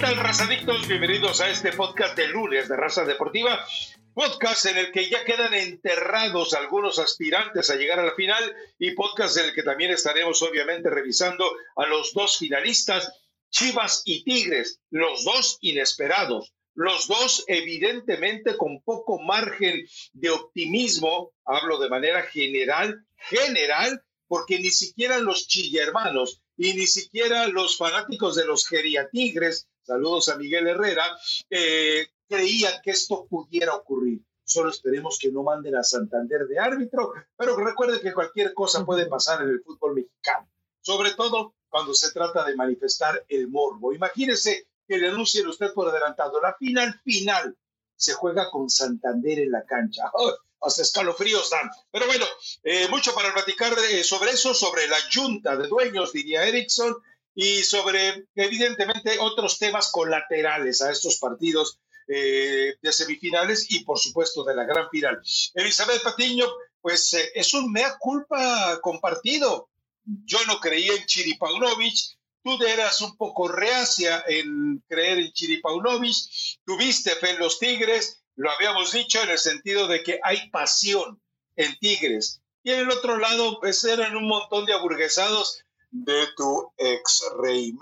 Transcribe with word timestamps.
tal, 0.00 0.16
razadictos? 0.16 0.86
Bienvenidos 0.86 1.40
a 1.40 1.50
este 1.50 1.72
podcast 1.72 2.16
de 2.16 2.28
lunes 2.28 2.68
de 2.68 2.76
Raza 2.76 3.04
Deportiva. 3.04 3.66
Podcast 4.14 4.66
en 4.66 4.76
el 4.76 4.92
que 4.92 5.10
ya 5.10 5.24
quedan 5.24 5.52
enterrados 5.54 6.54
algunos 6.54 7.00
aspirantes 7.00 7.68
a 7.68 7.74
llegar 7.74 7.98
a 7.98 8.04
la 8.04 8.14
final 8.14 8.54
y 8.78 8.92
podcast 8.92 9.38
en 9.38 9.46
el 9.46 9.54
que 9.54 9.64
también 9.64 9.90
estaremos 9.90 10.40
obviamente 10.42 10.88
revisando 10.88 11.50
a 11.74 11.86
los 11.86 12.12
dos 12.12 12.38
finalistas, 12.38 13.10
Chivas 13.50 14.02
y 14.04 14.22
Tigres, 14.22 14.80
los 14.90 15.24
dos 15.24 15.58
inesperados, 15.62 16.52
los 16.74 17.08
dos 17.08 17.44
evidentemente 17.48 18.56
con 18.56 18.80
poco 18.82 19.20
margen 19.20 19.84
de 20.12 20.30
optimismo, 20.30 21.32
hablo 21.44 21.76
de 21.78 21.88
manera 21.88 22.22
general, 22.22 23.04
general, 23.16 24.00
porque 24.28 24.60
ni 24.60 24.70
siquiera 24.70 25.18
los 25.18 25.48
chillermanos 25.48 26.40
y 26.56 26.74
ni 26.74 26.86
siquiera 26.86 27.48
los 27.48 27.76
fanáticos 27.76 28.36
de 28.36 28.44
los 28.44 28.64
geriatigres, 28.64 29.66
saludos 29.88 30.28
a 30.28 30.36
Miguel 30.36 30.66
Herrera, 30.66 31.18
eh, 31.48 32.08
creían 32.28 32.74
que 32.82 32.90
esto 32.90 33.26
pudiera 33.26 33.74
ocurrir. 33.74 34.20
Solo 34.44 34.70
esperemos 34.70 35.18
que 35.18 35.32
no 35.32 35.42
manden 35.42 35.76
a 35.76 35.82
Santander 35.82 36.46
de 36.46 36.58
árbitro, 36.58 37.12
pero 37.36 37.56
recuerde 37.56 38.00
que 38.00 38.12
cualquier 38.12 38.52
cosa 38.54 38.84
puede 38.84 39.06
pasar 39.06 39.42
en 39.42 39.48
el 39.48 39.62
fútbol 39.62 39.94
mexicano, 39.94 40.46
sobre 40.80 41.12
todo 41.12 41.54
cuando 41.68 41.94
se 41.94 42.12
trata 42.12 42.44
de 42.44 42.54
manifestar 42.54 43.24
el 43.28 43.48
morbo. 43.48 43.92
Imagínese 43.92 44.68
que 44.86 44.98
le 44.98 45.08
anuncien 45.08 45.46
usted 45.46 45.72
por 45.74 45.88
adelantado. 45.88 46.40
La 46.40 46.54
final 46.54 46.98
final 47.04 47.56
se 47.96 48.14
juega 48.14 48.50
con 48.50 48.70
Santander 48.70 49.40
en 49.40 49.50
la 49.50 49.64
cancha 49.64 50.10
hasta 50.60 50.82
escalofríos 50.82 51.50
dan. 51.50 51.70
Pero 51.90 52.06
bueno, 52.06 52.26
eh, 52.62 52.88
mucho 52.88 53.14
para 53.14 53.32
platicar 53.32 53.74
eh, 53.90 54.02
sobre 54.02 54.30
eso, 54.32 54.54
sobre 54.54 54.86
la 54.88 54.98
junta 55.14 55.56
de 55.56 55.68
dueños, 55.68 56.12
diría 56.12 56.44
Erickson, 56.44 56.96
y 57.40 57.62
sobre, 57.62 58.26
evidentemente, 58.34 59.16
otros 59.20 59.60
temas 59.60 59.92
colaterales 59.92 60.82
a 60.82 60.90
estos 60.90 61.18
partidos 61.18 61.78
eh, 62.08 62.74
de 62.82 62.92
semifinales 62.92 63.70
y, 63.70 63.84
por 63.84 63.96
supuesto, 63.96 64.42
de 64.42 64.56
la 64.56 64.64
gran 64.64 64.90
final. 64.90 65.22
Elizabeth 65.54 66.02
Patiño, 66.02 66.46
pues 66.80 67.14
es 67.32 67.54
un 67.54 67.70
mea 67.70 67.96
culpa 68.00 68.80
compartido. 68.82 69.68
Yo 70.04 70.38
no 70.48 70.58
creía 70.58 70.94
en 70.94 71.06
Chiripaunovic, 71.06 72.18
tú 72.42 72.60
eras 72.60 73.00
un 73.02 73.16
poco 73.16 73.46
reacia 73.46 74.24
en 74.26 74.82
creer 74.88 75.18
en 75.18 75.32
Chiripaunovic, 75.32 76.16
tuviste 76.64 77.12
fe 77.12 77.30
en 77.30 77.38
los 77.38 77.60
Tigres, 77.60 78.20
lo 78.34 78.50
habíamos 78.50 78.90
dicho 78.90 79.22
en 79.22 79.30
el 79.30 79.38
sentido 79.38 79.86
de 79.86 80.02
que 80.02 80.18
hay 80.24 80.50
pasión 80.50 81.22
en 81.54 81.78
Tigres. 81.78 82.40
Y 82.64 82.72
en 82.72 82.80
el 82.80 82.90
otro 82.90 83.16
lado, 83.16 83.60
pues 83.60 83.84
eran 83.84 84.16
un 84.16 84.26
montón 84.26 84.66
de 84.66 84.72
aburguesados 84.72 85.62
de 85.90 86.26
tu 86.36 86.72
ex 86.76 87.24
rey 87.38 87.74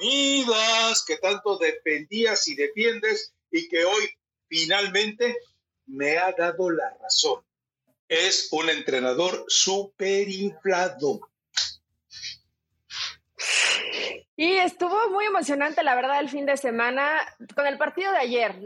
que 1.07 1.17
tanto 1.19 1.59
defendías 1.59 2.47
y 2.49 2.55
defiendes 2.55 3.35
y 3.51 3.69
que 3.69 3.85
hoy 3.85 4.09
finalmente 4.49 5.37
me 5.87 6.19
ha 6.19 6.33
dado 6.33 6.71
la 6.71 6.97
razón. 7.03 7.43
Es 8.09 8.49
un 8.53 8.71
entrenador 8.71 9.45
súper 9.49 10.29
inflado. 10.29 11.21
Y 14.39 14.53
estuvo 14.59 15.09
muy 15.11 15.25
emocionante, 15.25 15.83
la 15.83 15.95
verdad, 15.95 16.21
el 16.21 16.29
fin 16.29 16.45
de 16.45 16.59
semana 16.59 17.21
con 17.55 17.67
el 17.67 17.79
partido 17.79 18.13
de 18.13 18.19
ayer. 18.19 18.61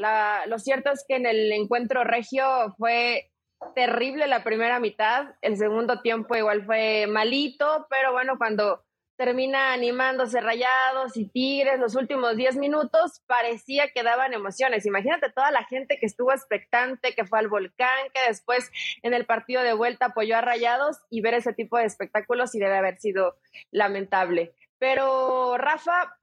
lo 0.47 0.59
cierto 0.59 0.91
es 0.91 1.05
que 1.07 1.17
en 1.17 1.27
el 1.27 1.53
encuentro 1.53 2.03
regio 2.03 2.75
fue 2.77 3.31
terrible 3.75 4.27
la 4.27 4.43
primera 4.43 4.81
mitad, 4.81 5.35
el 5.43 5.57
segundo 5.57 6.01
tiempo 6.01 6.35
igual 6.35 6.65
fue 6.65 7.07
malito, 7.07 7.87
pero 7.89 8.13
bueno, 8.13 8.37
cuando 8.37 8.83
termina 9.21 9.75
animándose 9.75 10.41
Rayados 10.41 11.15
y 11.15 11.27
Tigres 11.27 11.79
los 11.79 11.95
últimos 11.95 12.39
10 12.39 12.57
minutos, 12.57 13.21
parecía 13.27 13.91
que 13.91 14.03
daban 14.03 14.33
emociones. 14.33 14.87
Imagínate 14.87 15.31
toda 15.31 15.51
la 15.51 15.63
gente 15.65 15.99
que 16.01 16.07
estuvo 16.07 16.33
expectante, 16.33 17.15
que 17.15 17.27
fue 17.27 17.39
al 17.39 17.49
volcán, 17.49 17.99
que 18.15 18.27
después 18.29 18.71
en 19.03 19.13
el 19.13 19.27
partido 19.27 19.63
de 19.63 19.75
vuelta 19.75 20.07
apoyó 20.07 20.39
a 20.39 20.41
Rayados 20.41 20.97
y 21.11 21.21
ver 21.21 21.35
ese 21.35 21.53
tipo 21.53 21.77
de 21.77 21.85
espectáculos 21.85 22.55
y 22.55 22.61
debe 22.61 22.79
haber 22.79 22.99
sido 22.99 23.37
lamentable. 23.71 24.55
Pero 24.79 25.59
Rafa, 25.59 26.17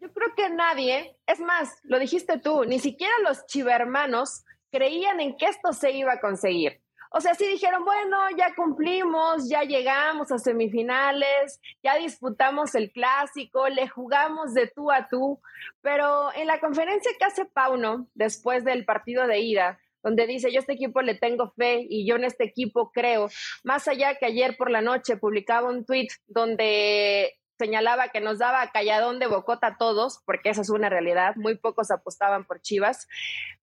yo 0.00 0.12
creo 0.12 0.34
que 0.34 0.50
nadie, 0.50 1.16
es 1.28 1.38
más, 1.38 1.78
lo 1.84 2.00
dijiste 2.00 2.40
tú, 2.40 2.64
ni 2.64 2.80
siquiera 2.80 3.14
los 3.22 3.46
chivermanos 3.46 4.44
creían 4.72 5.20
en 5.20 5.36
que 5.36 5.46
esto 5.46 5.72
se 5.72 5.92
iba 5.92 6.14
a 6.14 6.20
conseguir. 6.20 6.80
O 7.12 7.20
sea, 7.20 7.34
sí 7.34 7.46
dijeron, 7.46 7.84
bueno, 7.84 8.18
ya 8.36 8.54
cumplimos, 8.54 9.48
ya 9.48 9.62
llegamos 9.62 10.30
a 10.30 10.38
semifinales, 10.38 11.60
ya 11.82 11.96
disputamos 11.96 12.74
el 12.76 12.92
clásico, 12.92 13.68
le 13.68 13.88
jugamos 13.88 14.54
de 14.54 14.68
tú 14.68 14.92
a 14.92 15.08
tú, 15.08 15.40
pero 15.80 16.32
en 16.34 16.46
la 16.46 16.60
conferencia 16.60 17.10
que 17.18 17.24
hace 17.24 17.46
Pauno 17.46 18.06
después 18.14 18.64
del 18.64 18.84
partido 18.84 19.26
de 19.26 19.40
ida, 19.40 19.80
donde 20.04 20.26
dice, 20.26 20.52
yo 20.52 20.58
a 20.58 20.60
este 20.60 20.74
equipo 20.74 21.02
le 21.02 21.14
tengo 21.16 21.52
fe 21.56 21.84
y 21.88 22.06
yo 22.06 22.14
en 22.14 22.24
este 22.24 22.44
equipo 22.44 22.92
creo, 22.92 23.28
más 23.64 23.88
allá 23.88 24.14
que 24.14 24.26
ayer 24.26 24.56
por 24.56 24.70
la 24.70 24.80
noche 24.80 25.16
publicaba 25.16 25.68
un 25.68 25.84
tweet 25.84 26.08
donde 26.28 27.36
señalaba 27.58 28.08
que 28.08 28.20
nos 28.20 28.38
daba 28.38 28.70
calladón 28.70 29.18
de 29.18 29.26
bocota 29.26 29.66
a 29.66 29.76
todos, 29.76 30.22
porque 30.24 30.48
esa 30.48 30.62
es 30.62 30.70
una 30.70 30.88
realidad, 30.88 31.34
muy 31.36 31.58
pocos 31.58 31.90
apostaban 31.90 32.46
por 32.46 32.62
Chivas. 32.62 33.06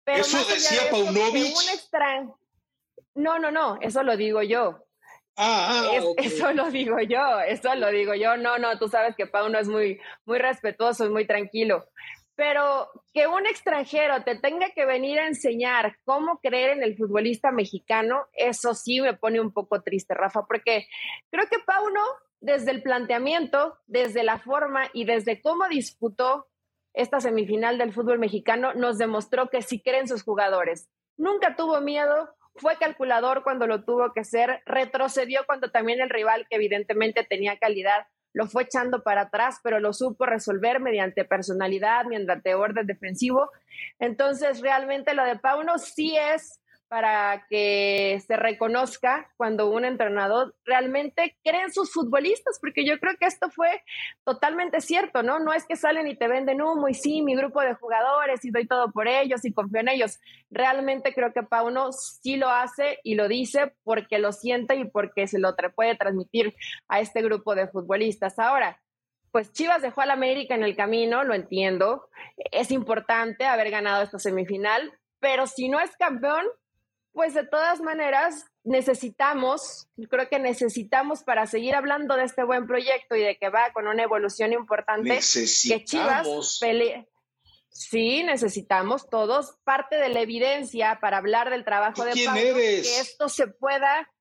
Pero 0.04 0.20
¿Eso 0.20 0.38
decía 0.38 0.90
Paunovic? 0.90 1.54
No, 3.16 3.38
no, 3.38 3.50
no, 3.50 3.78
eso 3.80 4.02
lo 4.02 4.16
digo 4.16 4.42
yo. 4.42 4.86
Ah, 5.36 5.90
ah 5.90 6.00
Eso 6.18 6.52
lo 6.52 6.70
digo 6.70 7.00
yo, 7.00 7.40
eso 7.40 7.74
lo 7.74 7.90
digo 7.90 8.14
yo. 8.14 8.36
No, 8.36 8.58
no, 8.58 8.78
tú 8.78 8.88
sabes 8.88 9.16
que 9.16 9.26
Pauno 9.26 9.58
es 9.58 9.68
muy, 9.68 10.00
muy 10.24 10.38
respetuoso 10.38 11.04
y 11.04 11.10
muy 11.10 11.26
tranquilo. 11.26 11.86
Pero 12.36 12.90
que 13.14 13.26
un 13.26 13.46
extranjero 13.46 14.22
te 14.22 14.38
tenga 14.38 14.70
que 14.70 14.84
venir 14.84 15.18
a 15.18 15.26
enseñar 15.26 15.96
cómo 16.04 16.38
creer 16.40 16.70
en 16.70 16.82
el 16.82 16.96
futbolista 16.96 17.50
mexicano, 17.50 18.26
eso 18.34 18.74
sí 18.74 19.00
me 19.00 19.14
pone 19.14 19.40
un 19.40 19.52
poco 19.52 19.82
triste, 19.82 20.14
Rafa, 20.14 20.44
porque 20.46 20.86
creo 21.30 21.46
que 21.48 21.58
Pauno 21.60 22.02
desde 22.40 22.70
el 22.70 22.82
planteamiento, 22.82 23.78
desde 23.86 24.22
la 24.22 24.38
forma 24.38 24.88
y 24.92 25.04
desde 25.04 25.40
cómo 25.40 25.66
disputó 25.68 26.46
esta 26.92 27.20
semifinal 27.20 27.78
del 27.78 27.92
fútbol 27.92 28.18
mexicano, 28.18 28.74
nos 28.74 28.98
demostró 28.98 29.48
que 29.48 29.62
sí 29.62 29.80
creen 29.80 30.08
sus 30.08 30.22
jugadores. 30.22 30.88
Nunca 31.16 31.56
tuvo 31.56 31.80
miedo, 31.80 32.34
fue 32.58 32.76
calculador 32.76 33.42
cuando 33.42 33.66
lo 33.66 33.84
tuvo 33.84 34.12
que 34.12 34.24
ser, 34.24 34.62
retrocedió 34.66 35.44
cuando 35.46 35.70
también 35.70 36.00
el 36.00 36.10
rival, 36.10 36.46
que 36.48 36.56
evidentemente 36.56 37.24
tenía 37.24 37.58
calidad, 37.58 38.06
lo 38.32 38.46
fue 38.46 38.64
echando 38.64 39.02
para 39.02 39.22
atrás, 39.22 39.60
pero 39.62 39.80
lo 39.80 39.92
supo 39.92 40.26
resolver 40.26 40.80
mediante 40.80 41.24
personalidad, 41.24 42.04
mediante 42.04 42.54
orden 42.54 42.86
defensivo. 42.86 43.50
Entonces, 43.98 44.60
realmente 44.60 45.14
lo 45.14 45.24
de 45.24 45.38
Pauno 45.38 45.78
sí 45.78 46.16
es 46.16 46.60
para 46.88 47.46
que 47.48 48.22
se 48.26 48.36
reconozca 48.36 49.30
cuando 49.36 49.68
un 49.70 49.84
entrenador 49.84 50.54
realmente 50.64 51.36
cree 51.42 51.62
en 51.62 51.72
sus 51.72 51.92
futbolistas, 51.92 52.58
porque 52.60 52.86
yo 52.86 52.98
creo 52.98 53.16
que 53.18 53.26
esto 53.26 53.50
fue 53.50 53.82
totalmente 54.24 54.80
cierto, 54.80 55.22
¿no? 55.22 55.38
No 55.38 55.52
es 55.52 55.64
que 55.66 55.76
salen 55.76 56.06
y 56.06 56.16
te 56.16 56.28
venden 56.28 56.62
humo 56.62 56.88
y 56.88 56.94
sí, 56.94 57.22
mi 57.22 57.34
grupo 57.34 57.60
de 57.60 57.74
jugadores 57.74 58.44
y 58.44 58.50
doy 58.50 58.66
todo 58.66 58.92
por 58.92 59.08
ellos 59.08 59.44
y 59.44 59.52
confío 59.52 59.80
en 59.80 59.88
ellos. 59.88 60.20
Realmente 60.50 61.12
creo 61.12 61.32
que 61.32 61.42
Pauno 61.42 61.92
sí 61.92 62.36
lo 62.36 62.48
hace 62.48 62.98
y 63.02 63.14
lo 63.14 63.28
dice 63.28 63.74
porque 63.82 64.18
lo 64.18 64.32
siente 64.32 64.76
y 64.76 64.84
porque 64.84 65.26
se 65.26 65.38
lo 65.38 65.54
puede 65.74 65.96
transmitir 65.96 66.54
a 66.88 67.00
este 67.00 67.22
grupo 67.22 67.54
de 67.54 67.68
futbolistas. 67.68 68.38
Ahora, 68.38 68.80
pues 69.30 69.52
Chivas 69.52 69.82
dejó 69.82 70.00
al 70.00 70.10
América 70.10 70.54
en 70.54 70.62
el 70.62 70.76
camino, 70.76 71.24
lo 71.24 71.34
entiendo. 71.34 72.08
Es 72.52 72.70
importante 72.70 73.44
haber 73.44 73.70
ganado 73.70 74.02
esta 74.02 74.18
semifinal, 74.18 74.92
pero 75.20 75.46
si 75.46 75.68
no 75.68 75.80
es 75.80 75.94
campeón, 75.96 76.46
pues 77.16 77.32
de 77.32 77.44
todas 77.44 77.80
maneras 77.80 78.44
necesitamos, 78.62 79.88
creo 80.10 80.28
que 80.28 80.38
necesitamos 80.38 81.22
para 81.22 81.46
seguir 81.46 81.74
hablando 81.74 82.14
de 82.14 82.24
este 82.24 82.44
buen 82.44 82.66
proyecto 82.66 83.16
y 83.16 83.22
de 83.22 83.38
que 83.38 83.48
va 83.48 83.72
con 83.72 83.88
una 83.88 84.02
evolución 84.02 84.52
importante, 84.52 85.20
que 85.20 85.84
Chivas 85.84 86.58
pelee. 86.60 87.08
Sí, 87.70 88.22
necesitamos 88.22 89.08
todos 89.08 89.56
parte 89.64 89.96
de 89.96 90.10
la 90.10 90.20
evidencia 90.20 90.98
para 91.00 91.16
hablar 91.16 91.48
del 91.48 91.64
trabajo 91.64 92.04
de 92.04 92.12
Pablo, 92.26 92.54
que 92.54 92.80
esto 93.00 93.30
se 93.30 93.46
pueda 93.46 94.12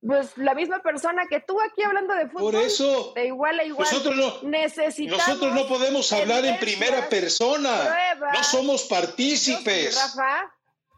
pues 0.00 0.30
la 0.36 0.54
misma 0.54 0.82
persona 0.82 1.24
que 1.28 1.40
tú 1.40 1.60
aquí 1.60 1.82
hablando 1.82 2.14
de 2.14 2.26
fútbol. 2.26 2.54
Por 2.54 2.62
eso. 2.62 3.12
De 3.14 3.26
igual 3.26 3.60
a 3.60 3.64
igual. 3.64 3.86
Nosotros 3.86 4.16
no, 4.16 4.48
necesitamos 4.48 5.28
nosotros 5.28 5.54
no 5.54 5.68
podemos 5.68 6.10
hablar 6.14 6.42
en 6.46 6.58
primera 6.58 7.06
persona. 7.10 7.94
no 8.32 8.44
somos 8.44 8.84
partícipes. 8.84 9.94
Rafa, 9.94 10.50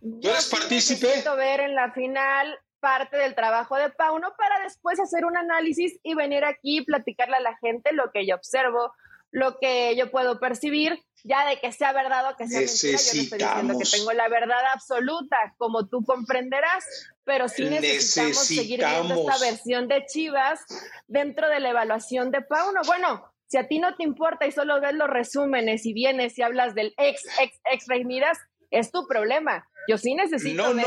¿Tú 0.02 0.28
eres 0.28 0.49
partícipe? 0.49 1.06
Necesito 1.06 1.37
ver 1.37 1.60
en 1.60 1.75
la 1.75 1.93
final 1.93 2.58
parte 2.81 3.16
del 3.16 3.37
trabajo 3.37 3.76
de 3.76 3.90
Pauno 3.90 4.34
para 4.37 4.58
después 4.64 4.99
hacer 4.99 5.25
un 5.25 5.37
análisis 5.37 6.00
y 6.02 6.14
venir 6.14 6.44
aquí 6.44 6.78
y 6.78 6.84
platicarle 6.84 7.37
a 7.37 7.40
la 7.40 7.56
gente 7.58 7.93
lo 7.93 8.10
que 8.10 8.26
yo 8.26 8.34
observo, 8.34 8.93
lo 9.31 9.58
que 9.60 9.94
yo 9.96 10.10
puedo 10.10 10.40
percibir, 10.40 11.00
ya 11.22 11.46
de 11.46 11.60
que 11.60 11.70
sea 11.70 11.93
verdad 11.93 12.32
o 12.32 12.37
que 12.37 12.49
sea 12.49 12.58
mentira. 12.58 12.76
Yo 12.76 12.93
no 12.93 12.99
estoy 12.99 13.38
diciendo 13.38 13.78
que 13.78 13.96
tengo 13.96 14.12
la 14.12 14.28
verdad 14.28 14.64
absoluta, 14.75 15.37
como 15.56 15.87
tú 15.87 16.04
comprenderás, 16.04 16.84
pero 17.22 17.49
sí 17.49 17.64
necesitamos, 17.64 18.38
seguir 18.38 18.81
viendo 18.84 19.14
esta 19.14 19.38
versión 19.38 19.87
de 19.87 20.04
Chivas 20.06 20.60
dentro 21.06 21.49
de 21.49 21.60
la 21.60 21.70
evaluación 21.70 22.32
de 22.32 22.43
Pauno. 22.43 22.81
Bueno, 22.84 23.32
Si 23.46 23.58
a 23.58 23.69
ti 23.69 23.78
no 23.78 23.94
te 23.96 24.02
importa 24.02 24.46
y 24.46 24.50
solo 24.50 24.81
ves 24.81 24.94
los 24.94 25.10
resúmenes 25.10 25.84
y 25.84 25.93
vienes 25.93 26.38
y 26.38 26.43
hablas 26.43 26.75
del 26.75 26.94
ex, 26.96 27.22
ex, 27.38 27.60
ex 27.70 27.87
Rey 27.87 28.02
Midas, 28.02 28.38
es 28.70 28.90
tu 28.90 29.06
problema. 29.06 29.69
Yo 29.88 29.99
sí 29.99 30.14
necesito 30.14 30.75
ver 30.75 30.87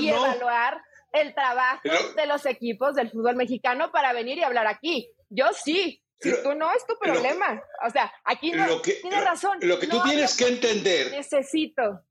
y 0.00 0.08
evaluar 0.08 0.80
el 1.12 1.34
trabajo 1.34 1.88
de 2.16 2.26
los 2.26 2.44
equipos 2.46 2.94
del 2.94 3.10
fútbol 3.10 3.36
mexicano 3.36 3.90
para 3.90 4.12
venir 4.12 4.38
y 4.38 4.42
hablar 4.42 4.66
aquí. 4.66 5.10
Yo 5.30 5.46
sí, 5.52 6.02
si 6.20 6.42
tú 6.42 6.54
no, 6.54 6.72
es 6.72 6.86
tu 6.86 6.96
problema. 6.98 7.62
o 7.86 7.90
sea, 7.90 8.12
aquí 8.24 8.52
no 8.52 8.80
tienes 8.80 9.24
razón. 9.24 9.58
Lo 9.62 9.78
que 9.78 9.86
tú 9.86 10.02
tienes 10.02 10.36
que 10.36 10.48
entender. 10.48 11.10
Necesito, 11.10 12.02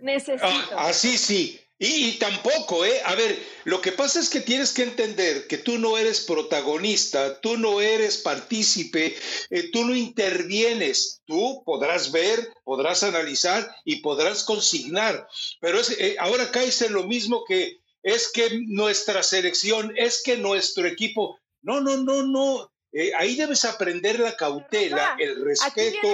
necesito. 0.00 0.76
Ah, 0.76 0.88
así 0.88 1.16
sí. 1.18 1.60
Y, 1.78 2.12
tampoco, 2.12 2.86
¿eh? 2.86 3.02
A 3.04 3.14
ver, 3.14 3.38
lo 3.64 3.82
que 3.82 3.92
pasa 3.92 4.18
es 4.18 4.30
que 4.30 4.40
tienes 4.40 4.72
que 4.72 4.82
entender 4.82 5.46
que 5.46 5.58
tú 5.58 5.76
no 5.78 5.98
eres 5.98 6.22
protagonista, 6.22 7.38
tú 7.40 7.58
no 7.58 7.82
eres 7.82 8.16
partícipe, 8.18 9.14
eh, 9.50 9.70
tú 9.72 9.84
no 9.84 9.94
intervienes, 9.94 11.20
tú 11.26 11.62
podrás 11.66 12.12
ver, 12.12 12.50
podrás 12.64 13.02
analizar 13.02 13.70
y 13.84 13.96
podrás 13.96 14.42
consignar, 14.44 15.28
pero 15.60 15.78
eh, 15.98 16.16
ahora 16.18 16.50
caes 16.50 16.80
en 16.80 16.94
lo 16.94 17.04
mismo 17.04 17.44
que 17.46 17.80
es 18.02 18.32
que 18.32 18.60
nuestra 18.68 19.22
selección, 19.22 19.92
es 19.96 20.22
que 20.22 20.38
nuestro 20.38 20.86
equipo, 20.86 21.38
no, 21.60 21.82
no, 21.82 21.98
no, 21.98 22.22
no, 22.22 22.72
eh, 22.92 23.12
ahí 23.18 23.34
debes 23.34 23.64
aprender 23.64 24.18
la 24.20 24.36
cautela, 24.36 25.16
el 25.18 25.44
respeto 25.44 26.08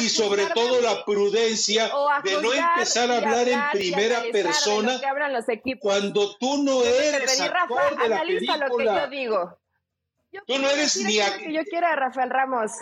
y 0.00 0.08
sobre 0.08 0.46
todo 0.46 0.80
la 0.80 1.04
prudencia 1.04 1.90
de 2.24 2.42
no 2.42 2.52
empezar 2.52 3.10
a 3.10 3.16
hablar 3.18 3.48
en 3.48 3.60
primera 3.72 4.22
persona 4.32 5.00
cuando 5.80 6.36
tú 6.36 6.62
no 6.62 6.82
eres 6.82 7.40
actor 7.40 7.98
de 7.98 8.08
la 8.08 8.20
película. 8.20 8.68
Lo 8.68 8.76
que 8.76 8.84
yo 8.84 9.08
digo. 9.08 9.58
tú 10.46 10.58
no 10.58 10.68
eres 10.68 10.96
ni 10.98 11.20
actor. 11.20 11.50
Yo 11.50 11.64
quiero 11.64 11.86
a 11.86 11.96
Rafael 11.96 12.30
Ramos. 12.30 12.72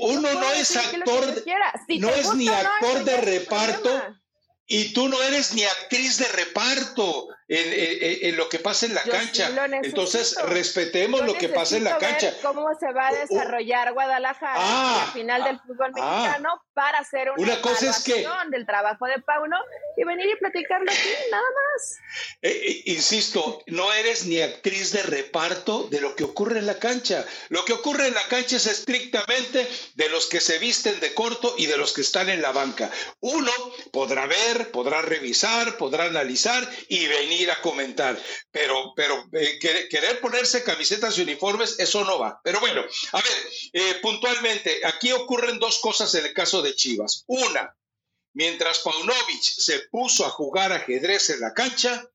uno 0.00 0.32
no 0.32 0.52
es 0.52 0.76
actor, 0.76 1.44
no 2.00 2.08
es 2.08 2.34
ni 2.34 2.48
actor 2.48 3.04
de 3.04 3.16
reparto 3.18 4.02
y 4.66 4.92
tú 4.94 5.08
no 5.08 5.22
eres 5.22 5.54
ni 5.54 5.64
actriz 5.64 6.18
de 6.18 6.28
reparto 6.28 7.28
en, 7.48 8.36
lo 8.36 8.48
que 8.48 8.58
pasa 8.58 8.86
en 8.86 8.94
la 8.94 9.02
cancha. 9.02 9.50
Entonces, 9.82 10.36
respetemos 10.46 11.20
lo 11.22 11.34
que 11.34 11.48
pasa 11.48 11.76
en 11.76 11.84
la 11.84 11.98
cancha. 11.98 12.32
¿Cómo 12.42 12.68
se 12.78 12.92
va 12.92 13.08
a 13.08 13.14
desarrollar 13.14 13.92
Guadalajara 13.92 14.54
ah, 14.56 15.04
al 15.06 15.12
final 15.12 15.44
del 15.44 15.60
fútbol 15.60 15.92
ah. 16.00 16.20
mexicano 16.20 16.62
para 16.72 16.98
hacer 16.98 17.30
una, 17.30 17.52
una 17.52 17.62
cosa 17.62 17.90
es 17.90 18.02
que, 18.02 18.26
del 18.50 18.66
trabajo 18.66 19.06
de 19.06 19.20
Pauno 19.22 19.56
y 19.96 20.04
venir 20.04 20.26
y 20.26 20.36
platicarlo 20.36 20.90
aquí, 20.90 21.08
nada 21.30 21.42
más? 21.42 21.98
Eh, 22.42 22.50
eh, 22.50 22.82
insisto, 22.86 23.62
no 23.66 23.92
eres 23.92 24.26
ni 24.26 24.40
actriz 24.40 24.92
de 24.92 25.02
reparto 25.02 25.88
de 25.90 26.00
lo 26.00 26.16
que 26.16 26.24
ocurre 26.24 26.58
en 26.58 26.66
la 26.66 26.78
cancha. 26.78 27.24
Lo 27.48 27.64
que 27.64 27.72
ocurre 27.72 28.08
en 28.08 28.14
la 28.14 28.26
cancha 28.28 28.56
es 28.56 28.66
estrictamente 28.66 29.68
de 29.94 30.08
los 30.08 30.26
que 30.26 30.40
se 30.40 30.58
visten 30.58 30.98
de 31.00 31.14
corto 31.14 31.54
y 31.58 31.66
de 31.66 31.76
los 31.76 31.92
que 31.92 32.00
están 32.00 32.28
en 32.28 32.42
la 32.42 32.52
banca. 32.52 32.90
Uno 33.20 33.52
podrá 33.92 34.26
ver, 34.26 34.70
podrá 34.70 35.02
revisar, 35.02 35.76
podrá 35.76 36.04
analizar 36.04 36.68
y 36.88 37.06
venir 37.06 37.43
ir 37.44 37.50
a 37.50 37.60
comentar, 37.60 38.20
pero, 38.50 38.92
pero 38.96 39.28
eh, 39.32 39.58
querer, 39.58 40.20
ponerse 40.20 40.64
camisetas 40.64 41.16
y 41.16 41.22
uniformes, 41.22 41.78
eso 41.78 42.04
no 42.04 42.18
va. 42.18 42.40
Pero 42.42 42.60
bueno, 42.60 42.82
a 43.12 43.16
ver, 43.16 43.52
eh, 43.72 43.98
puntualmente, 44.02 44.80
aquí 44.84 45.12
ocurren 45.12 45.58
dos 45.58 45.78
cosas 45.78 46.14
en 46.14 46.26
el 46.26 46.34
caso 46.34 46.62
de 46.62 46.74
Chivas. 46.74 47.24
Una, 47.26 47.74
mientras 48.34 48.80
Paunovic 48.80 49.42
se 49.42 49.80
puso 49.90 50.26
a 50.26 50.30
jugar 50.30 50.72
ajedrez 50.72 51.30
en 51.30 51.40
la 51.40 51.54
cancha, 51.54 52.08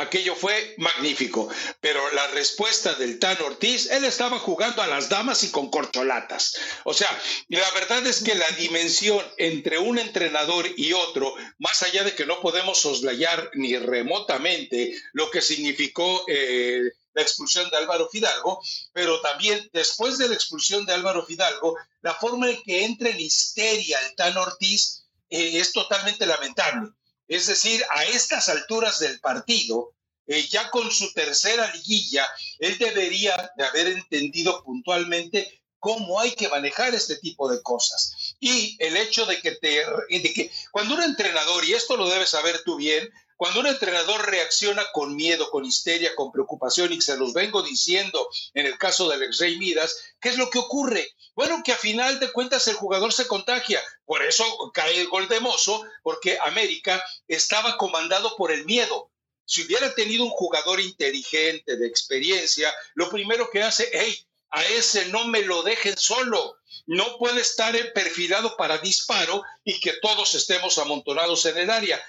aquello 0.00 0.34
fue 0.34 0.74
magnífico. 0.78 1.48
Pero 1.80 2.00
la 2.12 2.26
respuesta 2.28 2.94
del 2.94 3.18
Tan 3.18 3.40
Ortiz, 3.42 3.90
él 3.90 4.04
estaba 4.04 4.38
jugando 4.38 4.82
a 4.82 4.86
las 4.86 5.08
damas 5.08 5.42
y 5.44 5.50
con 5.50 5.70
corcholatas. 5.70 6.56
O 6.84 6.94
sea, 6.94 7.08
la 7.48 7.70
verdad 7.72 8.06
es 8.06 8.22
que 8.22 8.34
la 8.34 8.48
dimensión 8.50 9.24
entre 9.38 9.78
un 9.78 9.98
entrenador 9.98 10.66
y 10.76 10.92
otro, 10.92 11.34
más 11.58 11.82
allá 11.82 12.04
de 12.04 12.14
que 12.14 12.26
no 12.26 12.40
podemos 12.40 12.78
soslayar 12.78 13.50
ni 13.54 13.76
remotamente 13.76 14.94
lo 15.12 15.30
que 15.30 15.42
significó 15.42 16.24
eh, 16.28 16.82
la 17.12 17.22
expulsión 17.22 17.68
de 17.70 17.76
Álvaro 17.76 18.08
Fidalgo, 18.08 18.60
pero 18.92 19.20
también 19.20 19.68
después 19.72 20.18
de 20.18 20.28
la 20.28 20.34
expulsión 20.34 20.86
de 20.86 20.94
Álvaro 20.94 21.24
Fidalgo, 21.26 21.76
la 22.02 22.14
forma 22.14 22.50
en 22.50 22.62
que 22.62 22.84
entra 22.84 23.10
en 23.10 23.20
histeria 23.20 23.98
el 24.08 24.14
Tan 24.14 24.36
Ortiz 24.36 25.04
eh, 25.28 25.58
es 25.58 25.72
totalmente 25.72 26.26
lamentable. 26.26 26.90
Es 27.30 27.46
decir, 27.46 27.80
a 27.90 28.02
estas 28.06 28.48
alturas 28.48 28.98
del 28.98 29.20
partido, 29.20 29.94
eh, 30.26 30.48
ya 30.48 30.68
con 30.68 30.90
su 30.90 31.12
tercera 31.12 31.72
liguilla, 31.72 32.28
él 32.58 32.76
debería 32.76 33.52
de 33.56 33.64
haber 33.64 33.86
entendido 33.86 34.64
puntualmente 34.64 35.62
cómo 35.78 36.18
hay 36.18 36.32
que 36.32 36.48
manejar 36.48 36.92
este 36.92 37.18
tipo 37.18 37.48
de 37.48 37.62
cosas. 37.62 38.34
Y 38.40 38.76
el 38.80 38.96
hecho 38.96 39.26
de 39.26 39.40
que, 39.40 39.52
te, 39.52 39.84
de 40.10 40.32
que 40.34 40.50
cuando 40.72 40.96
un 40.96 41.04
entrenador, 41.04 41.64
y 41.64 41.72
esto 41.72 41.96
lo 41.96 42.08
debes 42.08 42.30
saber 42.30 42.64
tú 42.64 42.74
bien, 42.74 43.08
cuando 43.40 43.60
un 43.60 43.68
entrenador 43.68 44.28
reacciona 44.28 44.84
con 44.92 45.16
miedo, 45.16 45.50
con 45.50 45.64
histeria, 45.64 46.14
con 46.14 46.30
preocupación, 46.30 46.92
y 46.92 47.00
se 47.00 47.16
los 47.16 47.32
vengo 47.32 47.62
diciendo 47.62 48.28
en 48.52 48.66
el 48.66 48.76
caso 48.76 49.08
del 49.08 49.22
ex 49.22 49.38
Rey 49.38 49.56
Midas, 49.56 49.96
¿qué 50.20 50.28
es 50.28 50.36
lo 50.36 50.50
que 50.50 50.58
ocurre? 50.58 51.14
Bueno, 51.34 51.62
que 51.64 51.72
a 51.72 51.78
final 51.78 52.20
de 52.20 52.30
cuentas 52.32 52.68
el 52.68 52.74
jugador 52.74 53.14
se 53.14 53.26
contagia. 53.26 53.80
Por 54.04 54.22
eso 54.22 54.44
cae 54.74 55.00
el 55.00 55.08
gol 55.08 55.26
de 55.26 55.40
Mozo, 55.40 55.82
porque 56.02 56.38
América 56.42 57.02
estaba 57.28 57.78
comandado 57.78 58.36
por 58.36 58.52
el 58.52 58.66
miedo. 58.66 59.10
Si 59.46 59.62
hubiera 59.62 59.94
tenido 59.94 60.24
un 60.24 60.30
jugador 60.32 60.78
inteligente, 60.78 61.78
de 61.78 61.86
experiencia, 61.86 62.70
lo 62.92 63.08
primero 63.08 63.48
que 63.48 63.62
hace, 63.62 63.88
hey, 63.90 64.22
a 64.50 64.62
ese 64.66 65.06
no 65.06 65.26
me 65.28 65.40
lo 65.40 65.62
dejen 65.62 65.96
solo. 65.96 66.58
No 66.84 67.16
puede 67.16 67.40
estar 67.40 67.74
perfilado 67.94 68.54
para 68.58 68.76
disparo 68.76 69.42
y 69.64 69.80
que 69.80 69.94
todos 69.94 70.34
estemos 70.34 70.76
amontonados 70.76 71.46
en 71.46 71.56
el 71.56 71.70
área 71.70 72.04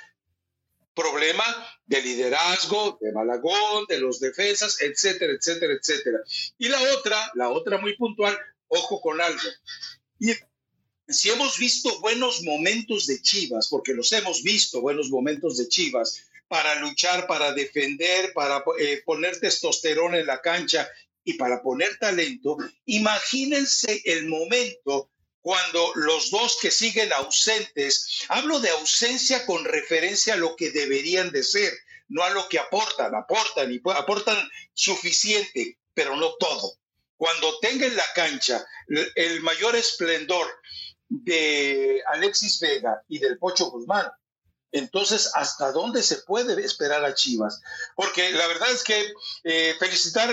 problema 0.94 1.44
de 1.86 2.02
liderazgo, 2.02 2.98
de 3.02 3.12
Malagón, 3.12 3.86
de 3.88 4.00
los 4.00 4.20
defensas, 4.20 4.82
etcétera, 4.82 5.34
etcétera, 5.34 5.74
etcétera. 5.74 6.20
Y 6.58 6.68
la 6.68 6.82
otra, 6.94 7.32
la 7.36 7.50
otra 7.50 7.78
muy 7.78 7.96
puntual, 7.96 8.38
ojo 8.68 9.02
con 9.02 9.22
algo. 9.22 9.40
Y 10.20 10.34
si 11.08 11.30
hemos 11.30 11.58
visto 11.58 12.00
buenos 12.00 12.44
momentos 12.44 13.08
de 13.08 13.22
Chivas, 13.22 13.68
porque 13.70 13.94
los 13.94 14.12
hemos 14.12 14.44
visto, 14.44 14.82
buenos 14.82 15.10
momentos 15.10 15.58
de 15.58 15.68
Chivas, 15.68 16.26
para 16.48 16.76
luchar, 16.82 17.28
para 17.28 17.54
defender, 17.54 18.34
para 18.34 18.64
eh, 18.78 19.02
poner 19.06 19.40
testosterona 19.40 20.20
en 20.20 20.26
la 20.26 20.42
cancha 20.42 20.90
y 21.24 21.34
para 21.34 21.62
poner 21.62 21.98
talento, 21.98 22.58
imagínense 22.86 24.02
el 24.06 24.28
momento 24.28 25.10
cuando 25.42 25.92
los 25.96 26.30
dos 26.30 26.58
que 26.62 26.72
siguen 26.72 27.12
ausentes, 27.14 28.26
hablo 28.30 28.60
de 28.60 28.70
ausencia 28.70 29.46
con 29.46 29.66
referencia 29.66 30.36
a 30.36 30.38
lo 30.38 30.56
que 30.56 30.72
deberían 30.72 31.32
de 31.32 31.44
ser, 31.44 31.74
no 32.10 32.24
a 32.24 32.30
lo 32.30 32.48
que 32.48 32.60
aportan, 32.60 33.16
aportan 33.16 33.72
y 33.72 33.82
aportan 33.96 34.38
suficiente, 34.74 35.80
pero 35.94 36.16
no 36.16 36.34
todo. 36.36 36.74
Cuando 37.18 37.60
tenga 37.60 37.86
en 37.86 37.96
la 37.96 38.14
cancha 38.14 38.66
el 39.16 39.42
mayor 39.42 39.76
esplendor 39.76 40.48
de 41.08 42.02
Alexis 42.14 42.60
Vega 42.60 43.02
y 43.08 43.20
del 43.20 43.38
Pocho 43.38 43.66
Guzmán, 43.72 44.12
entonces, 44.72 45.32
¿hasta 45.34 45.72
dónde 45.72 46.02
se 46.02 46.18
puede 46.18 46.64
esperar 46.64 47.04
a 47.04 47.14
Chivas? 47.14 47.62
Porque 47.96 48.32
la 48.32 48.48
verdad 48.48 48.72
es 48.72 48.84
que 48.84 49.14
eh, 49.44 49.76
felicitar 49.78 50.30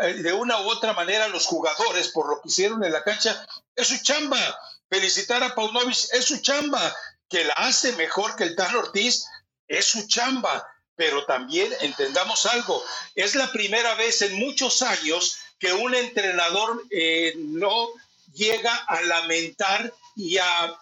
eh, 0.00 0.14
de 0.14 0.32
una 0.32 0.60
u 0.60 0.70
otra 0.70 0.92
manera 0.92 1.24
a 1.24 1.28
los 1.28 1.46
jugadores 1.46 2.08
por 2.08 2.28
lo 2.28 2.40
que 2.40 2.48
hicieron 2.48 2.84
en 2.84 2.92
la 2.92 3.02
cancha, 3.02 3.44
es 3.76 3.88
su 3.88 4.02
chamba. 4.02 4.58
Felicitar 4.88 5.42
a 5.42 5.54
Paunovic 5.54 5.96
es 6.12 6.24
su 6.24 6.38
chamba. 6.40 6.94
Que 7.28 7.44
la 7.44 7.54
hace 7.54 7.92
mejor 7.92 8.36
que 8.36 8.44
el 8.44 8.56
Tan 8.56 8.74
Ortiz 8.74 9.24
es 9.68 9.84
su 9.86 10.06
chamba. 10.06 10.66
Pero 10.96 11.24
también 11.24 11.72
entendamos 11.80 12.44
algo, 12.44 12.84
es 13.14 13.34
la 13.34 13.50
primera 13.52 13.94
vez 13.94 14.20
en 14.20 14.38
muchos 14.38 14.82
años 14.82 15.38
que 15.58 15.72
un 15.72 15.94
entrenador 15.94 16.84
eh, 16.90 17.32
no 17.36 17.88
llega 18.34 18.74
a 18.74 19.00
lamentar 19.02 19.92
y 20.16 20.38
a, 20.38 20.76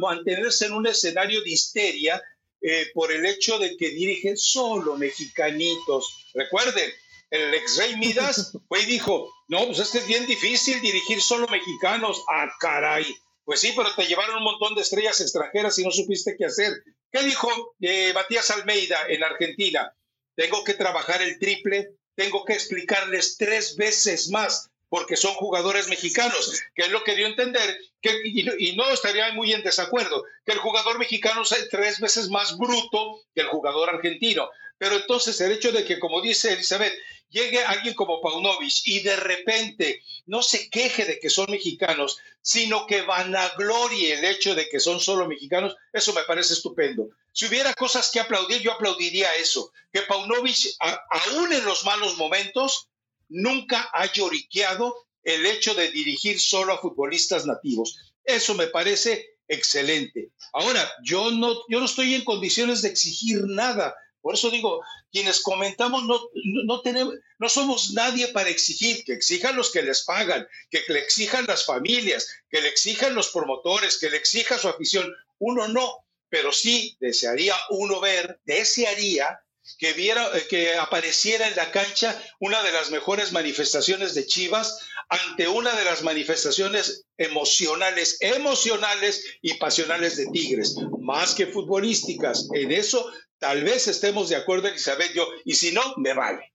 mantenerse 0.00 0.66
en 0.66 0.72
un 0.72 0.88
escenario 0.88 1.40
de 1.42 1.50
histeria 1.50 2.20
eh, 2.60 2.90
por 2.92 3.12
el 3.12 3.24
hecho 3.24 3.56
de 3.60 3.76
que 3.76 3.90
dirigen 3.90 4.36
solo 4.36 4.96
mexicanitos. 4.96 6.26
Recuerden, 6.34 6.90
el 7.30 7.54
ex 7.54 7.76
rey 7.76 7.96
Midas 7.96 8.52
fue 8.68 8.82
y 8.82 8.86
dijo, 8.86 9.32
no, 9.48 9.66
pues 9.66 9.78
es 9.78 9.90
que 9.90 9.98
es 9.98 10.06
bien 10.06 10.26
difícil 10.26 10.80
dirigir 10.80 11.20
solo 11.22 11.48
mexicanos. 11.48 12.22
Ah, 12.28 12.48
caray. 12.60 13.06
Pues 13.44 13.60
sí, 13.60 13.72
pero 13.74 13.94
te 13.94 14.06
llevaron 14.06 14.36
un 14.36 14.44
montón 14.44 14.74
de 14.74 14.82
estrellas 14.82 15.20
extranjeras 15.22 15.78
y 15.78 15.84
no 15.84 15.90
supiste 15.90 16.36
qué 16.36 16.44
hacer. 16.44 16.82
¿Qué 17.10 17.22
dijo 17.22 17.74
eh, 17.80 18.12
Matías 18.12 18.50
Almeida 18.50 18.98
en 19.08 19.24
Argentina? 19.24 19.90
Tengo 20.34 20.62
que 20.64 20.74
trabajar 20.74 21.22
el 21.22 21.38
triple, 21.38 21.92
tengo 22.14 22.44
que 22.44 22.52
explicarles 22.52 23.38
tres 23.38 23.76
veces 23.76 24.28
más 24.28 24.70
porque 24.90 25.16
son 25.16 25.34
jugadores 25.34 25.88
mexicanos, 25.88 26.62
que 26.74 26.82
es 26.82 26.90
lo 26.90 27.04
que 27.04 27.14
dio 27.14 27.26
a 27.26 27.30
entender, 27.30 27.78
que, 28.00 28.22
y, 28.24 28.74
no 28.76 28.90
estaría 28.90 29.32
muy 29.32 29.52
en 29.52 29.62
desacuerdo, 29.62 30.24
que 30.44 30.52
el 30.52 30.58
jugador 30.58 30.98
mexicano 30.98 31.42
es 31.42 31.68
tres 31.70 32.00
veces 32.00 32.30
más 32.30 32.56
bruto 32.56 33.20
que 33.34 33.42
el 33.42 33.48
jugador 33.48 33.90
argentino. 33.90 34.48
Pero 34.78 34.96
entonces 34.96 35.40
el 35.40 35.52
hecho 35.52 35.72
de 35.72 35.84
que, 35.84 35.98
como 35.98 36.22
dice 36.22 36.52
Elizabeth, 36.52 36.94
llegue 37.30 37.62
alguien 37.62 37.94
como 37.94 38.20
Paunovic 38.20 38.86
y 38.86 39.00
de 39.00 39.16
repente 39.16 40.02
no 40.26 40.42
se 40.42 40.70
queje 40.70 41.04
de 41.04 41.18
que 41.18 41.28
son 41.28 41.50
mexicanos, 41.50 42.18
sino 42.40 42.86
que 42.86 43.02
vanaglorie 43.02 44.14
el 44.14 44.24
hecho 44.24 44.54
de 44.54 44.68
que 44.68 44.80
son 44.80 45.00
solo 45.00 45.28
mexicanos, 45.28 45.76
eso 45.92 46.12
me 46.12 46.22
parece 46.22 46.54
estupendo. 46.54 47.10
Si 47.32 47.46
hubiera 47.46 47.74
cosas 47.74 48.10
que 48.10 48.20
aplaudir, 48.20 48.62
yo 48.62 48.72
aplaudiría 48.72 49.34
eso, 49.34 49.72
que 49.92 50.02
Paunovic, 50.02 50.74
aún 50.80 51.52
en 51.52 51.64
los 51.64 51.84
malos 51.84 52.16
momentos, 52.16 52.88
nunca 53.28 53.90
ha 53.92 54.10
lloriqueado 54.10 55.06
el 55.22 55.44
hecho 55.46 55.74
de 55.74 55.90
dirigir 55.90 56.40
solo 56.40 56.72
a 56.72 56.80
futbolistas 56.80 57.44
nativos. 57.46 58.12
Eso 58.24 58.54
me 58.54 58.68
parece 58.68 59.38
excelente. 59.46 60.30
Ahora, 60.52 60.90
yo 61.02 61.30
no, 61.30 61.54
yo 61.68 61.80
no 61.80 61.86
estoy 61.86 62.14
en 62.14 62.24
condiciones 62.24 62.82
de 62.82 62.88
exigir 62.88 63.44
nada. 63.44 63.94
Por 64.28 64.34
eso 64.34 64.50
digo, 64.50 64.84
quienes 65.10 65.40
comentamos 65.40 66.04
no, 66.04 66.20
no, 66.66 66.82
tenemos, 66.82 67.14
no 67.38 67.48
somos 67.48 67.92
nadie 67.92 68.28
para 68.28 68.50
exigir, 68.50 69.02
que 69.04 69.14
exijan 69.14 69.56
los 69.56 69.70
que 69.72 69.80
les 69.80 70.04
pagan, 70.04 70.46
que 70.68 70.82
le 70.88 70.98
exijan 70.98 71.46
las 71.46 71.64
familias, 71.64 72.28
que 72.50 72.60
le 72.60 72.68
exijan 72.68 73.14
los 73.14 73.30
promotores, 73.30 73.96
que 73.96 74.10
le 74.10 74.18
exija 74.18 74.58
su 74.58 74.68
afición. 74.68 75.10
Uno 75.38 75.66
no, 75.68 76.04
pero 76.28 76.52
sí 76.52 76.94
desearía 77.00 77.54
uno 77.70 78.00
ver, 78.00 78.38
desearía 78.44 79.40
que 79.78 79.94
viera, 79.94 80.36
eh, 80.36 80.46
que 80.46 80.76
apareciera 80.76 81.48
en 81.48 81.56
la 81.56 81.70
cancha 81.70 82.22
una 82.38 82.62
de 82.62 82.72
las 82.72 82.90
mejores 82.90 83.32
manifestaciones 83.32 84.12
de 84.12 84.26
Chivas 84.26 84.78
ante 85.08 85.48
una 85.48 85.74
de 85.74 85.84
las 85.86 86.02
manifestaciones 86.02 87.06
emocionales, 87.16 88.18
emocionales 88.20 89.24
y 89.40 89.54
pasionales 89.54 90.18
de 90.18 90.26
Tigres, 90.26 90.76
más 91.00 91.34
que 91.34 91.46
futbolísticas. 91.46 92.46
En 92.52 92.72
eso 92.72 93.10
tal 93.38 93.64
vez 93.64 93.88
estemos 93.88 94.28
de 94.28 94.36
acuerdo, 94.36 94.68
Elizabeth, 94.68 95.12
yo, 95.12 95.26
y 95.44 95.54
si 95.54 95.72
no, 95.72 95.82
me 95.96 96.14
vale 96.14 96.52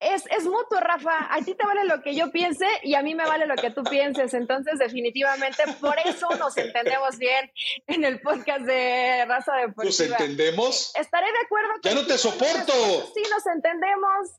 es, 0.00 0.24
es 0.30 0.44
mutuo, 0.44 0.80
Rafa. 0.80 1.28
A 1.30 1.42
ti 1.42 1.54
te 1.54 1.64
vale 1.64 1.84
lo 1.84 2.02
que 2.02 2.14
yo 2.14 2.32
piense 2.32 2.66
y 2.82 2.94
a 2.94 3.02
mí 3.02 3.14
me 3.14 3.26
vale 3.26 3.46
lo 3.46 3.54
que 3.54 3.70
tú 3.70 3.82
pienses. 3.84 4.32
Entonces, 4.32 4.78
definitivamente, 4.78 5.62
por 5.80 5.96
eso 6.04 6.28
nos 6.38 6.56
entendemos 6.56 7.18
bien 7.18 7.50
en 7.86 8.04
el 8.04 8.20
podcast 8.20 8.62
de 8.62 9.26
Raza 9.26 9.52
Deportiva. 9.56 9.84
¿Nos 9.84 10.00
entendemos? 10.00 10.92
Estaré 10.96 11.26
de 11.26 11.38
acuerdo. 11.44 11.68
Ya 11.82 11.94
no 11.94 12.06
te 12.06 12.16
soporto. 12.16 12.72
Sí, 13.14 13.22
nos 13.30 13.46
entendemos. 13.54 14.30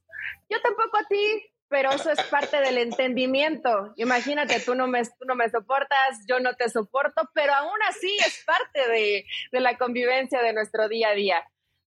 Yo 0.49 0.59
tampoco 0.61 0.97
a 0.97 1.07
ti, 1.07 1.50
pero 1.71 1.89
eso 1.89 2.11
es 2.11 2.21
parte 2.23 2.59
del 2.59 2.77
entendimiento. 2.77 3.93
Imagínate, 3.95 4.59
tú 4.59 4.75
no 4.75 4.87
me, 4.87 5.01
tú 5.03 5.25
no 5.25 5.35
me 5.35 5.49
soportas, 5.49 6.19
yo 6.27 6.41
no 6.41 6.53
te 6.55 6.69
soporto, 6.69 7.21
pero 7.33 7.53
aún 7.53 7.79
así 7.87 8.13
es 8.17 8.43
parte 8.45 8.89
de, 8.89 9.25
de 9.53 9.59
la 9.61 9.77
convivencia 9.77 10.43
de 10.43 10.51
nuestro 10.51 10.89
día 10.89 11.09
a 11.09 11.13
día. 11.13 11.41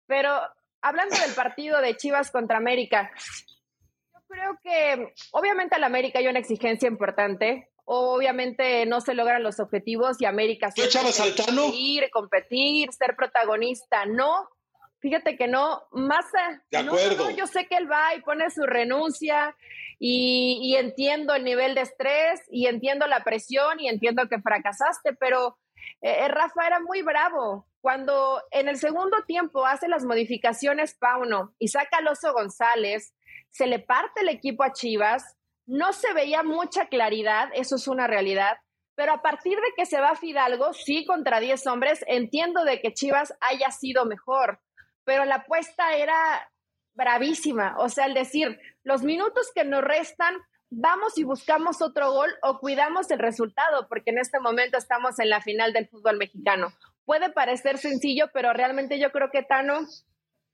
Pero 0.07 0.41
hablando 0.81 1.15
del 1.17 1.35
partido 1.35 1.81
de 1.81 1.95
Chivas 1.95 2.31
contra 2.31 2.57
América, 2.57 3.11
creo 4.27 4.57
que 4.63 5.13
obviamente 5.31 5.75
al 5.75 5.83
América 5.83 6.17
hay 6.17 6.27
una 6.27 6.39
exigencia 6.39 6.87
importante. 6.87 7.69
Obviamente 7.85 8.87
no 8.87 9.01
se 9.01 9.13
logran 9.13 9.43
los 9.43 9.59
objetivos 9.59 10.19
y 10.19 10.25
América 10.25 10.71
¿Tú 10.75 10.81
echabas 10.81 11.21
Ir, 11.75 12.09
competir, 12.09 12.91
ser 12.91 13.15
protagonista. 13.15 14.07
No, 14.07 14.49
fíjate 14.99 15.37
que 15.37 15.47
no. 15.47 15.83
Más. 15.91 16.25
De 16.71 16.77
acuerdo. 16.77 17.29
yo 17.31 17.47
sé 17.47 17.67
que 17.67 17.77
él 17.77 17.89
va 17.89 18.15
y 18.15 18.21
pone 18.21 18.49
su 18.49 18.63
renuncia 18.63 19.55
y, 19.99 20.75
entiendo 20.77 21.33
el 21.33 21.43
nivel 21.43 21.75
de 21.75 21.81
estrés 21.81 22.41
y 22.49 22.67
entiendo 22.67 23.07
la 23.07 23.23
presión 23.23 23.79
y 23.79 23.87
entiendo 23.87 24.27
que 24.27 24.41
fracasaste, 24.41 25.13
pero 25.13 25.57
eh, 26.01 26.27
Rafa 26.27 26.67
era 26.67 26.79
muy 26.79 27.01
bravo. 27.01 27.67
Cuando 27.81 28.41
en 28.51 28.67
el 28.67 28.77
segundo 28.77 29.23
tiempo 29.27 29.65
hace 29.65 29.87
las 29.87 30.05
modificaciones 30.05 30.95
Pauno 30.95 31.53
y 31.59 31.67
saca 31.67 31.97
al 31.97 32.07
Oso 32.07 32.33
González, 32.33 33.13
se 33.51 33.67
le 33.67 33.79
parte 33.79 34.21
el 34.21 34.29
equipo 34.29 34.63
a 34.63 34.73
Chivas, 34.73 35.37
no 35.65 35.93
se 35.93 36.13
veía 36.13 36.43
mucha 36.43 36.87
claridad, 36.87 37.49
eso 37.53 37.75
es 37.75 37.87
una 37.87 38.07
realidad, 38.07 38.57
pero 38.95 39.13
a 39.13 39.21
partir 39.21 39.57
de 39.57 39.73
que 39.75 39.85
se 39.85 39.99
va 39.99 40.15
Fidalgo, 40.15 40.73
sí, 40.73 41.05
contra 41.05 41.39
10 41.39 41.67
hombres, 41.67 42.03
entiendo 42.07 42.63
de 42.63 42.81
que 42.81 42.93
Chivas 42.93 43.33
haya 43.41 43.71
sido 43.71 44.05
mejor, 44.05 44.59
pero 45.05 45.23
la 45.25 45.35
apuesta 45.35 45.95
era 45.95 46.49
bravísima, 46.93 47.75
o 47.77 47.89
sea, 47.89 48.05
el 48.05 48.13
decir, 48.13 48.59
los 48.83 49.03
minutos 49.03 49.51
que 49.53 49.63
nos 49.63 49.83
restan, 49.83 50.35
vamos 50.69 51.17
y 51.17 51.23
buscamos 51.23 51.81
otro 51.81 52.11
gol 52.11 52.29
o 52.41 52.59
cuidamos 52.59 53.11
el 53.11 53.19
resultado, 53.19 53.87
porque 53.87 54.11
en 54.11 54.19
este 54.19 54.39
momento 54.39 54.77
estamos 54.77 55.19
en 55.19 55.29
la 55.29 55.41
final 55.41 55.73
del 55.73 55.87
fútbol 55.87 56.17
mexicano. 56.17 56.73
Puede 57.05 57.29
parecer 57.29 57.77
sencillo, 57.77 58.29
pero 58.33 58.53
realmente 58.53 58.99
yo 58.99 59.11
creo 59.11 59.29
que 59.31 59.43
Tano 59.43 59.81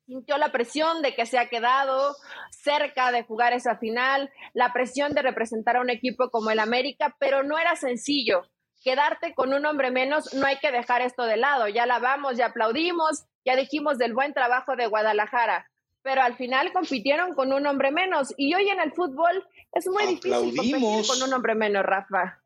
sintió 0.06 0.38
la 0.38 0.52
presión 0.52 1.02
de 1.02 1.16
que 1.16 1.26
se 1.26 1.40
ha 1.40 1.48
quedado 1.48 2.16
cerca 2.50 3.12
de 3.12 3.24
jugar 3.24 3.54
esa 3.54 3.78
final, 3.78 4.30
la 4.54 4.74
presión 4.74 5.14
de 5.14 5.22
representar 5.22 5.78
a 5.78 5.82
un 5.82 5.90
equipo 5.90 6.30
como 6.30 6.52
el 6.52 6.60
América, 6.60 7.16
pero 7.20 7.44
no 7.44 7.58
era 7.58 7.76
sencillo. 7.76 8.44
Quedarte 8.84 9.34
con 9.34 9.54
un 9.54 9.66
hombre 9.66 9.92
menos, 9.92 10.34
no 10.34 10.46
hay 10.48 10.58
que 10.58 10.72
dejar 10.72 11.02
esto 11.02 11.24
de 11.24 11.38
lado. 11.38 11.68
Ya 11.68 11.86
la 11.86 12.00
vamos, 12.00 12.36
ya 12.36 12.48
aplaudimos, 12.48 13.26
ya 13.46 13.56
dijimos 13.56 13.98
del 13.98 14.14
buen 14.14 14.34
trabajo 14.34 14.76
de 14.76 14.88
Guadalajara, 14.88 15.70
pero 16.02 16.22
al 16.22 16.36
final 16.36 16.72
compitieron 16.74 17.34
con 17.34 17.54
un 17.54 17.66
hombre 17.68 17.92
menos. 17.92 18.34
Y 18.38 18.54
hoy 18.54 18.70
en 18.70 18.80
el 18.80 18.92
fútbol 18.94 19.46
es 19.74 19.88
muy 19.88 20.06
difícil 20.08 20.32
competir 20.32 21.08
con 21.08 21.22
un 21.24 21.34
hombre 21.34 21.56
menos, 21.56 21.84
Rafa. 21.84 22.42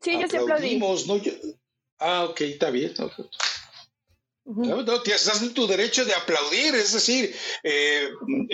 Sí, 0.00 0.18
yo 0.18 0.28
sí 0.28 0.36
aplaudí. 0.36 0.80
Ah, 1.98 2.24
ok, 2.30 2.40
está 2.42 2.70
bien. 2.70 2.94
No, 4.44 4.80
estás 4.80 5.42
en 5.42 5.52
tu 5.52 5.66
derecho 5.66 6.06
de 6.06 6.14
aplaudir, 6.14 6.74
es 6.74 6.94
decir, 6.94 7.34
eh, 7.62 8.08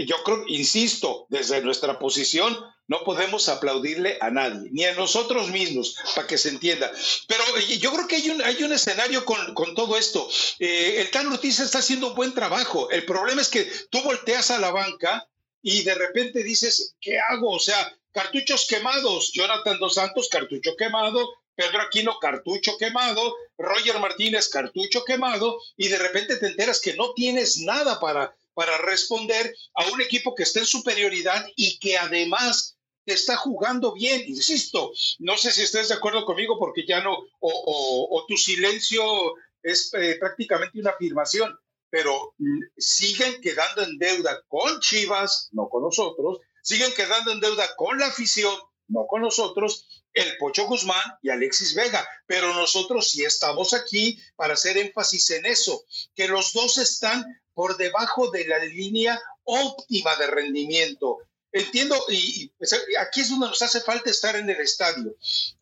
yo 0.07 0.17
creo, 0.25 0.45
insisto, 0.49 1.27
desde 1.29 1.63
nuestra 1.63 2.01
posición 2.01 2.57
no 2.87 3.03
podemos 3.05 3.49
aplaudirle 3.49 4.19
a 4.21 4.31
nadie, 4.31 4.69
ni 4.71 4.85
a 4.85 4.95
nosotros 4.95 5.49
mismos, 5.51 5.97
para 6.15 6.27
que 6.27 6.39
se 6.39 6.51
entienda. 6.51 6.93
Pero 7.27 7.43
yo 7.79 7.93
creo 7.93 8.09
que 8.09 8.17
hay 8.17 8.31
un, 8.31 8.43
hay 8.43 8.63
un 8.63 8.73
escenario 8.73 9.25
con, 9.25 9.55
con 9.55 9.75
todo 9.75 9.97
esto. 9.97 10.29
Eh, 10.59 10.97
el 10.99 11.11
Tan 11.11 11.27
Ortiz 11.29 11.61
está 11.61 11.79
haciendo 11.79 12.09
un 12.09 12.15
buen 12.15 12.35
trabajo. 12.35 12.91
El 12.91 13.05
problema 13.05 13.41
es 13.41 13.49
que 13.49 13.65
tú 13.91 14.03
volteas 14.03 14.51
a 14.51 14.59
la 14.59 14.71
banca 14.71 15.27
y 15.63 15.83
de 15.83 15.95
repente 15.95 16.43
dices, 16.43 16.95
¿qué 17.01 17.19
hago? 17.19 17.53
O 17.53 17.59
sea, 17.59 17.97
cartuchos 18.13 18.67
quemados, 18.69 19.33
Jonathan 19.33 19.79
Dos 19.79 19.95
Santos, 19.95 20.29
cartucho 20.31 20.77
quemado, 20.77 21.27
Pedro 21.55 21.81
Aquino, 21.81 22.19
cartucho 22.19 22.77
quemado, 22.77 23.35
Roger 23.57 23.99
Martínez, 23.99 24.49
cartucho 24.49 25.05
quemado, 25.05 25.59
y 25.77 25.89
de 25.89 25.99
repente 25.99 26.37
te 26.37 26.49
enteras 26.49 26.81
que 26.81 26.95
no 26.95 27.15
tienes 27.15 27.59
nada 27.59 28.01
para, 28.01 28.37
para 28.55 28.77
responder 28.79 29.55
a 29.75 29.87
un 29.89 30.01
equipo 30.01 30.35
que 30.35 30.43
está 30.43 30.61
en 30.61 30.67
superioridad 30.67 31.47
y 31.57 31.79
que 31.79 31.97
además 31.97 32.74
está 33.13 33.37
jugando 33.37 33.93
bien. 33.93 34.23
Insisto, 34.27 34.93
no 35.19 35.37
sé 35.37 35.53
si 35.53 35.63
estés 35.63 35.89
de 35.89 35.95
acuerdo 35.95 36.25
conmigo 36.25 36.59
porque 36.59 36.87
ya 36.87 37.03
no, 37.03 37.17
o, 37.41 38.25
tu 38.29 38.37
silencio 38.37 39.03
es 39.63 39.93
eh, 39.95 40.17
prácticamente 40.19 40.79
una 40.79 40.91
afirmación, 40.91 41.59
pero 41.91 42.35
mm, 42.39 42.61
siguen 42.77 43.41
quedando 43.41 43.83
en 43.83 43.99
deuda 43.99 44.43
con 44.49 44.81
Chivas, 44.81 45.49
no 45.53 45.69
con 45.69 45.83
nosotros, 45.83 46.41
siguen 46.63 46.93
quedando 46.95 47.33
en 47.33 47.41
deuda 47.41 47.69
con 47.77 47.99
la 47.99 48.07
afición, 48.07 48.55
no 48.89 49.07
con 49.07 49.23
nosotros, 49.23 50.05
el 50.15 50.37
Pocho 50.39 50.67
Guzmán 50.67 51.03
y 51.23 51.31
Alexis 51.31 51.75
Vega, 51.75 52.07
pero 52.27 52.55
nosotros 52.55 53.11
sí 53.11 53.25
estamos 53.25 53.75
aquí 53.75 54.19
para 54.37 54.55
hacer 54.55 54.79
énfasis 54.79 55.31
en 55.31 55.47
eso, 55.47 55.85
que 56.15 56.29
los 56.29 56.53
dos 56.53 56.79
están 56.79 57.25
por 57.53 57.77
debajo 57.77 58.31
de 58.31 58.47
la 58.47 58.65
línea 58.65 59.21
óptima 59.45 60.15
de 60.17 60.27
rendimiento. 60.29 61.19
Entiendo, 61.57 62.05
y, 62.09 62.49
pues, 62.59 62.75
aquí 62.99 63.21
es 63.21 63.31
donde 63.31 63.47
nos 63.47 63.63
hace 63.63 63.81
falta 63.81 64.11
estar 64.11 64.35
en 64.35 64.51
el 64.51 64.61
estadio, 64.61 65.15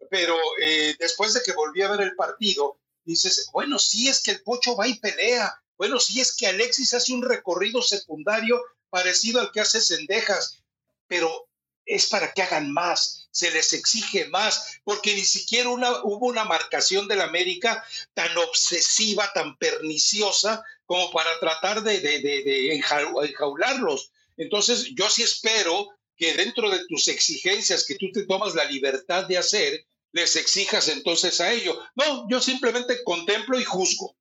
pero 0.08 0.34
eh, 0.62 0.96
después 0.98 1.34
de 1.34 1.42
que 1.42 1.52
volví 1.52 1.82
a 1.82 1.90
ver 1.90 2.00
el 2.00 2.16
partido, 2.16 2.78
dices, 3.04 3.50
bueno, 3.52 3.78
sí 3.78 4.08
es 4.08 4.22
que 4.22 4.30
el 4.30 4.42
Pocho 4.42 4.74
va 4.74 4.88
y 4.88 4.98
pelea, 4.98 5.54
bueno, 5.76 6.00
sí 6.00 6.18
es 6.18 6.34
que 6.34 6.46
Alexis 6.46 6.94
hace 6.94 7.12
un 7.12 7.22
recorrido 7.22 7.82
secundario 7.82 8.58
parecido 8.88 9.38
al 9.38 9.52
que 9.52 9.60
hace 9.60 9.82
Cendejas, 9.82 10.62
pero 11.08 11.46
es 11.84 12.06
para 12.06 12.32
que 12.32 12.40
hagan 12.40 12.72
más, 12.72 13.28
se 13.30 13.50
les 13.50 13.74
exige 13.74 14.28
más, 14.28 14.80
porque 14.84 15.14
ni 15.14 15.24
siquiera 15.26 15.68
hubo 15.68 16.26
una 16.26 16.44
marcación 16.44 17.06
del 17.06 17.20
América 17.20 17.84
tan 18.14 18.34
obsesiva, 18.38 19.30
tan 19.34 19.58
perniciosa, 19.58 20.64
como 20.86 21.10
para 21.10 21.38
tratar 21.38 21.82
de, 21.82 22.00
de, 22.00 22.74
enjaularlos. 22.74 24.11
Entonces, 24.36 24.92
yo 24.94 25.08
sí 25.08 25.22
espero 25.22 25.88
que 26.16 26.34
dentro 26.34 26.70
de 26.70 26.80
tus 26.88 27.08
exigencias 27.08 27.84
que 27.86 27.96
tú 27.96 28.06
te 28.12 28.26
tomas 28.26 28.54
la 28.54 28.64
libertad 28.64 29.26
de 29.26 29.38
hacer, 29.38 29.86
les 30.12 30.36
exijas 30.36 30.88
entonces 30.88 31.40
a 31.40 31.52
ello. 31.52 31.78
No, 31.94 32.28
yo 32.28 32.40
simplemente 32.40 33.02
contemplo 33.02 33.58
y 33.58 33.64
juzgo. 33.64 34.14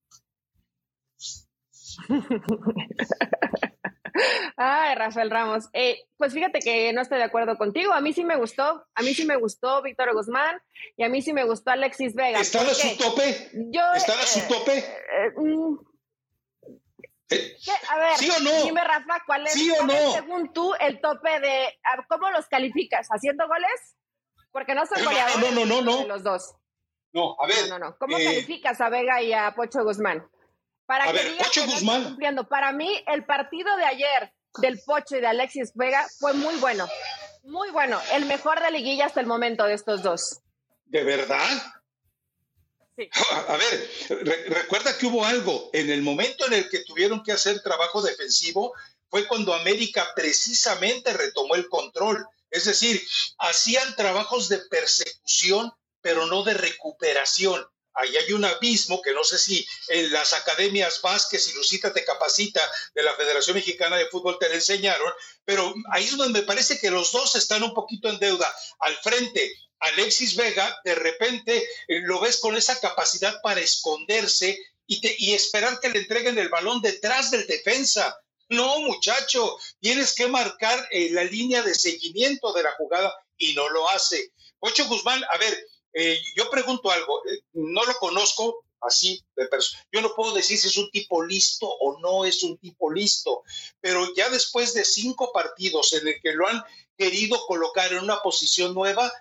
Ay, 4.57 4.95
Rafael 4.95 5.29
Ramos. 5.29 5.65
Eh, 5.73 5.99
pues 6.17 6.33
fíjate 6.33 6.59
que 6.59 6.91
no 6.93 7.01
estoy 7.01 7.17
de 7.17 7.23
acuerdo 7.23 7.57
contigo. 7.57 7.93
A 7.93 8.01
mí 8.01 8.13
sí 8.13 8.23
me 8.23 8.37
gustó. 8.37 8.85
A 8.93 9.01
mí 9.01 9.13
sí 9.13 9.25
me 9.25 9.37
gustó 9.37 9.81
Víctor 9.81 10.13
Guzmán 10.13 10.61
y 10.97 11.03
a 11.03 11.09
mí 11.09 11.21
sí 11.21 11.33
me 11.33 11.45
gustó 11.45 11.71
Alexis 11.71 12.13
Vega. 12.13 12.39
¿Está 12.39 12.61
a 12.61 12.73
su 12.73 12.97
tope? 12.97 13.51
¿Está 13.95 14.19
a 14.19 14.25
su 14.25 14.39
eh, 14.39 14.45
tope? 14.47 14.77
Eh, 14.77 15.31
mm, 15.35 15.77
A 17.89 17.97
ver, 17.97 18.17
¿Sí 18.17 18.29
o 18.29 18.39
no? 18.39 18.63
dime, 18.63 18.83
Rafa, 18.83 19.23
¿cuál 19.25 19.47
es, 19.47 19.53
¿Sí 19.53 19.71
o 19.71 19.83
no? 19.85 20.13
según 20.13 20.51
tú, 20.53 20.73
el 20.79 20.99
tope 20.99 21.39
de. 21.39 21.79
¿Cómo 22.07 22.29
los 22.31 22.47
calificas? 22.47 23.07
¿Haciendo 23.09 23.47
goles? 23.47 23.95
Porque 24.51 24.75
no 24.75 24.85
son 24.85 25.03
goleadores 25.03 25.39
no, 25.39 25.65
no, 25.65 25.81
no, 25.81 25.81
no, 25.81 26.07
los 26.07 26.23
dos. 26.23 26.55
No, 27.13 27.35
a 27.41 27.47
ver. 27.47 27.69
No, 27.69 27.79
no, 27.79 27.89
no. 27.89 27.97
¿Cómo 27.97 28.17
eh, 28.17 28.23
calificas 28.23 28.81
a 28.81 28.89
Vega 28.89 29.21
y 29.21 29.33
a 29.33 29.53
Pocho 29.55 29.83
Guzmán? 29.83 30.27
Para 30.85 31.05
a 31.05 31.11
ver, 31.11 31.37
Pocho 31.37 31.65
Guzmán. 31.65 32.03
Cumpliendo. 32.03 32.47
Para 32.47 32.71
mí, 32.73 33.03
el 33.07 33.25
partido 33.25 33.75
de 33.77 33.85
ayer 33.85 34.33
del 34.59 34.79
Pocho 34.85 35.17
y 35.17 35.21
de 35.21 35.27
Alexis 35.27 35.71
Vega 35.75 36.05
fue 36.19 36.33
muy 36.33 36.55
bueno. 36.57 36.87
Muy 37.43 37.71
bueno. 37.71 37.99
El 38.13 38.25
mejor 38.25 38.61
de 38.61 38.71
liguilla 38.71 39.05
hasta 39.05 39.21
el 39.21 39.27
momento 39.27 39.65
de 39.65 39.73
estos 39.73 40.03
dos. 40.03 40.41
¿De 40.85 41.03
verdad? 41.03 41.47
A 43.47 43.57
ver, 43.57 43.89
recuerda 44.47 44.97
que 44.97 45.05
hubo 45.05 45.25
algo. 45.25 45.69
En 45.73 45.89
el 45.89 46.01
momento 46.01 46.45
en 46.45 46.53
el 46.53 46.69
que 46.69 46.79
tuvieron 46.79 47.23
que 47.23 47.31
hacer 47.31 47.61
trabajo 47.61 48.01
defensivo 48.01 48.73
fue 49.09 49.27
cuando 49.27 49.53
América 49.53 50.07
precisamente 50.15 51.13
retomó 51.13 51.55
el 51.55 51.67
control. 51.67 52.25
Es 52.49 52.65
decir, 52.65 53.01
hacían 53.39 53.95
trabajos 53.95 54.49
de 54.49 54.59
persecución, 54.59 55.71
pero 56.01 56.25
no 56.25 56.43
de 56.43 56.53
recuperación. 56.53 57.65
Ahí 57.93 58.15
hay 58.15 58.31
un 58.31 58.45
abismo 58.45 59.01
que 59.01 59.13
no 59.13 59.23
sé 59.23 59.37
si 59.37 59.67
en 59.89 60.11
las 60.13 60.31
academias 60.31 61.01
Vázquez 61.01 61.49
y 61.49 61.53
Lucita 61.53 61.91
te 61.91 62.05
capacita 62.05 62.61
de 62.95 63.03
la 63.03 63.13
Federación 63.15 63.55
Mexicana 63.55 63.97
de 63.97 64.07
Fútbol 64.07 64.37
te 64.39 64.47
lo 64.47 64.55
enseñaron, 64.55 65.11
pero 65.43 65.73
ahí 65.91 66.05
es 66.05 66.15
donde 66.15 66.39
me 66.39 66.45
parece 66.45 66.79
que 66.79 66.89
los 66.89 67.11
dos 67.11 67.35
están 67.35 67.63
un 67.63 67.73
poquito 67.73 68.09
en 68.09 68.19
deuda. 68.19 68.53
Al 68.79 68.95
frente, 68.97 69.53
Alexis 69.81 70.35
Vega, 70.35 70.79
de 70.83 70.95
repente 70.95 71.57
eh, 71.87 72.01
lo 72.01 72.19
ves 72.19 72.39
con 72.39 72.55
esa 72.55 72.79
capacidad 72.79 73.41
para 73.41 73.61
esconderse 73.61 74.57
y, 74.87 75.33
esperar 75.33 75.79
que 75.79 75.89
le 75.89 75.99
entreguen 75.99 76.37
el 76.37 76.49
balón 76.49 76.81
detrás 76.81 77.31
del 77.31 77.47
defensa. 77.47 78.17
No, 78.49 78.81
muchacho, 78.81 79.57
tienes 79.79 80.13
que 80.13 80.27
marcar 80.27 80.85
eh, 80.91 81.09
la 81.11 81.23
línea 81.23 81.63
de 81.63 81.73
seguimiento 81.73 82.51
de 82.51 82.63
la 82.63 82.73
jugada 82.73 83.13
y 83.37 83.53
no 83.53 83.69
lo 83.69 83.89
hace. 83.89 84.33
Ocho 84.59 84.85
Guzmán, 84.87 85.23
a 85.23 85.37
ver, 85.37 85.67
eh, 85.93 86.19
yo 86.35 86.49
pregunto 86.49 86.91
algo, 86.91 87.21
no 87.53 87.85
lo 87.85 87.93
conozco 87.95 88.65
así 88.81 89.23
de 89.35 89.47
persona. 89.47 89.81
Yo 89.91 90.01
no 90.01 90.13
puedo 90.13 90.33
decir 90.33 90.57
si 90.57 90.67
es 90.67 90.77
un 90.77 90.91
tipo 90.91 91.23
listo 91.23 91.67
o 91.67 91.99
no 91.99 92.25
es 92.25 92.43
un 92.43 92.57
tipo 92.57 92.91
listo, 92.91 93.43
pero 93.79 94.13
ya 94.15 94.29
después 94.29 94.73
de 94.73 94.83
cinco 94.83 95.31
partidos 95.31 95.93
en 95.93 96.07
el 96.07 96.21
que 96.21 96.33
lo 96.33 96.47
han 96.47 96.63
querido 96.97 97.45
colocar 97.45 97.91
en 97.93 97.99
una 97.99 98.21
posición 98.21 98.73
nueva, 98.73 99.11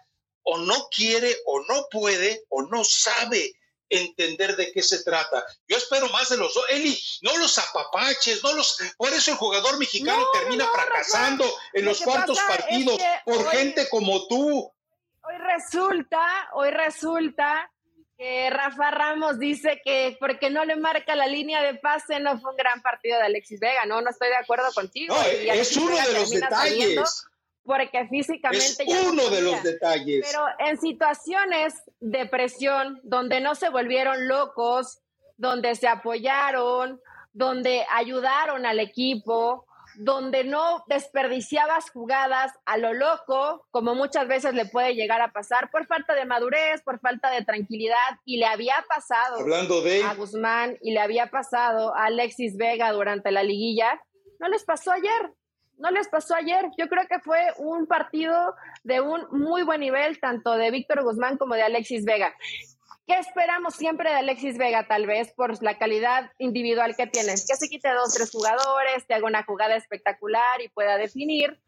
o 0.42 0.58
no 0.58 0.88
quiere 0.88 1.36
o 1.46 1.60
no 1.60 1.86
puede 1.90 2.44
o 2.48 2.62
no 2.62 2.84
sabe 2.84 3.52
entender 3.90 4.56
de 4.56 4.72
qué 4.72 4.82
se 4.82 5.02
trata. 5.02 5.44
Yo 5.66 5.76
espero 5.76 6.08
más 6.08 6.28
de 6.30 6.36
los 6.36 6.54
dos. 6.54 6.64
Eli, 6.70 6.98
no 7.22 7.36
los 7.36 7.58
apapaches, 7.58 8.42
no 8.42 8.52
los. 8.52 8.78
Por 8.96 9.12
eso 9.12 9.32
el 9.32 9.36
jugador 9.36 9.78
mexicano 9.78 10.24
termina 10.32 10.66
fracasando 10.72 11.44
en 11.74 11.84
los 11.84 12.00
cuartos 12.00 12.38
partidos 12.38 13.00
por 13.24 13.50
gente 13.50 13.88
como 13.88 14.26
tú. 14.28 14.72
Hoy 15.22 15.38
resulta, 15.38 16.48
hoy 16.54 16.70
resulta 16.70 17.70
que 18.16 18.50
Rafa 18.50 18.90
Ramos 18.90 19.38
dice 19.38 19.80
que 19.84 20.16
porque 20.20 20.50
no 20.50 20.64
le 20.64 20.76
marca 20.76 21.14
la 21.14 21.26
línea 21.26 21.62
de 21.62 21.74
pase 21.74 22.20
no 22.20 22.38
fue 22.38 22.50
un 22.50 22.56
gran 22.56 22.82
partido 22.82 23.18
de 23.18 23.24
Alexis 23.24 23.60
Vega. 23.60 23.86
No, 23.86 24.00
no 24.00 24.10
estoy 24.10 24.28
de 24.28 24.36
acuerdo 24.36 24.72
contigo. 24.72 25.16
es 25.24 25.76
uno 25.76 25.96
de 25.96 26.12
los 26.12 26.30
detalles 26.30 27.29
porque 27.64 28.06
físicamente 28.08 28.84
es 28.86 29.06
uno 29.06 29.28
de 29.28 29.42
los 29.42 29.62
detalles. 29.62 30.26
Pero 30.30 30.44
en 30.58 30.78
situaciones 30.78 31.74
de 32.00 32.26
presión, 32.26 33.00
donde 33.02 33.40
no 33.40 33.54
se 33.54 33.68
volvieron 33.68 34.28
locos, 34.28 35.00
donde 35.36 35.74
se 35.74 35.88
apoyaron, 35.88 37.00
donde 37.32 37.84
ayudaron 37.90 38.66
al 38.66 38.80
equipo, 38.80 39.66
donde 39.96 40.44
no 40.44 40.84
desperdiciabas 40.86 41.90
jugadas 41.90 42.52
a 42.64 42.78
lo 42.78 42.92
loco, 42.92 43.66
como 43.70 43.94
muchas 43.94 44.28
veces 44.28 44.54
le 44.54 44.66
puede 44.66 44.94
llegar 44.94 45.20
a 45.20 45.32
pasar 45.32 45.70
por 45.70 45.86
falta 45.86 46.14
de 46.14 46.24
madurez, 46.24 46.82
por 46.82 47.00
falta 47.00 47.30
de 47.30 47.44
tranquilidad, 47.44 47.96
y 48.24 48.38
le 48.38 48.46
había 48.46 48.84
pasado 48.88 49.40
Hablando 49.40 49.82
de... 49.82 50.02
a 50.02 50.14
Guzmán 50.14 50.78
y 50.80 50.92
le 50.92 51.00
había 51.00 51.26
pasado 51.26 51.94
a 51.94 52.06
Alexis 52.06 52.56
Vega 52.56 52.92
durante 52.92 53.30
la 53.30 53.42
liguilla, 53.42 54.00
no 54.38 54.48
les 54.48 54.64
pasó 54.64 54.92
ayer 54.92 55.34
no 55.80 55.90
les 55.90 56.08
pasó 56.08 56.34
ayer. 56.34 56.66
Yo 56.78 56.88
creo 56.88 57.06
que 57.08 57.18
fue 57.20 57.40
un 57.56 57.86
partido 57.86 58.54
de 58.84 59.00
un 59.00 59.26
muy 59.32 59.62
buen 59.62 59.80
nivel, 59.80 60.20
tanto 60.20 60.52
de 60.52 60.70
Víctor 60.70 61.02
Guzmán 61.02 61.36
como 61.36 61.54
de 61.54 61.62
Alexis 61.62 62.04
Vega. 62.04 62.34
¿Qué 63.06 63.18
esperamos 63.18 63.74
siempre 63.74 64.10
de 64.10 64.16
Alexis 64.16 64.56
Vega, 64.56 64.86
tal 64.86 65.06
vez, 65.06 65.32
por 65.32 65.60
la 65.62 65.78
calidad 65.78 66.30
individual 66.38 66.94
que 66.96 67.06
tiene? 67.06 67.32
Que 67.32 67.56
se 67.56 67.68
quite 67.68 67.88
dos, 67.92 68.14
tres 68.14 68.30
jugadores, 68.30 69.04
que 69.06 69.14
haga 69.14 69.26
una 69.26 69.42
jugada 69.42 69.74
espectacular 69.74 70.60
y 70.60 70.68
pueda 70.68 70.96
definir. 70.96 71.60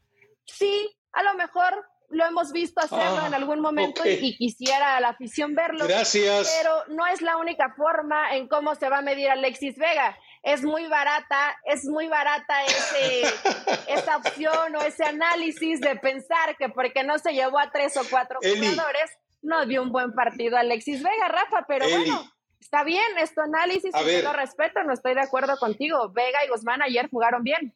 Sí, 0.44 0.94
a 1.12 1.22
lo 1.24 1.34
mejor 1.34 1.84
lo 2.10 2.26
hemos 2.26 2.52
visto 2.52 2.80
hacerlo 2.80 3.20
ah, 3.22 3.26
en 3.26 3.34
algún 3.34 3.60
momento 3.60 4.02
y, 4.04 4.36
quisiera 4.36 4.96
a 4.96 5.00
la 5.00 5.08
afición 5.08 5.54
verlo. 5.54 5.86
Gracias. 5.88 6.54
Pero 6.60 6.94
no 6.94 7.06
es 7.06 7.22
la 7.22 7.38
única 7.38 7.74
forma 7.74 8.36
en 8.36 8.48
cómo 8.48 8.74
se 8.74 8.88
va 8.88 8.98
a 8.98 9.02
medir 9.02 9.30
Alexis 9.30 9.76
Vega 9.76 10.16
es 10.42 10.62
muy 10.64 10.86
barata, 10.88 11.56
es 11.64 11.84
muy 11.84 12.08
barata 12.08 12.64
ese, 12.64 13.22
esa 13.88 14.16
opción 14.16 14.74
o 14.76 14.82
ese 14.82 15.04
análisis 15.04 15.80
de 15.80 15.96
pensar 15.96 16.56
que 16.56 16.68
porque 16.68 17.04
no 17.04 17.18
se 17.18 17.32
llevó 17.32 17.58
a 17.58 17.70
tres 17.70 17.96
o 17.96 18.02
cuatro 18.10 18.38
jugadores, 18.40 19.10
no 19.40 19.66
dio 19.66 19.82
un 19.82 19.92
buen 19.92 20.12
partido 20.14 20.56
Alexis 20.56 21.02
Vega, 21.02 21.28
Rafa, 21.28 21.64
pero 21.66 21.88
bueno, 21.88 22.30
está 22.60 22.84
bien, 22.84 23.18
es 23.18 23.34
tu 23.34 23.40
análisis, 23.40 23.92
y 23.94 24.12
yo 24.12 24.22
lo 24.22 24.32
respeto, 24.32 24.82
no 24.84 24.92
estoy 24.92 25.14
de 25.14 25.22
acuerdo 25.22 25.56
contigo. 25.58 26.10
Vega 26.10 26.44
y 26.44 26.48
Guzmán 26.48 26.82
ayer 26.82 27.08
jugaron 27.10 27.42
bien. 27.42 27.74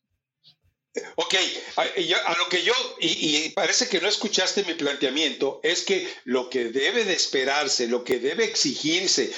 Ok, 1.17 1.35
a, 1.77 2.37
lo 2.39 2.49
que 2.49 2.63
yo, 2.63 2.73
y, 3.01 3.51
parece 3.51 3.89
que 3.89 4.01
no 4.01 4.09
escuchaste 4.09 4.65
mi 4.65 4.75
planteamiento, 4.75 5.61
es 5.63 5.83
que 5.83 6.09
lo 6.25 6.49
que 6.49 6.67
debe 6.67 7.05
de 7.05 7.15
esperarse, 7.15 7.87
lo 7.87 8.05
que 8.05 8.19
debe 8.19 8.45
exigirse, 8.45 9.33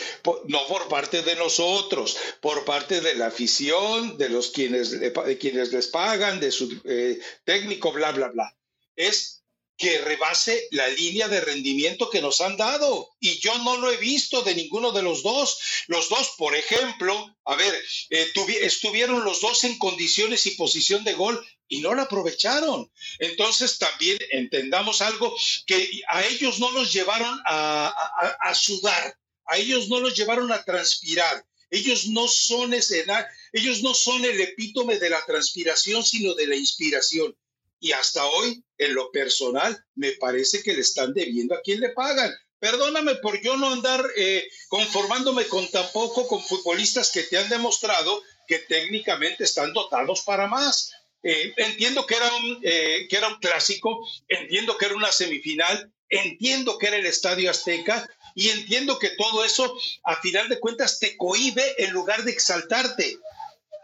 no 0.46 0.66
por 0.66 0.88
parte 0.88 1.22
de 1.22 1.36
nosotros, 1.36 2.16
por 2.40 2.64
parte 2.64 3.00
de 3.00 3.14
la 3.14 3.26
afición, 3.26 4.18
de 4.18 4.28
los 4.28 4.50
quienes, 4.50 4.98
de 5.00 5.38
quienes 5.38 5.72
les 5.72 5.88
pagan, 5.88 6.40
de 6.40 6.52
su 6.52 6.80
eh, 6.84 7.18
técnico, 7.44 7.92
bla, 7.92 8.12
bla, 8.12 8.28
bla, 8.28 8.56
es 8.96 9.38
que 9.78 9.98
rebase 9.98 10.66
la 10.72 10.88
línea 10.88 11.28
de 11.28 11.40
rendimiento 11.40 12.10
que 12.10 12.20
nos 12.20 12.40
han 12.40 12.56
dado. 12.56 13.14
Y 13.20 13.38
yo 13.38 13.56
no 13.58 13.76
lo 13.76 13.92
he 13.92 13.96
visto 13.96 14.42
de 14.42 14.56
ninguno 14.56 14.90
de 14.90 15.02
los 15.02 15.22
dos. 15.22 15.56
Los 15.86 16.08
dos, 16.08 16.34
por 16.36 16.56
ejemplo, 16.56 17.36
a 17.44 17.54
ver, 17.54 17.72
eh, 18.10 18.26
estuvieron 18.60 19.24
los 19.24 19.40
dos 19.40 19.62
en 19.62 19.78
condiciones 19.78 20.44
y 20.46 20.56
posición 20.56 21.04
de 21.04 21.14
gol 21.14 21.46
y 21.68 21.78
no 21.80 21.94
la 21.94 22.02
aprovecharon. 22.02 22.90
Entonces 23.20 23.78
también 23.78 24.18
entendamos 24.32 25.00
algo, 25.00 25.34
que 25.64 26.02
a 26.08 26.26
ellos 26.26 26.58
no 26.58 26.72
los 26.72 26.92
llevaron 26.92 27.38
a, 27.46 28.36
a 28.40 28.54
sudar, 28.56 29.16
a 29.46 29.58
ellos 29.58 29.88
no 29.88 30.00
los 30.00 30.16
llevaron 30.16 30.50
a 30.50 30.64
transpirar. 30.64 31.46
Ellos 31.70 32.08
no 32.08 32.26
son 32.26 32.74
escena, 32.74 33.28
ellos 33.52 33.82
no 33.82 33.94
son 33.94 34.24
el 34.24 34.40
epítome 34.40 34.98
de 34.98 35.10
la 35.10 35.24
transpiración, 35.24 36.02
sino 36.02 36.34
de 36.34 36.48
la 36.48 36.56
inspiración 36.56 37.36
y 37.80 37.92
hasta 37.92 38.24
hoy, 38.26 38.62
en 38.76 38.94
lo 38.94 39.10
personal, 39.10 39.84
me 39.94 40.12
parece 40.12 40.62
que 40.62 40.74
le 40.74 40.80
están 40.80 41.14
debiendo 41.14 41.54
a 41.54 41.62
quien 41.62 41.80
le 41.80 41.90
pagan. 41.90 42.32
Perdóname 42.58 43.16
por 43.16 43.40
yo 43.40 43.56
no 43.56 43.72
andar 43.72 44.04
eh, 44.16 44.48
conformándome 44.68 45.46
con 45.46 45.68
tan 45.70 45.86
poco 45.92 46.26
con 46.26 46.42
futbolistas 46.42 47.12
que 47.12 47.22
te 47.22 47.38
han 47.38 47.48
demostrado 47.48 48.22
que 48.48 48.58
técnicamente 48.58 49.44
están 49.44 49.72
dotados 49.72 50.22
para 50.22 50.48
más. 50.48 50.92
Eh, 51.22 51.52
entiendo 51.56 52.06
que 52.06 52.16
era, 52.16 52.34
un, 52.34 52.60
eh, 52.62 53.06
que 53.08 53.16
era 53.16 53.28
un 53.28 53.38
clásico, 53.38 54.04
entiendo 54.28 54.76
que 54.76 54.86
era 54.86 54.96
una 54.96 55.12
semifinal, 55.12 55.92
entiendo 56.08 56.78
que 56.78 56.88
era 56.88 56.96
el 56.96 57.06
Estadio 57.06 57.50
Azteca 57.50 58.08
y 58.34 58.48
entiendo 58.48 58.98
que 58.98 59.10
todo 59.10 59.44
eso, 59.44 59.76
a 60.04 60.20
final 60.20 60.48
de 60.48 60.58
cuentas, 60.58 60.98
te 60.98 61.16
cohibe 61.16 61.84
en 61.84 61.92
lugar 61.92 62.24
de 62.24 62.32
exaltarte. 62.32 63.18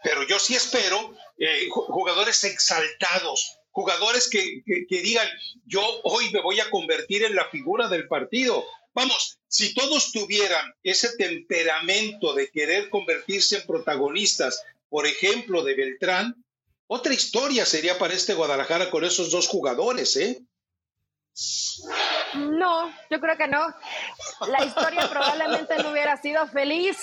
Pero 0.02 0.26
yo 0.26 0.38
sí 0.38 0.54
espero 0.54 1.16
jugadores 1.70 2.44
exaltados, 2.44 3.58
jugadores 3.74 4.30
que, 4.30 4.62
digan, 4.88 5.26
yo 5.66 5.82
hoy 6.04 6.30
me 6.30 6.40
voy 6.40 6.60
a 6.60 6.70
convertir 6.70 7.24
en 7.24 7.34
la 7.34 7.44
figura 7.46 7.88
del 7.88 8.06
partido. 8.06 8.64
Vamos, 8.94 9.38
si 9.48 9.74
todos 9.74 10.12
tuvieran 10.12 10.72
ese 10.84 11.16
temperamento 11.16 12.34
de 12.34 12.48
querer 12.50 12.88
convertirse 12.88 13.56
en 13.56 13.66
protagonistas, 13.66 14.62
por 14.88 15.08
ejemplo, 15.08 15.64
de 15.64 15.74
Beltrán, 15.74 16.44
otra 16.86 17.12
historia 17.12 17.66
sería 17.66 17.98
para 17.98 18.14
este 18.14 18.34
Guadalajara 18.34 18.90
con 18.90 19.04
esos 19.04 19.32
dos 19.32 19.48
jugadores, 19.48 20.16
¿eh? 20.16 20.40
No, 22.34 22.94
yo 23.10 23.18
creo 23.18 23.36
que 23.36 23.48
no. 23.48 23.74
La 24.46 24.64
historia 24.64 25.10
probablemente 25.10 25.76
no 25.78 25.90
hubiera 25.90 26.16
sido 26.22 26.46
feliz 26.46 26.96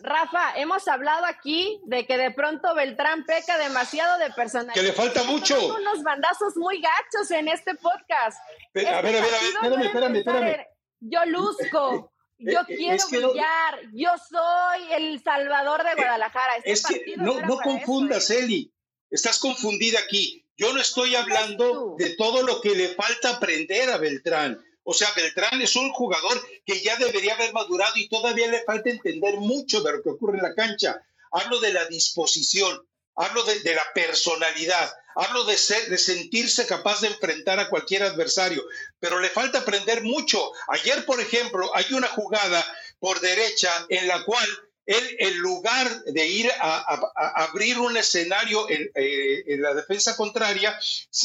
Rafa, 0.00 0.54
hemos 0.56 0.88
hablado 0.88 1.26
aquí 1.26 1.80
de 1.84 2.06
que 2.06 2.16
de 2.16 2.30
pronto 2.30 2.74
Beltrán 2.74 3.24
peca 3.24 3.58
demasiado 3.58 4.18
de 4.18 4.30
personalidad. 4.30 4.74
Que 4.74 4.82
le 4.82 4.92
falta 4.92 5.22
mucho. 5.24 5.56
Unos 5.76 6.02
bandazos 6.02 6.56
muy 6.56 6.80
gachos 6.80 7.30
en 7.30 7.48
este 7.48 7.74
podcast. 7.74 8.38
a 8.38 8.70
ver, 8.72 8.88
a 8.88 9.02
ver, 9.02 9.16
a 9.16 9.20
ver, 9.20 9.26
espérame, 9.30 9.82
espérame, 9.84 10.16
espérame. 10.16 10.66
Yo 11.00 11.24
luzco 11.26 12.12
Yo 12.38 12.60
eh, 12.60 12.76
quiero 12.76 13.08
brillar. 13.08 13.80
Yo 13.92 14.10
soy 14.28 14.92
el 14.92 15.22
salvador 15.22 15.84
de 15.84 15.94
Guadalajara. 15.94 16.56
Este 16.64 16.72
es 16.72 17.00
que 17.04 17.16
no, 17.16 17.40
no 17.40 17.58
confundas, 17.58 18.30
Eli. 18.30 18.72
Estás 19.10 19.38
confundida 19.38 19.98
aquí. 20.00 20.44
Yo 20.56 20.72
no 20.72 20.80
estoy 20.80 21.14
hablando 21.16 21.96
de 21.98 22.14
todo 22.16 22.42
lo 22.42 22.60
que 22.60 22.70
le 22.70 22.88
falta 22.94 23.30
aprender 23.30 23.90
a 23.90 23.98
Beltrán. 23.98 24.62
O 24.84 24.94
sea, 24.94 25.12
Beltrán 25.14 25.62
es 25.62 25.76
un 25.76 25.92
jugador 25.92 26.42
que 26.66 26.80
ya 26.80 26.96
debería 26.96 27.34
haber 27.34 27.52
madurado 27.52 27.92
y 27.96 28.08
todavía 28.08 28.48
le 28.48 28.64
falta 28.64 28.90
entender 28.90 29.36
mucho 29.36 29.80
de 29.80 29.92
lo 29.92 30.02
que 30.02 30.10
ocurre 30.10 30.38
en 30.38 30.44
la 30.44 30.54
cancha. 30.54 31.00
Hablo 31.30 31.60
de 31.60 31.72
la 31.72 31.86
disposición, 31.86 32.84
hablo 33.14 33.44
de, 33.44 33.74
la 33.74 33.84
personalidad, 33.94 34.92
hablo 35.14 35.44
de, 35.44 35.56
de 35.88 35.98
sentirse 35.98 36.66
capaz 36.66 37.00
de 37.00 37.08
enfrentar 37.08 37.60
a 37.60 37.68
cualquier 37.68 38.02
adversario, 38.02 38.64
pero 38.98 39.20
le 39.20 39.30
falta 39.30 39.60
aprender 39.60 40.02
mucho. 40.02 40.52
Ayer, 40.68 41.04
por 41.04 41.20
ejemplo, 41.20 41.70
hay 41.74 41.86
una 41.92 42.08
jugada 42.08 42.64
por 42.98 43.20
derecha 43.20 43.70
en 43.88 44.08
la 44.08 44.24
cual 44.24 44.46
él, 44.86 45.16
en 45.20 45.38
lugar 45.38 46.04
de 46.04 46.26
ir 46.26 46.50
a, 46.58 47.00
abrir 47.44 47.78
un 47.78 47.96
escenario 47.96 48.68
en, 48.68 48.90
eh, 48.94 49.44
en, 49.46 49.62
la 49.62 49.74
defensa 49.74 50.16
contraria, 50.16 50.76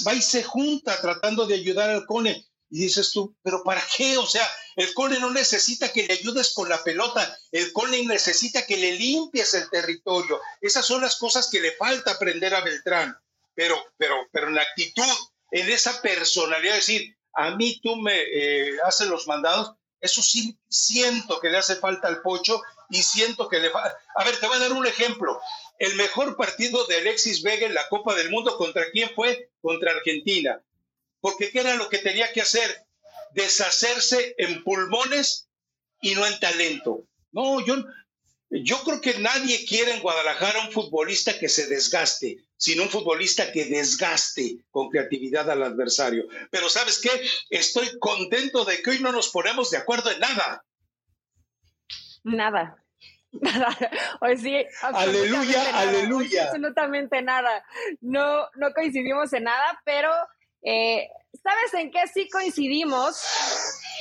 va 0.06 0.14
y 0.14 0.22
se 0.22 0.44
junta 0.44 1.00
tratando 1.02 1.48
de 1.48 1.56
ayudar 1.56 1.90
al 1.90 2.06
Cone. 2.06 2.46
Y 2.70 2.82
dices 2.82 3.12
tú, 3.12 3.36
¿pero 3.42 3.64
para 3.64 3.82
qué? 3.96 4.18
O 4.18 4.26
sea, 4.26 4.46
el 4.76 4.94
Cone 4.94 5.20
no 5.20 5.32
necesita 5.32 5.92
que 5.92 6.06
le 6.06 6.14
ayudes 6.14 6.54
con 6.54 6.68
la 6.68 6.84
pelota, 6.84 7.38
el 7.52 7.72
Cone 7.72 8.04
necesita 8.04 8.66
que 8.66 8.78
le 8.78 8.94
limpies 8.94 9.54
el 9.54 9.70
territorio. 9.70 10.40
Esas 10.62 10.86
son 10.86 11.02
las 11.02 11.16
cosas 11.16 11.50
que 11.50 11.62
le 11.62 11.72
falta 11.72 12.12
aprender 12.12 12.54
a 12.54 12.62
Beltrán. 12.62 13.18
Pero, 13.56 13.76
pero, 13.98 14.16
pero 14.32 14.50
en 14.50 14.56
la 14.56 14.62
actitud, 14.62 15.04
en 15.52 15.70
esa 15.70 16.02
personalidad, 16.02 16.76
decir, 16.76 17.18
a 17.34 17.56
mí 17.56 17.80
tú 17.82 17.96
me 17.96 18.14
eh, 18.16 18.78
haces 18.84 19.08
los 19.08 19.28
mandados, 19.28 19.74
eso 20.00 20.22
sí 20.22 20.58
siento 20.70 21.40
que 21.40 21.50
le 21.50 21.58
hace 21.58 21.78
falta 21.78 22.08
al 22.08 22.22
Pocho 22.22 22.62
y 22.90 23.02
siento 23.02 23.50
que 23.50 23.60
le 23.60 23.70
va... 23.70 23.96
A 24.16 24.24
ver, 24.24 24.40
te 24.40 24.48
voy 24.48 24.58
a 24.58 24.60
dar 24.60 24.74
un 24.74 24.86
ejemplo. 24.86 25.40
El 25.80 25.96
mejor 25.96 26.36
partido 26.36 26.86
de 26.86 26.98
Alexis 26.98 27.42
Vega 27.42 27.66
en 27.66 27.74
la 27.74 27.88
Copa 27.90 28.16
del 28.16 28.30
Mundo, 28.30 28.58
¿contra 28.58 28.90
quién 28.92 29.10
fue? 29.16 29.52
Contra 29.62 29.92
Argentina. 29.92 30.62
Porque 31.20 31.52
¿qué 31.52 31.60
era 31.60 31.76
lo 31.76 31.90
que 31.90 31.98
tenía 32.00 32.32
que 32.32 32.42
hacer? 32.42 32.86
Deshacerse 33.32 34.36
en 34.38 34.64
pulmones 34.64 35.50
y 36.02 36.16
no 36.16 36.26
en 36.26 36.40
talento. 36.40 37.08
No, 37.32 37.66
yo, 37.66 37.76
yo 38.50 38.78
creo 38.84 39.02
que 39.02 39.20
nadie 39.20 39.66
quiere 39.66 39.94
en 39.94 40.02
Guadalajara 40.02 40.66
un 40.66 40.72
futbolista 40.72 41.38
que 41.38 41.50
se 41.50 41.68
desgaste, 41.68 42.38
sino 42.56 42.84
un 42.84 42.90
futbolista 42.90 43.52
que 43.52 43.66
desgaste 43.66 44.66
con 44.70 44.90
creatividad 44.90 45.50
al 45.50 45.64
adversario. 45.64 46.28
Pero 46.52 46.70
¿sabes 46.70 47.00
qué? 47.00 47.10
Estoy 47.50 47.98
contento 48.00 48.66
de 48.66 48.82
que 48.82 48.92
hoy 48.92 49.00
no 49.00 49.12
nos 49.12 49.30
ponemos 49.30 49.72
de 49.72 49.78
acuerdo 49.78 50.12
en 50.12 50.20
nada. 50.20 50.64
Nada. 52.24 52.84
Nada. 53.32 53.78
Hoy 54.22 54.38
sí, 54.38 54.66
aleluya, 54.82 55.78
aleluya. 55.78 56.46
Absolutamente 56.46 57.22
nada. 57.22 57.64
No, 58.00 58.48
no 58.56 58.74
coincidimos 58.74 59.32
en 59.34 59.44
nada, 59.44 59.80
pero 59.84 60.10
eh, 60.64 61.08
¿sabes 61.44 61.74
en 61.84 61.92
qué 61.92 62.08
sí 62.08 62.30
coincidimos? 62.30 63.22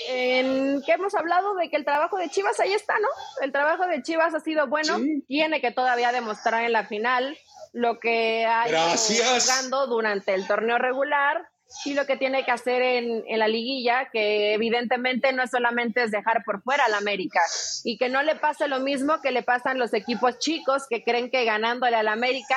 En 0.09 0.83
que 0.83 0.93
hemos 0.93 1.15
hablado 1.15 1.55
de 1.55 1.69
que 1.69 1.77
el 1.77 1.85
trabajo 1.85 2.17
de 2.17 2.29
Chivas 2.29 2.61
ahí 2.61 2.73
está, 2.73 2.95
¿no? 2.99 3.09
El 3.43 3.53
trabajo 3.53 3.87
de 3.87 4.03
Chivas 4.03 4.35
ha 4.35 4.41
sido 4.41 4.67
bueno, 4.69 4.99
tiene 5.27 5.61
que 5.61 5.73
todavía 5.73 6.13
demostrar 6.13 6.65
en 6.65 6.73
la 6.73 6.87
final 6.87 7.37
lo 7.73 7.99
que 7.99 8.47
ha 8.47 8.69
ido 8.69 9.41
jugando 9.41 9.87
durante 9.87 10.35
el 10.35 10.47
torneo 10.47 10.79
regular 10.79 11.47
y 11.85 11.95
lo 11.95 12.07
que 12.07 12.17
tiene 12.17 12.45
que 12.45 12.53
hacer 12.53 12.81
en, 12.81 13.39
la 13.39 13.49
liguilla, 13.49 14.09
que 14.13 14.55
evidentemente 14.55 15.33
no 15.33 15.47
solamente 15.47 16.05
es 16.05 16.11
dejar 16.11 16.43
por 16.45 16.63
fuera 16.63 16.85
al 16.85 16.95
América 16.95 17.41
y 17.85 17.99
que 17.99 18.09
no 18.09 18.23
le 18.23 18.37
pase 18.37 18.69
lo 18.69 18.81
mismo 18.81 19.21
que 19.21 19.33
le 19.33 19.43
pasan 19.43 19.79
los 19.79 19.93
equipos 19.93 20.39
chicos 20.39 20.85
que 20.89 21.03
creen 21.03 21.31
que 21.31 21.45
ganándole 21.45 21.97
al 21.97 22.09
América 22.09 22.57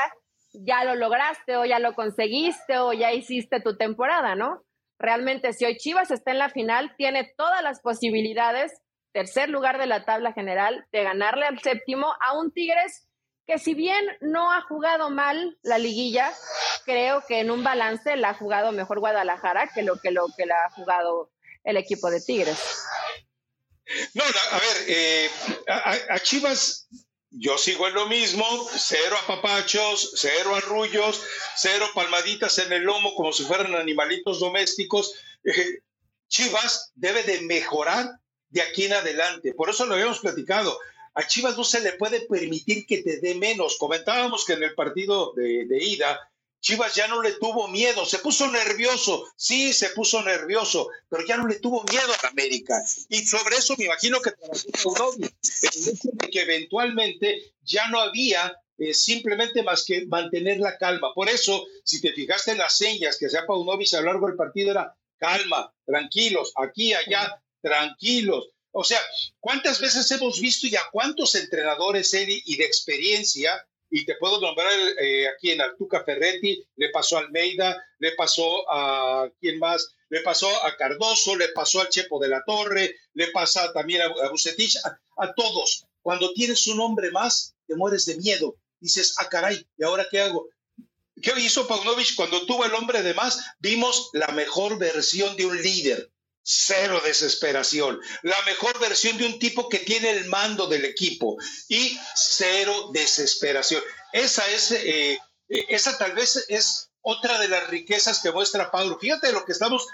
ya 0.54 0.84
lo 0.84 0.96
lograste 0.96 1.58
o 1.58 1.66
ya 1.66 1.80
lo 1.80 1.94
conseguiste 1.94 2.78
o 2.78 2.94
ya 2.94 3.12
hiciste 3.14 3.62
tu 3.62 3.78
temporada, 3.78 4.36
¿no? 4.36 4.64
Realmente 4.98 5.54
si 5.54 5.66
hoy 5.66 5.78
Chivas 5.78 6.12
está 6.12 6.32
en 6.32 6.40
la 6.40 6.50
final, 6.50 6.94
tiene 6.98 7.34
todas 7.38 7.64
las 7.64 7.80
posibilidades, 7.82 8.72
tercer 9.14 9.50
lugar 9.50 9.78
de 9.78 9.88
la 9.88 10.06
tabla 10.06 10.34
general, 10.34 10.86
de 10.92 11.04
ganarle 11.04 11.46
al 11.46 11.60
séptimo 11.60 12.14
a 12.28 12.38
un 12.38 12.52
Tigres 12.52 13.10
que 13.50 13.58
si 13.58 13.74
bien 13.74 14.06
no 14.22 14.52
ha 14.52 14.62
jugado 14.62 15.10
mal 15.10 15.58
la 15.64 15.80
liguilla, 15.80 16.32
creo 16.86 17.24
que 17.28 17.40
en 17.40 17.50
un 17.50 17.64
balance 17.64 18.16
la 18.16 18.30
ha 18.30 18.34
jugado 18.36 18.72
mejor 18.72 19.00
Guadalajara 19.00 19.72
que 19.74 19.82
lo 19.82 20.00
que, 20.00 20.12
lo 20.12 20.28
que 20.38 20.46
la 20.46 20.66
ha 20.66 20.70
jugado 20.70 21.32
el 21.64 21.76
equipo 21.76 22.12
de 22.12 22.22
Tigres. 22.22 22.86
No, 24.14 24.24
a 24.24 24.60
ver, 24.60 24.78
eh, 24.88 25.30
a, 26.10 26.20
Chivas 26.20 26.88
yo 27.32 27.58
sigo 27.58 27.88
en 27.88 27.94
lo 27.94 28.08
mismo, 28.08 28.46
cero 28.76 29.16
apapachos, 29.24 30.14
cero 30.16 30.56
arrullos, 30.56 31.22
cero 31.56 31.86
palmaditas 31.94 32.58
en 32.60 32.74
el 32.74 32.84
lomo 32.84 33.14
como 33.16 33.32
si 33.32 33.44
fueran 33.44 33.76
animalitos 33.76 34.40
domésticos. 34.40 35.14
Eh, 35.44 35.80
Chivas 36.28 36.92
debe 36.96 37.24
de 37.24 37.42
mejorar 37.42 38.20
de 38.50 38.62
aquí 38.62 38.86
en 38.86 38.94
adelante. 38.94 39.54
Por 39.54 39.70
eso 39.70 39.86
lo 39.86 39.96
habíamos 39.96 40.20
platicado. 40.20 40.80
A 41.14 41.28
Chivas 41.28 41.58
no 41.58 41.64
se 41.64 41.82
le 41.82 41.94
puede 41.94 42.22
permitir 42.22 42.86
que 42.86 43.04
te 43.04 43.20
dé 43.20 43.36
menos. 43.36 43.78
Comentábamos 43.78 44.46
que 44.46 44.54
en 44.54 44.64
el 44.64 44.74
partido 44.74 45.34
de, 45.36 45.68
ida, 45.82 46.32
Chivas 46.62 46.94
ya 46.94 47.08
no 47.08 47.22
le 47.22 47.34
tuvo 47.34 47.68
miedo, 47.70 48.06
se 48.06 48.20
puso 48.20 48.52
nervioso, 48.52 49.26
sí, 49.36 49.72
se 49.72 49.90
puso 49.90 50.22
nervioso, 50.24 50.90
pero 51.08 51.26
ya 51.26 51.38
no 51.38 51.48
le 51.48 51.60
tuvo 51.60 51.84
miedo 51.84 52.12
a 52.24 52.28
América. 52.28 52.84
Y 53.08 53.26
sobre 53.26 53.56
eso 53.56 53.76
me 53.78 53.86
imagino 53.86 54.20
que 54.22 54.34
que 56.32 56.42
eventualmente 56.42 57.54
ya 57.64 57.88
no 57.88 58.00
había 58.00 58.54
eh, 58.78 58.94
simplemente 58.94 59.62
más 59.62 59.84
que 59.84 60.06
mantener 60.06 60.60
la 60.60 60.78
calma. 60.78 61.14
Por 61.14 61.28
eso, 61.28 61.66
si 61.84 62.00
te 62.00 62.14
fijaste 62.14 62.52
en 62.52 62.60
las 62.60 62.78
señas 62.78 63.18
que 63.18 63.26
hacía 63.26 63.46
Paunovic 63.46 63.94
a 63.94 64.00
lo 64.00 64.06
largo 64.06 64.28
del 64.28 64.38
partido, 64.38 64.72
era 64.72 64.96
calma, 65.18 65.74
tranquilos, 65.86 66.54
aquí, 66.56 66.94
allá, 66.94 67.42
tranquilos. 67.62 68.50
O 68.72 68.84
sea, 68.84 69.00
¿cuántas 69.40 69.82
veces 69.82 70.10
hemos 70.12 70.40
visto 70.40 70.68
y 70.68 70.76
a 70.78 70.88
cuántos 70.92 71.36
entrenadores, 71.36 72.14
Eddie, 72.14 72.42
y 72.46 72.56
de 72.56 72.66
experiencia, 72.66 73.68
y 73.90 74.06
te 74.06 74.16
puedo 74.16 74.40
nombrar 74.40 74.72
eh, 75.02 75.28
aquí 75.28 75.52
en 75.52 75.62
Artuca 75.62 76.04
Ferretti, 76.04 76.64
le 76.76 76.90
pasó 76.90 77.18
a 77.18 77.22
Almeida, 77.22 77.84
le 77.98 78.12
pasó 78.14 78.70
a 78.72 79.30
quién 79.40 79.60
más, 79.60 79.96
le 80.10 80.22
pasó 80.22 80.48
a 80.66 80.76
Cardoso, 80.76 81.36
le 81.36 81.50
pasó 81.50 81.82
al 81.82 81.90
Chepo 81.90 82.20
de 82.20 82.30
la 82.30 82.44
Torre, 82.46 82.96
le 83.14 83.28
pasa 83.32 83.72
también 83.74 84.02
a, 84.02 84.30
Bucetich, 84.30 84.78
a, 85.18 85.34
todos. 85.34 85.86
Cuando 86.02 86.34
tienes 86.34 86.68
un 86.68 86.80
hombre 86.80 87.12
más, 87.12 87.56
te 87.68 87.76
mueres 87.76 88.06
de 88.06 88.18
miedo. 88.18 88.56
Dices, 88.80 89.16
ah, 89.18 89.28
caray, 89.28 89.66
¿y 89.78 89.84
ahora 89.84 90.08
qué 90.10 90.22
hago? 90.22 90.48
¿Qué 91.22 91.34
hizo 91.40 91.68
Paunovic 91.68 92.16
cuando 92.16 92.46
tuvo 92.46 92.66
el 92.66 92.74
hombre 92.74 93.04
de 93.04 93.14
más? 93.14 93.44
Vimos 93.60 94.10
la 94.14 94.28
mejor 94.30 94.78
versión 94.78 95.36
de 95.36 95.46
un 95.46 95.62
líder 95.62 96.10
cero 96.44 97.02
desesperación. 97.04 98.00
La 98.24 98.42
mejor 98.44 98.80
versión 98.80 99.18
de 99.18 99.26
un 99.26 99.40
tipo 99.40 99.70
que 99.70 99.80
tiene 99.80 100.12
el 100.12 100.26
mando 100.26 100.68
del 100.68 100.86
equipo 100.86 101.38
y 101.68 101.98
cero 102.16 102.90
desesperación. 102.94 103.84
Esa 104.14 104.50
es, 104.50 104.72
eh, 104.72 105.20
eh, 105.50 105.66
esa 105.70 105.98
tal 105.98 106.14
vez 106.14 106.46
es 106.48 106.90
otra 107.02 107.40
de 107.40 107.48
las 107.48 107.68
riquezas 107.68 108.22
que 108.22 108.32
muestra 108.32 108.72
Pablo. 108.72 108.98
Fíjate 109.00 109.32
lo 109.32 109.46
que 109.46 109.52
estamos 109.52 109.88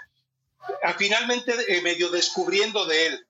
ah, 0.83 0.95
finalmente 0.97 1.53
eh, 1.67 1.81
medio 1.81 2.09
descubriendo 2.09 2.85
de 2.85 3.07
él. 3.07 3.27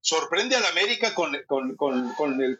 Sorprende 0.00 0.56
al 0.56 0.66
América 0.66 1.14
con, 1.14 1.36
con, 1.46 1.76
con, 1.76 2.42
el, 2.42 2.58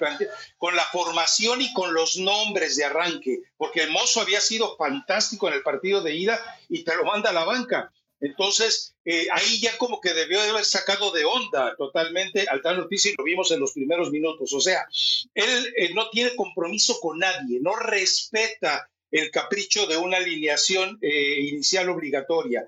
con 0.57 0.77
la 0.77 0.85
formación 0.87 1.61
y 1.61 1.73
con 1.75 1.93
los 1.93 2.17
nombres 2.17 2.77
de 2.77 2.85
arranque, 2.85 3.43
porque 3.57 3.83
el 3.83 3.91
mozo 3.91 4.21
había 4.21 4.41
sido 4.41 4.77
fantástico 4.77 5.49
en 5.49 5.55
el 5.55 5.62
partido 5.62 6.01
de 6.01 6.15
ida 6.15 6.41
y 6.69 6.85
te 6.85 6.95
lo 6.95 7.05
manda 7.05 7.31
a 7.31 7.35
la 7.35 7.45
banca 7.45 7.93
entonces, 8.23 8.95
eh, 9.05 9.27
ahí 9.33 9.61
ya 9.61 9.77
como 9.79 10.01
que 10.01 10.15
debió 10.15 10.41
haber 10.41 10.65
sacado 10.65 11.11
de 11.11 11.25
onda 11.25 11.75
totalmente 11.77 12.47
al 12.49 12.63
tal 12.63 12.77
noticia 12.79 13.11
y 13.11 13.15
lo 13.19 13.25
vimos 13.25 13.51
en 13.51 13.59
los 13.59 13.73
primeros 13.73 14.13
minutos. 14.13 14.53
O 14.53 14.61
sea, 14.61 14.87
él 15.35 15.75
eh, 15.77 15.93
no 15.93 16.09
tiene 16.11 16.37
compromiso 16.37 17.01
con 17.01 17.19
nadie, 17.19 17.59
no 17.61 17.75
respeta 17.75 18.89
el 19.11 19.33
capricho 19.33 19.87
de 19.87 19.97
una 19.97 20.19
alineación 20.19 20.99
eh, 21.03 21.41
inicial 21.41 21.91
obligatoria 21.91 22.67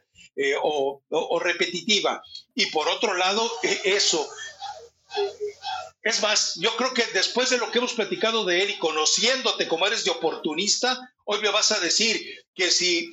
o, 0.62 1.00
o, 1.08 1.38
repetitiva. 1.38 2.20
Y 2.56 2.66
por 2.66 2.88
otro 2.88 3.14
lado, 3.14 3.48
eso. 3.84 4.28
Es 6.02 6.20
más, 6.20 6.56
yo 6.56 6.74
creo 6.76 6.92
que 6.92 7.04
después 7.14 7.50
de 7.50 7.58
lo 7.58 7.70
que 7.70 7.78
hemos 7.78 7.94
platicado 7.94 8.44
de 8.44 8.60
él 8.60 8.70
y 8.70 8.78
conociéndote 8.78 9.68
como 9.68 9.86
eres 9.86 10.02
de 10.02 10.10
oportunista, 10.10 11.14
hoy 11.24 11.40
me 11.40 11.50
vas 11.50 11.70
a 11.70 11.78
decir 11.78 12.20
que 12.52 12.72
si 12.72 13.12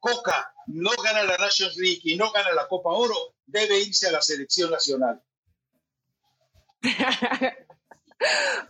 Coca 0.00 0.50
no 0.68 0.90
gana 1.02 1.24
la 1.24 1.36
Nations 1.38 1.76
League 1.76 2.00
y 2.04 2.16
no 2.16 2.30
gana 2.30 2.52
la 2.52 2.68
Copa 2.68 2.90
Oro, 2.90 3.34
debe 3.46 3.80
irse 3.80 4.08
a 4.08 4.12
la 4.12 4.22
selección 4.22 4.70
nacional. 4.70 5.20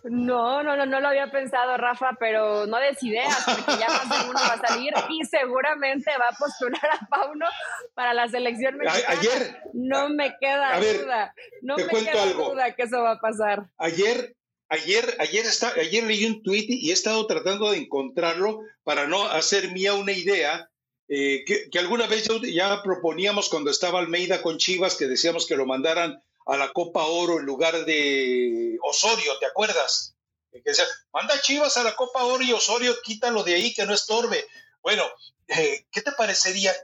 No, 0.05 0.63
no, 0.63 0.77
no, 0.77 0.85
no 0.85 1.01
lo 1.01 1.09
había 1.09 1.31
pensado, 1.31 1.77
Rafa, 1.77 2.17
pero 2.21 2.67
no 2.67 2.79
des 2.79 3.03
ideas, 3.03 3.35
porque 3.47 3.79
ya 3.81 3.89
más 3.89 4.09
de 4.09 4.29
uno 4.29 4.39
va 4.41 4.55
a 4.55 4.67
salir 4.67 4.93
y 5.09 5.25
seguramente 5.25 6.11
va 6.19 6.29
a 6.29 6.37
postular 6.37 6.85
a 6.93 7.07
Pauno 7.07 7.47
para 7.95 8.13
la 8.13 8.29
selección 8.29 8.77
mexicana. 8.77 9.19
Ayer. 9.19 9.63
No 9.73 10.11
me 10.11 10.37
queda 10.39 10.79
duda. 10.79 11.35
No 11.63 11.77
me 11.77 11.87
queda 11.87 12.27
duda 12.27 12.75
que 12.75 12.83
eso 12.83 13.03
va 13.03 13.13
a 13.13 13.21
pasar. 13.21 13.71
Ayer. 13.79 14.35
Ayer, 14.71 15.17
ayer, 15.19 15.47
está, 15.47 15.73
ayer 15.81 16.05
leí 16.05 16.27
un 16.27 16.43
tweet 16.43 16.67
y 16.69 16.91
he 16.91 16.93
estado 16.93 17.27
tratando 17.27 17.71
de 17.71 17.79
encontrarlo 17.79 18.61
para 18.85 19.07
no 19.07 19.25
hacer 19.25 19.73
mía 19.73 19.95
una 19.95 20.13
idea 20.13 20.69
eh, 21.09 21.45
que, 21.47 21.79
alguna 21.79 22.07
vez 22.07 22.29
ya 22.53 22.83
proponíamos 22.83 23.49
cuando 23.49 23.71
estaba 23.71 23.99
Almeida 23.99 24.43
con 24.43 24.59
Chivas, 24.59 24.95
que 24.95 25.07
decíamos 25.07 25.47
que 25.47 25.57
lo 25.57 25.65
mandaran 25.65 26.23
a 26.47 26.57
la 26.57 26.71
Copa 26.73 27.07
Oro 27.07 27.39
en 27.41 27.47
lugar 27.47 27.85
de 27.87 28.79
Osorio, 28.83 29.39
¿te 29.39 29.47
acuerdas? 29.47 30.15
Que 30.53 30.61
decía, 30.65 30.85
manda 31.13 31.41
Chivas 31.41 31.77
a 31.79 31.85
la 31.85 31.97
Copa 31.97 32.25
Oro 32.25 32.43
y 32.43 32.53
Osorio 32.53 32.95
quítalo 33.03 33.43
de 33.43 33.55
ahí 33.55 33.73
que 33.73 33.87
no 33.87 33.95
estorbe. 33.95 34.47
Bueno, 34.83 35.05
eh, 35.47 35.87
¿qué 35.91 36.03
te 36.03 36.13
parecería? 36.13 36.75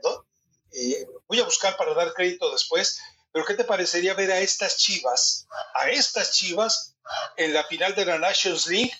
Eh, 0.72 1.06
voy 1.28 1.40
a 1.40 1.44
buscar 1.44 1.76
para 1.76 1.94
dar 1.94 2.14
crédito 2.14 2.50
después, 2.50 3.00
pero 3.30 3.44
¿qué 3.44 3.54
te 3.54 3.64
parecería 3.64 4.14
ver 4.14 4.32
a 4.32 4.40
estas 4.40 4.78
Chivas, 4.78 5.46
a 5.74 5.90
estas 5.90 6.32
Chivas 6.32 6.96
en 7.36 7.52
la 7.52 7.64
final 7.64 7.94
de 7.94 8.06
la 8.06 8.18
Nations 8.18 8.66
League 8.68 8.94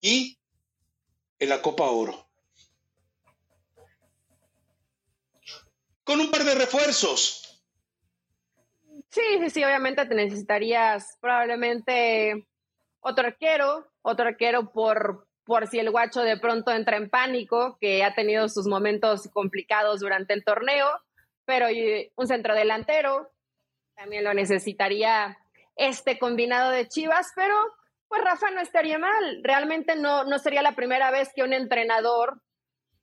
y 0.00 0.38
en 1.40 1.48
la 1.48 1.60
Copa 1.60 1.84
Oro? 1.84 2.29
Con 6.10 6.18
un 6.18 6.28
par 6.28 6.42
de 6.42 6.56
refuerzos 6.56 7.62
Sí, 9.10 9.22
sí, 9.38 9.50
sí, 9.50 9.62
obviamente 9.62 10.04
te 10.06 10.14
necesitarías 10.16 11.16
probablemente 11.20 12.48
otro 12.98 13.28
arquero, 13.28 13.86
otro 14.02 14.26
arquero 14.26 14.72
por, 14.72 15.28
por 15.44 15.68
si 15.68 15.78
el 15.78 15.92
guacho 15.92 16.22
de 16.22 16.36
pronto 16.36 16.72
entra 16.72 16.96
en 16.96 17.10
pánico, 17.10 17.78
que 17.80 18.02
ha 18.02 18.12
tenido 18.12 18.48
sus 18.48 18.66
momentos 18.66 19.28
complicados 19.32 20.00
durante 20.00 20.34
el 20.34 20.42
torneo, 20.42 20.88
pero 21.44 21.68
un 22.16 22.26
centro 22.26 22.56
delantero 22.56 23.30
también 23.94 24.24
lo 24.24 24.34
necesitaría 24.34 25.38
este 25.76 26.18
combinado 26.18 26.72
de 26.72 26.88
Chivas, 26.88 27.30
pero 27.36 27.54
pues 28.08 28.20
Rafa 28.24 28.50
no 28.50 28.60
estaría 28.60 28.98
mal. 28.98 29.42
Realmente 29.44 29.94
no, 29.94 30.24
no 30.24 30.40
sería 30.40 30.62
la 30.62 30.74
primera 30.74 31.12
vez 31.12 31.30
que 31.36 31.44
un 31.44 31.52
entrenador 31.52 32.42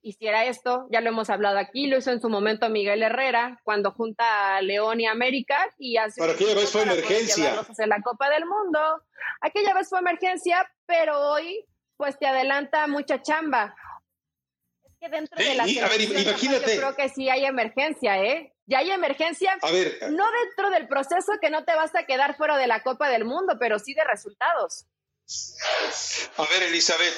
hiciera 0.02 0.44
esto, 0.44 0.86
ya 0.90 1.00
lo 1.00 1.08
hemos 1.08 1.30
hablado 1.30 1.58
aquí, 1.58 1.86
lo 1.86 1.98
hizo 1.98 2.10
en 2.10 2.20
su 2.20 2.28
momento 2.28 2.68
Miguel 2.68 3.02
Herrera, 3.02 3.60
cuando 3.64 3.90
junta 3.92 4.56
a 4.56 4.62
León 4.62 5.00
y 5.00 5.06
América 5.06 5.58
y 5.78 5.96
hace... 5.96 6.20
Para 6.20 6.32
aquella 6.32 6.54
vez 6.54 6.70
fue 6.70 6.82
emergencia. 6.82 7.60
Hacer 7.60 7.88
la 7.88 8.00
Copa 8.00 8.30
del 8.30 8.46
Mundo. 8.46 8.78
Aquella 9.40 9.74
vez 9.74 9.88
fue 9.88 9.98
emergencia, 9.98 10.70
pero 10.86 11.18
hoy 11.18 11.64
pues 11.96 12.18
te 12.18 12.26
adelanta 12.26 12.86
mucha 12.86 13.20
chamba. 13.22 13.74
Es 14.84 14.94
que 15.00 15.08
dentro 15.08 15.36
de 15.36 15.54
la... 15.56 15.64
a 15.64 15.88
ver, 15.88 16.00
imagínate. 16.00 16.74
Yo 16.74 16.80
creo 16.80 16.96
que 16.96 17.08
sí 17.08 17.28
hay 17.28 17.44
emergencia, 17.44 18.22
¿eh? 18.22 18.54
Ya 18.66 18.78
hay 18.78 18.90
emergencia. 18.90 19.58
A 19.60 19.70
ver. 19.70 19.98
No 20.10 20.24
dentro 20.44 20.70
del 20.70 20.86
proceso 20.86 21.32
que 21.40 21.50
no 21.50 21.64
te 21.64 21.74
vas 21.74 21.94
a 21.94 22.04
quedar 22.04 22.36
fuera 22.36 22.56
de 22.56 22.66
la 22.66 22.82
Copa 22.82 23.08
del 23.08 23.24
Mundo, 23.24 23.56
pero 23.58 23.78
sí 23.78 23.94
de 23.94 24.04
resultados. 24.04 24.86
A 26.36 26.46
ver, 26.46 26.62
Elizabeth, 26.62 27.14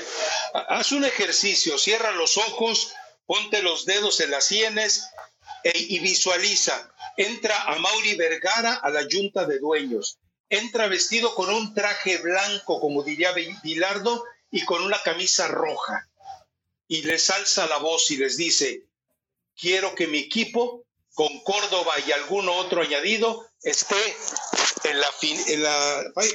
haz 0.69 0.93
un 0.93 1.05
ejercicio, 1.05 1.79
cierra 1.79 2.11
los 2.13 2.39
ojos, 2.39 2.93
ponte 3.27 3.63
los 3.63 3.85
dedos 3.85 4.21
en 4.21 4.31
las 4.31 4.47
sienes 4.47 5.05
e, 5.63 5.73
y 5.79 5.99
visualiza. 6.01 6.93
Entra 7.17 7.63
a 7.65 7.77
Mauri 7.77 8.17
Vergara 8.17 8.75
a 8.75 8.91
la 8.91 9.07
junta 9.11 9.45
de 9.45 9.59
dueños. 9.59 10.19
Entra 10.49 10.89
vestido 10.89 11.35
con 11.35 11.51
un 11.51 11.75
traje 11.75 12.19
blanco, 12.19 12.81
como 12.81 13.03
diría 13.03 13.33
Bilardo, 13.63 14.25
y 14.51 14.65
con 14.65 14.83
una 14.83 15.01
camisa 15.03 15.47
roja. 15.47 16.09
Y 16.89 17.03
les 17.03 17.31
alza 17.31 17.67
la 17.67 17.77
voz 17.77 18.11
y 18.11 18.17
les 18.17 18.37
dice, 18.37 18.85
quiero 19.55 19.95
que 19.95 20.09
mi 20.09 20.19
equipo, 20.19 20.85
con 21.15 21.41
Córdoba 21.45 21.93
y 22.05 22.11
alguno 22.13 22.55
otro 22.55 22.83
añadido, 22.83 23.50
esté 23.63 23.97
en 24.85 25.01
la, 25.01 25.09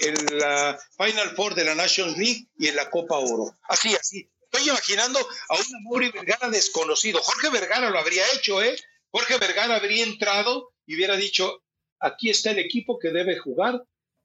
en, 0.01 0.37
la, 0.37 0.79
Final 0.97 1.35
Four 1.35 1.55
de 1.55 1.65
la 1.65 1.75
Nations 1.75 2.17
League 2.17 2.47
y 2.57 2.67
en 2.67 2.75
la 2.75 2.89
Copa 2.89 3.17
Oro. 3.17 3.57
Así, 3.63 3.95
así. 3.95 4.29
Estoy 4.51 4.69
imaginando 4.69 5.19
a 5.19 5.55
un 5.55 5.83
Mauri 5.83 6.11
Vergara 6.11 6.49
desconocido. 6.49 7.21
Jorge 7.21 7.49
Vergara 7.49 7.89
lo 7.89 7.99
habría 7.99 8.23
hecho, 8.33 8.61
¿eh? 8.61 8.75
Jorge 9.11 9.37
Vergara 9.37 9.75
habría 9.75 10.03
entrado 10.03 10.73
y 10.85 10.95
hubiera 10.95 11.15
dicho, 11.15 11.63
aquí 11.99 12.29
está 12.29 12.51
el 12.51 12.59
equipo 12.59 12.99
que 12.99 13.09
debe 13.09 13.37
jugar 13.37 13.83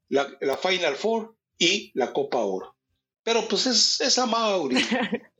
la, 0.08 0.36
la 0.40 0.56
Final 0.56 0.96
Four 0.96 1.36
y 1.58 1.90
la 1.94 2.12
Copa 2.12 2.38
Oro. 2.38 2.76
Pero 3.22 3.46
pues 3.48 3.66
es, 3.66 4.00
es 4.00 4.18
a 4.18 4.26
Mauri. 4.26 4.76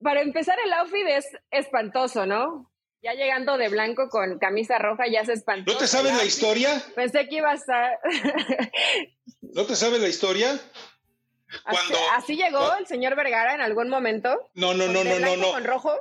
Para 0.00 0.22
empezar, 0.22 0.56
el 0.64 0.72
outfit 0.72 1.06
es 1.08 1.26
espantoso, 1.50 2.24
¿no? 2.24 2.70
Ya 3.00 3.12
llegando 3.14 3.56
de 3.56 3.68
blanco 3.68 4.08
con 4.08 4.38
camisa 4.38 4.78
roja 4.78 5.04
ya 5.10 5.24
se 5.24 5.32
espantó. 5.32 5.72
¿No 5.72 5.78
te 5.78 5.86
sabes 5.86 6.14
la 6.14 6.24
historia? 6.24 6.82
Pensé 6.96 7.28
que 7.28 7.36
iba 7.36 7.50
a 7.50 7.54
estar... 7.54 7.98
¿No 9.40 9.64
te 9.66 9.76
sabes 9.76 10.00
la 10.00 10.08
historia? 10.08 10.60
Cuando, 11.62 11.98
¿Así 12.14 12.36
llegó 12.36 12.74
el 12.74 12.86
señor 12.86 13.16
Vergara 13.16 13.54
en 13.54 13.60
algún 13.60 13.88
momento? 13.88 14.50
No, 14.54 14.74
no, 14.74 14.86
no, 14.88 15.04
no, 15.04 15.18
no, 15.18 15.36
no. 15.36 15.52
¿Con 15.52 15.64
rojo? 15.64 15.92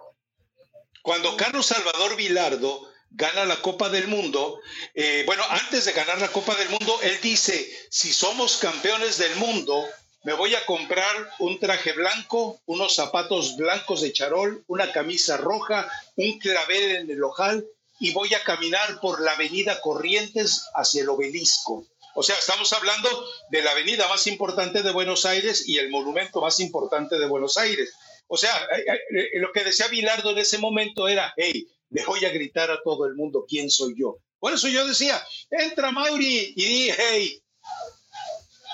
Cuando 1.02 1.38
Carlos 1.38 1.68
Salvador 1.68 2.18
Vilardo 2.18 2.82
gana 3.12 3.46
la 3.46 3.56
Copa 3.62 3.90
del 3.90 4.08
Mundo, 4.08 4.60
eh, 4.94 5.24
bueno, 5.26 5.44
antes 5.50 5.86
de 5.86 5.94
ganar 5.94 6.20
la 6.20 6.28
Copa 6.28 6.54
del 6.56 6.70
Mundo, 6.70 7.00
él 7.02 7.18
dice, 7.22 7.70
si 7.90 8.12
somos 8.12 8.58
campeones 8.58 9.18
del 9.18 9.36
mundo, 9.38 9.88
me 10.28 10.34
voy 10.34 10.54
a 10.56 10.66
comprar 10.66 11.30
un 11.40 11.58
traje 11.58 11.94
blanco, 11.94 12.60
unos 12.66 12.96
zapatos 12.96 13.56
blancos 13.56 14.02
de 14.02 14.12
charol, 14.12 14.62
una 14.68 14.92
camisa 14.92 15.38
roja, 15.38 15.90
un 16.18 16.38
clavel 16.38 16.98
en 16.98 17.10
el 17.10 17.24
ojal 17.24 17.66
y 18.02 18.12
voy 18.12 18.34
a 18.34 18.44
caminar 18.44 19.00
por 19.00 19.22
la 19.22 19.32
avenida 19.32 19.80
Corrientes 19.80 20.66
hacia 20.76 21.04
el 21.04 21.08
obelisco. 21.08 21.88
O 22.14 22.24
sea, 22.24 22.36
estamos 22.36 22.74
hablando 22.74 23.08
de 23.52 23.62
la 23.62 23.72
avenida 23.72 24.06
más 24.10 24.28
importante 24.28 24.84
de 24.84 24.92
Buenos 24.92 25.26
Aires 25.26 25.66
y 25.66 25.78
el 25.78 25.90
monumento 25.90 26.42
más 26.42 26.60
importante 26.60 27.18
de 27.18 27.26
Buenos 27.26 27.56
Aires. 27.56 27.94
O 28.28 28.36
sea, 28.36 28.54
eh, 28.76 28.84
eh, 28.86 29.30
eh, 29.34 29.40
lo 29.40 29.54
que 29.54 29.64
decía 29.64 29.88
Bilardo 29.88 30.32
en 30.32 30.40
ese 30.40 30.58
momento 30.58 31.08
era, 31.08 31.34
hey, 31.38 31.70
le 31.92 32.04
voy 32.04 32.26
a 32.26 32.32
gritar 32.32 32.70
a 32.70 32.82
todo 32.84 33.06
el 33.06 33.16
mundo 33.16 33.46
quién 33.48 33.70
soy 33.70 33.96
yo. 33.98 34.18
Por 34.40 34.52
eso 34.52 34.68
yo 34.68 34.86
decía, 34.86 35.26
entra 35.50 35.94
Mauri 35.94 36.54
y 36.54 36.66
di, 36.66 36.92
hey, 36.98 37.42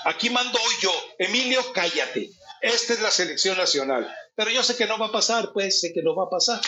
Aquí 0.04 0.30
mando 0.30 0.58
yo. 0.80 0.92
Emilio, 1.18 1.60
cállate. 1.72 2.30
Esta 2.60 2.92
es 2.92 3.00
la 3.00 3.10
selección 3.10 3.56
nacional. 3.56 4.10
Pero 4.34 4.50
yo 4.50 4.62
sé 4.62 4.76
que 4.76 4.86
no 4.86 4.98
va 4.98 5.06
a 5.06 5.12
pasar, 5.12 5.50
pues 5.52 5.80
sé 5.80 5.92
que 5.92 6.02
no 6.02 6.14
va 6.14 6.24
a 6.24 6.30
pasar. 6.30 6.60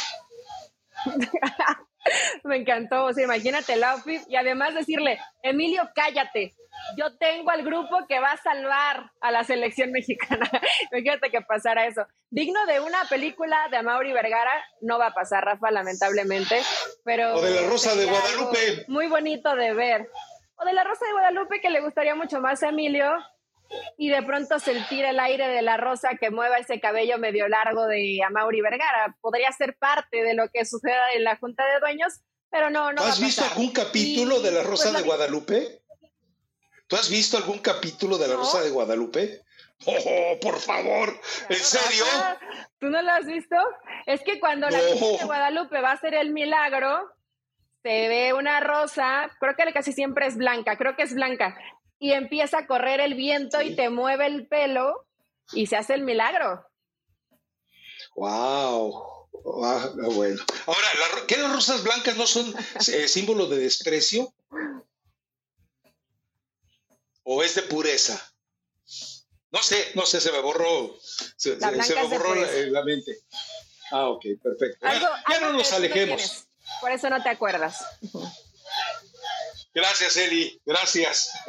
Me 2.44 2.56
encantó. 2.56 3.04
O 3.04 3.12
sea, 3.12 3.24
imagínate 3.24 3.74
el 3.74 3.84
outfit 3.84 4.22
y 4.28 4.36
además 4.36 4.74
decirle, 4.74 5.18
Emilio, 5.42 5.88
cállate. 5.94 6.54
Yo 6.96 7.16
tengo 7.16 7.50
al 7.50 7.64
grupo 7.64 8.06
que 8.08 8.20
va 8.20 8.32
a 8.32 8.42
salvar 8.42 9.10
a 9.20 9.30
la 9.30 9.44
selección 9.44 9.90
mexicana. 9.92 10.48
Imagínate 10.92 11.30
que 11.30 11.40
pasara 11.40 11.86
eso. 11.86 12.06
Digno 12.30 12.64
de 12.66 12.80
una 12.80 13.04
película 13.08 13.68
de 13.70 13.78
Amaury 13.78 14.12
Vergara, 14.12 14.52
no 14.82 14.98
va 14.98 15.08
a 15.08 15.14
pasar, 15.14 15.44
Rafa, 15.44 15.70
lamentablemente. 15.70 16.60
Pero 17.02 17.34
o 17.34 17.40
de 17.40 17.62
la 17.62 17.68
Rosa 17.68 17.94
de 17.94 18.04
Guadalupe. 18.04 18.84
Muy 18.88 19.08
bonito 19.08 19.56
de 19.56 19.72
ver 19.72 20.10
o 20.56 20.64
de 20.64 20.72
la 20.72 20.84
Rosa 20.84 21.04
de 21.06 21.12
Guadalupe 21.12 21.60
que 21.60 21.70
le 21.70 21.80
gustaría 21.80 22.14
mucho 22.14 22.40
más 22.40 22.62
a 22.62 22.70
Emilio 22.70 23.12
y 23.96 24.10
de 24.10 24.22
pronto 24.22 24.58
sentir 24.58 25.04
el 25.04 25.18
aire 25.18 25.48
de 25.48 25.62
la 25.62 25.76
rosa 25.76 26.10
que 26.20 26.30
mueva 26.30 26.58
ese 26.58 26.80
cabello 26.80 27.18
medio 27.18 27.48
largo 27.48 27.86
de 27.86 28.20
Amaury 28.24 28.60
Vergara. 28.60 29.16
Podría 29.20 29.50
ser 29.52 29.76
parte 29.76 30.22
de 30.22 30.34
lo 30.34 30.48
que 30.52 30.64
suceda 30.64 31.12
en 31.14 31.24
la 31.24 31.36
Junta 31.36 31.64
de 31.64 31.80
Dueños, 31.80 32.20
pero 32.50 32.70
no, 32.70 32.92
no. 32.92 33.02
¿Has 33.02 33.20
visto 33.20 33.44
algún 33.44 33.72
capítulo 33.72 34.40
de 34.40 34.52
la 34.52 34.58
pues, 34.58 34.70
Rosa 34.70 34.92
de 34.92 35.02
Guadalupe? 35.02 35.82
¿Tú 36.86 36.96
has 36.96 37.10
visto 37.10 37.36
algún 37.36 37.58
capítulo 37.58 38.16
de 38.18 38.28
la 38.28 38.36
Rosa 38.36 38.62
de 38.62 38.70
Guadalupe? 38.70 39.42
Oh, 39.84 40.38
por 40.40 40.58
favor, 40.58 41.20
¿en 41.50 41.56
serio? 41.56 42.04
¿Tú 42.78 42.88
no 42.88 43.02
lo 43.02 43.10
has 43.10 43.26
visto? 43.26 43.56
Es 44.06 44.22
que 44.22 44.40
cuando 44.40 44.70
la 44.70 44.78
Rosa 44.78 45.18
de 45.18 45.24
Guadalupe 45.24 45.80
va 45.80 45.90
a 45.90 45.94
hacer 45.94 46.14
el 46.14 46.32
milagro, 46.32 47.10
se 47.86 48.08
ve 48.08 48.32
una 48.32 48.58
rosa, 48.58 49.30
creo 49.38 49.54
que 49.54 49.72
casi 49.72 49.92
siempre 49.92 50.26
es 50.26 50.36
blanca, 50.36 50.76
creo 50.76 50.96
que 50.96 51.04
es 51.04 51.14
blanca, 51.14 51.56
y 52.00 52.10
empieza 52.10 52.58
a 52.58 52.66
correr 52.66 52.98
el 52.98 53.14
viento 53.14 53.62
y 53.62 53.76
te 53.76 53.90
mueve 53.90 54.26
el 54.26 54.48
pelo 54.48 55.06
y 55.52 55.68
se 55.68 55.76
hace 55.76 55.94
el 55.94 56.02
milagro. 56.02 56.66
¡Wow! 58.16 59.28
Ah, 59.62 59.88
bueno. 60.14 60.42
Ahora, 60.66 60.88
¿qué 61.28 61.36
las 61.36 61.52
rosas 61.52 61.84
blancas 61.84 62.16
no 62.16 62.26
son 62.26 62.52
eh, 62.92 63.06
símbolo 63.06 63.46
de 63.46 63.58
desprecio? 63.58 64.34
¿O 67.22 67.44
es 67.44 67.54
de 67.54 67.62
pureza? 67.62 68.20
No 69.52 69.62
sé, 69.62 69.92
no 69.94 70.04
sé, 70.06 70.20
se 70.20 70.32
me 70.32 70.40
borró, 70.40 70.98
se, 71.36 71.54
me 71.54 72.08
borró 72.08 72.34
la, 72.34 72.82
mente. 72.82 73.16
Ah, 73.92 74.08
ok, 74.08 74.24
perfecto. 74.42 74.84
ya 75.30 75.40
no 75.40 75.52
nos 75.52 75.72
alejemos. 75.72 76.45
Por 76.80 76.92
eso 76.92 77.10
no 77.10 77.22
te 77.22 77.28
acuerdas. 77.28 77.84
Gracias, 79.74 80.16
Eli, 80.16 80.58
gracias. 80.64 81.32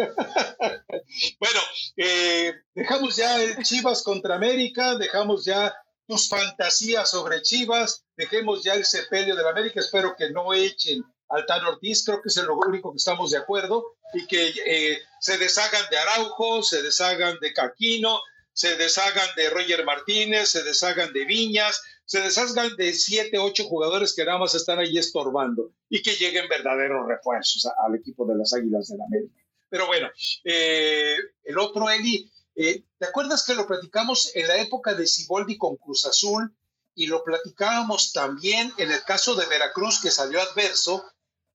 bueno, 1.39 1.59
eh, 1.95 2.53
dejamos 2.75 3.15
ya 3.15 3.41
el 3.41 3.63
Chivas 3.63 4.03
contra 4.03 4.35
América, 4.35 4.97
dejamos 4.97 5.45
ya 5.45 5.73
tus 6.05 6.27
fantasías 6.27 7.09
sobre 7.09 7.41
Chivas, 7.41 8.03
dejemos 8.17 8.63
ya 8.63 8.73
el 8.73 8.85
sepelio 8.85 9.33
de 9.33 9.43
la 9.43 9.51
América, 9.51 9.79
espero 9.79 10.13
que 10.17 10.29
no 10.31 10.53
echen 10.53 11.03
al 11.29 11.45
Tan 11.45 11.63
Ortiz, 11.65 12.03
creo 12.05 12.21
que 12.21 12.27
es 12.27 12.35
lo 12.37 12.57
único 12.57 12.91
que 12.91 12.97
estamos 12.97 13.31
de 13.31 13.37
acuerdo, 13.37 13.95
y 14.13 14.27
que 14.27 14.53
eh, 14.65 14.99
se 15.21 15.37
deshagan 15.37 15.83
de 15.89 15.97
Araujo, 15.97 16.63
se 16.63 16.81
deshagan 16.81 17.37
de 17.39 17.53
Caquino, 17.53 18.21
se 18.57 18.75
deshagan 18.75 19.29
de 19.35 19.51
Roger 19.51 19.85
Martínez, 19.85 20.49
se 20.49 20.63
deshagan 20.63 21.13
de 21.13 21.25
Viñas, 21.25 21.79
se 22.05 22.21
deshagan 22.21 22.75
de 22.75 22.91
siete, 22.91 23.37
ocho 23.37 23.65
jugadores 23.65 24.15
que 24.15 24.25
nada 24.25 24.39
más 24.39 24.55
están 24.55 24.79
ahí 24.79 24.97
estorbando 24.97 25.73
y 25.89 26.01
que 26.01 26.15
lleguen 26.15 26.49
verdaderos 26.49 27.07
refuerzos 27.07 27.67
al 27.85 27.93
equipo 27.93 28.25
de 28.25 28.35
las 28.35 28.53
Águilas 28.53 28.87
de 28.87 28.97
la 28.97 29.05
América. 29.05 29.35
Pero 29.69 29.85
bueno, 29.85 30.09
eh, 30.43 31.17
el 31.43 31.59
otro 31.59 31.87
Eli, 31.87 32.31
eh, 32.55 32.81
¿te 32.97 33.05
acuerdas 33.05 33.45
que 33.45 33.53
lo 33.53 33.67
platicamos 33.67 34.31
en 34.33 34.47
la 34.47 34.57
época 34.57 34.95
de 34.95 35.05
Ciboldi 35.05 35.55
con 35.55 35.77
Cruz 35.77 36.07
Azul? 36.07 36.51
Y 36.95 37.05
lo 37.05 37.23
platicábamos 37.23 38.11
también 38.11 38.73
en 38.79 38.91
el 38.91 39.03
caso 39.03 39.35
de 39.35 39.45
Veracruz 39.45 40.01
que 40.01 40.09
salió 40.09 40.41
adverso 40.41 41.05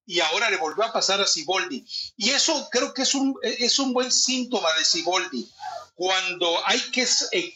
y 0.07 0.21
ahora 0.21 0.51
le 0.51 0.57
volvió 0.57 0.85
a 0.85 0.93
pasar 0.93 1.21
a 1.21 1.27
Ciboldi. 1.27 1.85
Y 2.17 2.31
eso 2.31 2.69
creo 2.71 2.93
que 2.93 3.03
es 3.03 3.15
un, 3.15 3.35
es 3.43 3.79
un 3.79 3.93
buen 3.93 4.11
síntoma 4.11 4.73
de 4.75 4.85
Ciboldi. 4.85 5.49
Cuando 5.95 6.61
hay 6.67 6.81
que 6.91 7.07
eh, 7.33 7.55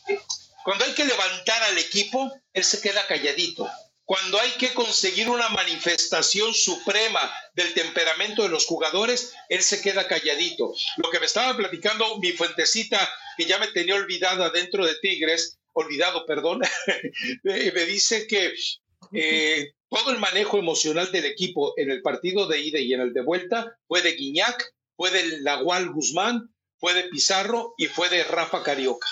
cuando 0.65 0.85
hay 0.85 0.93
que 0.95 1.05
levantar 1.05 1.63
al 1.63 1.79
equipo, 1.79 2.33
él 2.53 2.65
se 2.65 2.81
queda 2.81 3.07
calladito. 3.07 3.71
Cuando 4.05 4.41
hay 4.41 4.51
que 4.53 4.73
conseguir 4.75 5.29
una 5.29 5.49
manifestación 5.49 6.55
suprema 6.55 7.33
del 7.55 7.75
temperamento 7.75 8.43
de 8.43 8.49
los 8.49 8.67
jugadores, 8.67 9.33
él 9.49 9.63
se 9.63 9.81
queda 9.81 10.07
calladito. 10.07 10.75
Lo 10.97 11.11
que 11.11 11.21
me 11.21 11.27
estaba 11.27 11.57
platicando 11.57 12.19
mi 12.19 12.33
fuentecita, 12.33 13.09
que 13.37 13.47
ya 13.47 13.59
me 13.59 13.69
tenía 13.69 13.97
olvidada 13.97 14.51
dentro 14.51 14.87
de 14.87 14.95
Tigres, 15.01 15.59
olvidado, 15.73 16.25
perdón, 16.25 16.63
me 17.43 17.85
dice 17.85 18.27
que 18.27 18.55
eh, 19.13 19.73
todo 19.89 20.11
el 20.11 20.19
manejo 20.19 20.59
emocional 20.59 21.11
del 21.13 21.27
equipo 21.27 21.75
en 21.77 21.91
el 21.91 22.03
partido 22.03 22.47
de 22.47 22.61
ida 22.61 22.79
y 22.79 22.93
en 22.93 23.01
el 23.01 23.13
de 23.13 23.23
vuelta 23.23 23.77
fue 23.87 24.03
de 24.03 24.13
Guiñac, 24.13 24.75
fue 24.97 25.11
de 25.11 25.41
Lagual 25.41 25.91
Guzmán, 25.91 26.53
fue 26.79 26.95
de 26.95 27.05
Pizarro 27.05 27.75
y 27.79 27.87
fue 27.87 28.09
de 28.09 28.25
Rafa 28.25 28.63
Carioca 28.63 29.07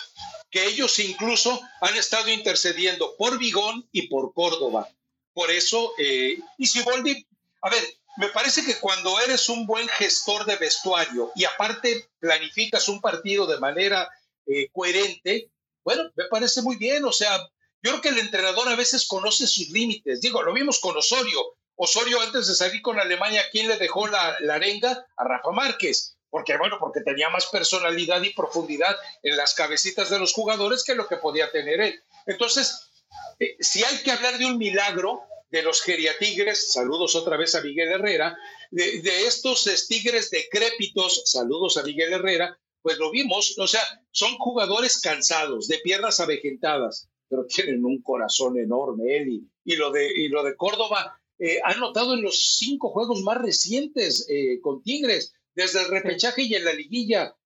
que 0.55 0.65
ellos 0.69 1.01
incluso 1.01 1.61
han 1.81 1.97
estado 1.97 2.31
intercediendo 2.31 3.17
por 3.17 3.39
Vigón 3.39 3.89
y 3.91 4.07
por 4.07 4.33
Córdoba. 4.33 4.89
Por 5.33 5.51
eso, 5.51 5.93
eh, 5.99 6.39
y 6.57 6.67
Siboldi, 6.69 7.27
a 7.61 7.71
ver, 7.71 7.83
me 8.19 8.29
parece 8.29 8.65
que 8.65 8.79
cuando 8.79 9.19
eres 9.19 9.49
un 9.49 9.67
buen 9.67 9.89
gestor 9.89 10.47
de 10.47 10.55
vestuario 10.55 11.33
y 11.35 11.45
aparte 11.45 12.09
planificas 12.21 12.89
un 12.89 13.01
partido 13.01 13.49
de 13.49 13.59
manera 13.59 14.09
eh, 14.47 14.69
coherente, 14.71 15.51
bueno, 15.83 16.05
me 16.15 16.27
parece 16.27 16.63
muy 16.63 16.77
bien. 16.77 17.05
O 17.05 17.13
sea, 17.13 17.37
yo 17.85 17.91
creo 17.91 18.01
que 18.01 18.09
el 18.09 18.19
entrenador 18.19 18.69
a 18.69 18.77
veces 18.77 19.07
conoce 19.07 19.47
sus 19.47 19.69
límites. 19.69 20.21
Digo, 20.21 20.43
lo 20.43 20.53
vimos 20.53 20.81
con 20.81 20.97
Osorio. 20.97 21.55
Osorio 21.77 22.21
antes 22.21 22.49
de 22.49 22.55
salir 22.55 22.83
con 22.83 22.99
Alemania, 22.99 23.45
¿quién 23.53 23.69
le 23.69 23.77
dejó 23.77 24.09
la, 24.09 24.37
la 24.41 24.55
arenga? 24.55 25.07
A 25.17 25.25
Rafa 25.25 25.53
Márquez 25.53 26.17
porque 26.35 26.57
bueno, 26.57 26.79
porque 26.81 27.01
tenía 27.01 27.31
más 27.31 27.47
personalidad 27.47 28.21
y 28.21 28.35
profundidad 28.35 28.97
en 29.23 29.37
las 29.37 29.55
cabecitas 29.55 30.11
de 30.11 30.19
los 30.19 30.33
jugadores 30.33 30.83
que 30.83 30.97
lo 30.97 31.07
que 31.07 31.17
podía 31.19 31.49
tener 31.53 31.81
él. 31.81 32.03
Entonces, 32.27 32.91
eh, 33.39 33.57
si 33.61 33.85
hay 33.85 33.99
que 33.99 34.11
hablar 34.11 34.37
de 34.37 34.47
un 34.47 34.59
milagro 34.59 35.23
de 35.51 35.63
los 35.63 35.81
geriatigres, 35.81 36.73
saludos 36.73 37.15
otra 37.15 37.37
vez 37.37 37.55
a 37.55 37.61
Miguel 37.61 37.93
Herrera, 37.93 38.37
de, 38.73 39.01
de 39.03 39.27
estos 39.29 39.65
tigres 39.87 40.29
decrépitos, 40.31 41.23
saludos 41.25 41.77
a 41.77 41.85
Miguel 41.85 42.13
Herrera, 42.13 42.59
pues 42.83 42.99
lo 42.99 43.13
vimos, 43.13 43.57
o 43.57 43.69
sea, 43.69 43.83
son 44.11 44.37
jugadores 44.37 45.01
cansados, 45.01 45.69
de 45.69 45.79
piernas 45.79 46.19
avejentadas, 46.19 47.09
pero 47.29 47.47
tienen 47.47 47.85
un 47.85 48.03
corazón 48.03 48.59
enorme, 48.59 49.17
él, 49.17 49.49
y, 49.65 49.77
lo, 49.77 49.91
de, 49.91 50.09
y 50.15 50.29
lo 50.29 50.43
de 50.43 50.57
Córdoba, 50.57 51.21
eh, 51.39 51.59
han 51.65 51.81
notado 51.81 52.15
en 52.15 52.23
los 52.23 52.57
cinco 52.59 52.91
juegos 52.91 53.23
más 53.23 53.39
recientes 53.39 54.27
eh, 54.29 54.61
con 54.61 54.83
Tigres, 54.83 55.35
desde 55.55 55.83
el 55.83 55.89
repechaje 55.89 56.43
y 56.43 56.55
en 56.55 56.65
la 56.65 56.73
liguilla. 56.73 57.37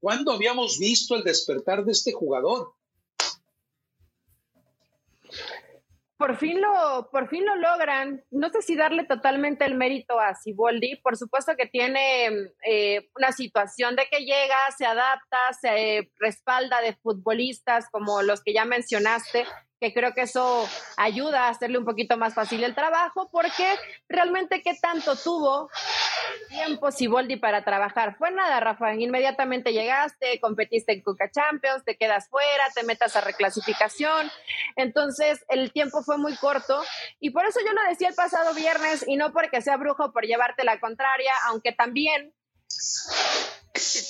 ¿Cuándo 0.00 0.32
habíamos 0.32 0.78
visto 0.78 1.14
el 1.14 1.24
despertar 1.24 1.84
de 1.84 1.92
este 1.92 2.12
jugador? 2.12 2.72
Por 6.18 6.36
fin 6.36 6.60
lo, 6.60 7.08
por 7.12 7.28
fin 7.28 7.46
lo 7.46 7.54
logran. 7.54 8.24
No 8.32 8.50
sé 8.50 8.60
si 8.62 8.74
darle 8.74 9.04
totalmente 9.04 9.64
el 9.64 9.76
mérito 9.76 10.18
a 10.18 10.34
Siboldi. 10.34 10.96
Por 10.96 11.16
supuesto 11.16 11.54
que 11.56 11.66
tiene 11.66 12.50
eh, 12.66 13.08
una 13.16 13.30
situación 13.30 13.94
de 13.94 14.06
que 14.10 14.24
llega, 14.24 14.56
se 14.76 14.84
adapta, 14.84 15.38
se 15.60 16.10
respalda 16.18 16.80
de 16.80 16.96
futbolistas 16.96 17.88
como 17.90 18.22
los 18.22 18.42
que 18.42 18.52
ya 18.52 18.64
mencionaste, 18.64 19.46
que 19.80 19.94
creo 19.94 20.12
que 20.12 20.22
eso 20.22 20.68
ayuda 20.96 21.46
a 21.46 21.48
hacerle 21.50 21.78
un 21.78 21.84
poquito 21.84 22.16
más 22.16 22.34
fácil 22.34 22.64
el 22.64 22.74
trabajo, 22.74 23.28
porque 23.30 23.66
realmente 24.08 24.62
qué 24.62 24.74
tanto 24.80 25.16
tuvo 25.16 25.70
tiempo 26.48 26.90
Siboldi 26.90 27.36
para 27.36 27.64
trabajar. 27.64 28.16
Fue 28.16 28.30
nada, 28.30 28.60
Rafa, 28.60 28.94
inmediatamente 28.94 29.72
llegaste, 29.72 30.40
competiste 30.40 30.92
en 30.92 31.02
Coca 31.02 31.30
Champions, 31.30 31.84
te 31.84 31.96
quedas 31.96 32.28
fuera, 32.28 32.64
te 32.74 32.82
metas 32.82 33.16
a 33.16 33.20
reclasificación, 33.20 34.30
entonces 34.76 35.44
el 35.48 35.72
tiempo 35.72 36.02
fue 36.02 36.18
muy 36.18 36.36
corto 36.36 36.82
y 37.20 37.30
por 37.30 37.44
eso 37.46 37.60
yo 37.64 37.72
lo 37.72 37.82
decía 37.88 38.08
el 38.08 38.14
pasado 38.14 38.54
viernes 38.54 39.04
y 39.06 39.16
no 39.16 39.32
porque 39.32 39.60
sea 39.60 39.76
brujo 39.76 40.12
por 40.12 40.24
llevarte 40.24 40.64
la 40.64 40.80
contraria, 40.80 41.32
aunque 41.46 41.72
también 41.72 42.34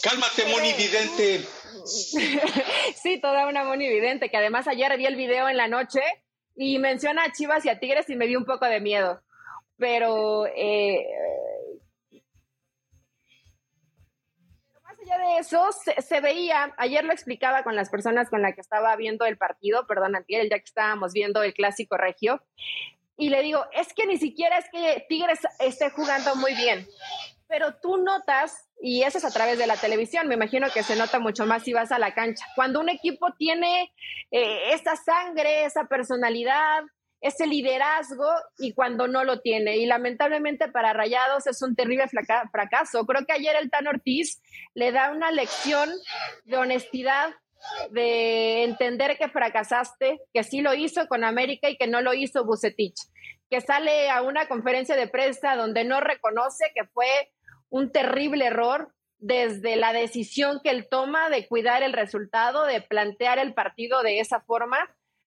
Cálmate, 0.02 0.44
Moni 0.46 0.72
Vidente. 0.72 1.46
sí, 3.02 3.20
toda 3.20 3.46
una 3.46 3.64
Moni 3.64 3.88
Vidente, 3.88 4.30
que 4.30 4.36
además 4.36 4.68
ayer 4.68 4.96
vi 4.96 5.06
el 5.06 5.16
video 5.16 5.48
en 5.48 5.56
la 5.56 5.68
noche 5.68 6.00
y 6.54 6.78
menciona 6.78 7.24
a 7.24 7.32
Chivas 7.32 7.64
y 7.64 7.68
a 7.68 7.78
Tigres 7.78 8.08
y 8.10 8.16
me 8.16 8.26
dio 8.26 8.38
un 8.38 8.44
poco 8.44 8.66
de 8.66 8.80
miedo. 8.80 9.22
Pero 9.76 10.46
eh, 10.46 11.06
más 14.82 14.98
allá 15.00 15.18
de 15.18 15.38
eso, 15.38 15.68
se, 15.72 16.20
veía, 16.20 16.74
ayer 16.78 17.04
lo 17.04 17.12
explicaba 17.12 17.62
con 17.62 17.76
las 17.76 17.90
personas 17.90 18.28
con 18.28 18.42
las 18.42 18.54
que 18.54 18.60
estaba 18.60 18.96
viendo 18.96 19.24
el 19.24 19.38
partido, 19.38 19.86
perdón, 19.86 20.16
el 20.16 20.50
ya 20.50 20.58
que 20.58 20.64
estábamos 20.64 21.12
viendo 21.12 21.42
el 21.42 21.54
clásico 21.54 21.96
regio, 21.96 22.42
y 23.16 23.30
le 23.30 23.42
digo, 23.42 23.64
es 23.72 23.92
que 23.94 24.06
ni 24.06 24.16
siquiera 24.16 24.58
es 24.58 24.66
que 24.70 25.04
Tigres 25.08 25.40
esté 25.58 25.90
jugando 25.90 26.34
muy 26.36 26.54
bien, 26.54 26.86
pero 27.48 27.74
tú 27.80 27.96
notas 27.96 28.68
y 28.80 29.02
eso 29.02 29.18
es 29.18 29.24
a 29.24 29.30
través 29.30 29.58
de 29.58 29.66
la 29.66 29.76
televisión. 29.76 30.28
Me 30.28 30.34
imagino 30.34 30.68
que 30.72 30.82
se 30.82 30.96
nota 30.96 31.18
mucho 31.18 31.46
más 31.46 31.64
si 31.64 31.72
vas 31.72 31.90
a 31.90 31.98
la 31.98 32.14
cancha. 32.14 32.46
Cuando 32.54 32.80
un 32.80 32.88
equipo 32.88 33.28
tiene 33.36 33.92
eh, 34.30 34.72
esa 34.72 34.94
sangre, 34.96 35.64
esa 35.64 35.86
personalidad, 35.86 36.84
ese 37.20 37.46
liderazgo 37.46 38.28
y 38.58 38.74
cuando 38.74 39.08
no 39.08 39.24
lo 39.24 39.40
tiene. 39.40 39.78
Y 39.78 39.86
lamentablemente 39.86 40.68
para 40.68 40.92
Rayados 40.92 41.46
es 41.46 41.60
un 41.62 41.74
terrible 41.74 42.06
fracaso. 42.52 43.06
Creo 43.06 43.26
que 43.26 43.32
ayer 43.32 43.56
el 43.56 43.70
Tan 43.70 43.88
Ortiz 43.88 44.40
le 44.74 44.92
da 44.92 45.10
una 45.10 45.32
lección 45.32 45.90
de 46.44 46.56
honestidad, 46.56 47.34
de 47.90 48.62
entender 48.62 49.18
que 49.18 49.28
fracasaste, 49.28 50.20
que 50.32 50.44
sí 50.44 50.60
lo 50.60 50.74
hizo 50.74 51.08
con 51.08 51.24
América 51.24 51.68
y 51.68 51.76
que 51.76 51.88
no 51.88 52.00
lo 52.00 52.14
hizo 52.14 52.44
Bucetich, 52.44 52.96
que 53.50 53.60
sale 53.60 54.10
a 54.10 54.22
una 54.22 54.46
conferencia 54.46 54.94
de 54.94 55.08
prensa 55.08 55.56
donde 55.56 55.84
no 55.84 56.00
reconoce 56.00 56.70
que 56.72 56.84
fue 56.84 57.32
un 57.70 57.92
terrible 57.92 58.46
error 58.46 58.92
desde 59.18 59.76
la 59.76 59.92
decisión 59.92 60.60
que 60.62 60.70
él 60.70 60.88
toma 60.88 61.28
de 61.28 61.46
cuidar 61.46 61.82
el 61.82 61.92
resultado, 61.92 62.64
de 62.64 62.80
plantear 62.80 63.38
el 63.38 63.54
partido 63.54 64.02
de 64.02 64.20
esa 64.20 64.40
forma. 64.40 64.78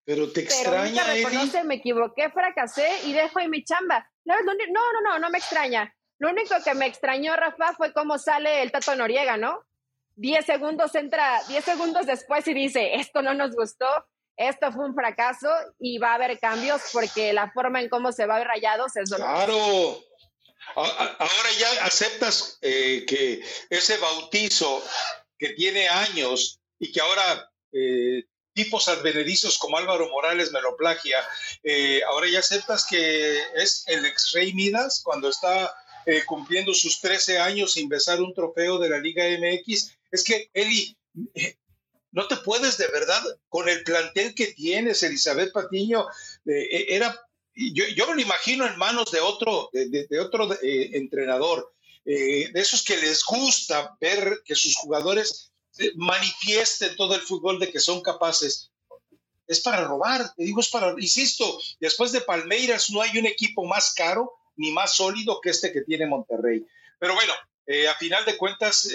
Pero 0.06 0.32
te 0.32 0.42
extraña, 0.42 1.04
Pero 1.06 1.30
reconoce, 1.30 1.64
me 1.64 1.76
equivoqué, 1.76 2.30
fracasé 2.30 2.90
y 3.06 3.14
dejo 3.14 3.40
ahí 3.40 3.50
mi 3.50 3.64
chamba. 3.64 4.10
No, 4.26 4.36
no, 4.42 4.54
no, 4.54 5.02
no, 5.04 5.20
no 5.20 5.30
me 5.30 5.38
extraña. 5.38 5.94
Lo 6.20 6.30
único 6.30 6.56
que 6.64 6.74
me 6.74 6.86
extrañó, 6.86 7.36
Rafa, 7.36 7.74
fue 7.74 7.94
cómo 7.94 8.18
sale 8.18 8.62
el 8.62 8.72
Tato 8.72 8.96
Noriega, 8.96 9.38
¿no? 9.38 9.66
Diez 10.16 10.46
segundos 10.46 10.94
entra, 10.96 11.42
diez 11.48 11.66
segundos 11.66 12.06
después 12.06 12.48
y 12.48 12.54
dice, 12.54 12.96
esto 12.96 13.22
no 13.22 13.34
nos 13.34 13.56
gustó, 13.56 13.88
esto 14.38 14.72
fue 14.72 14.86
un 14.86 14.94
fracaso 14.94 15.50
y 15.80 15.98
va 15.98 16.12
a 16.12 16.16
haber 16.16 16.40
cambios 16.40 16.82
porque 16.94 17.34
la 17.34 17.52
forma 17.52 17.82
en 17.82 17.90
cómo 17.90 18.12
se 18.12 18.26
va 18.26 18.38
a 18.38 18.44
rayados 18.44 18.96
es 18.98 19.10
doloroso. 19.10 19.46
Claro, 19.46 20.11
Ahora 20.76 21.52
ya 21.60 21.86
aceptas 21.86 22.58
eh, 22.62 23.06
que 23.08 23.43
ese 23.69 23.97
bautizo 23.97 24.84
que 25.38 25.50
tiene 25.50 25.89
años 25.89 26.60
y 26.80 26.91
que 26.91 27.02
ahora 27.02 27.52
eh, 27.74 28.24
tipos 28.54 28.88
advenedizos 28.88 29.57
como 29.57 29.78
Álvaro 29.78 30.09
Morales 30.09 30.51
me 30.51 30.62
lo 30.62 30.76
plagia, 30.78 31.18
eh, 31.64 32.01
ahora 32.07 32.28
ya 32.30 32.39
aceptas 32.39 32.86
que 32.86 33.41
es 33.55 33.84
el 33.88 34.05
ex 34.05 34.32
rey 34.34 34.53
Midas 34.53 35.01
cuando 35.03 35.30
está 35.30 35.76
cumpliendo 36.26 36.74
sus 36.74 36.99
13 36.99 37.38
años 37.38 37.74
sin 37.74 37.88
besar 37.88 38.20
un 38.22 38.34
trofeo 38.34 38.80
de 38.80 38.89
la 38.89 38.97
Liga 38.97 39.24
MX. 39.24 39.91
Es 40.09 40.24
que, 40.24 40.49
Eli, 40.51 40.97
no 42.12 42.28
te 42.28 42.38
puedes 42.38 42.80
de 42.80 42.88
verdad, 42.88 43.22
con 43.49 43.70
el 43.70 43.84
plantel 43.84 44.34
que 44.34 44.47
tienes, 44.47 45.03
Elizabeth 45.03 45.53
Patiño, 45.53 46.07
era 46.43 47.16
yo, 47.74 47.86
yo 47.95 48.07
me 48.07 48.16
lo 48.16 48.22
imagino 48.22 48.66
en 48.66 48.78
manos 48.78 49.12
de 49.12 49.20
otro, 49.20 49.70
de, 49.74 50.20
otro 50.20 50.51
eh, 50.62 50.91
entrenador. 50.93 51.74
eh, 52.03 52.49
de 52.51 52.59
esos 52.59 52.84
que 52.84 52.97
les 52.97 53.24
gusta 53.24 53.95
ver 54.01 54.41
que 54.43 54.55
sus 54.55 54.76
jugadores 54.76 55.51
eh, 55.78 55.91
manifiesten 55.95 56.95
todo 56.95 57.14
el 57.16 57.22
fútbol 57.22 57.59
de 57.59 57.72
que 57.72 57.80
son 57.80 58.01
capaces. 58.01 58.72
Es 59.47 59.59
para 59.62 59.86
robar, 59.86 60.34
te 60.36 60.43
digo, 60.43 60.62
es 60.62 60.70
para, 60.70 60.95
insisto, 60.97 61.59
después 61.80 62.12
de 62.12 62.22
Palmeiras 62.22 62.89
no 62.89 63.01
hay 63.01 63.18
un 63.18 63.28
equipo 63.28 63.66
más 63.66 63.93
caro 63.93 64.34
ni 64.55 64.72
más 64.72 64.95
sólido 64.95 65.39
que 65.41 65.49
este 65.51 65.72
que 65.72 65.82
tiene 65.82 66.07
Monterrey. 66.07 66.66
Pero 66.99 67.14
bueno, 67.16 67.34
a 67.89 67.95
final 67.95 68.24
de 68.26 68.38
cuentas, 68.38 68.88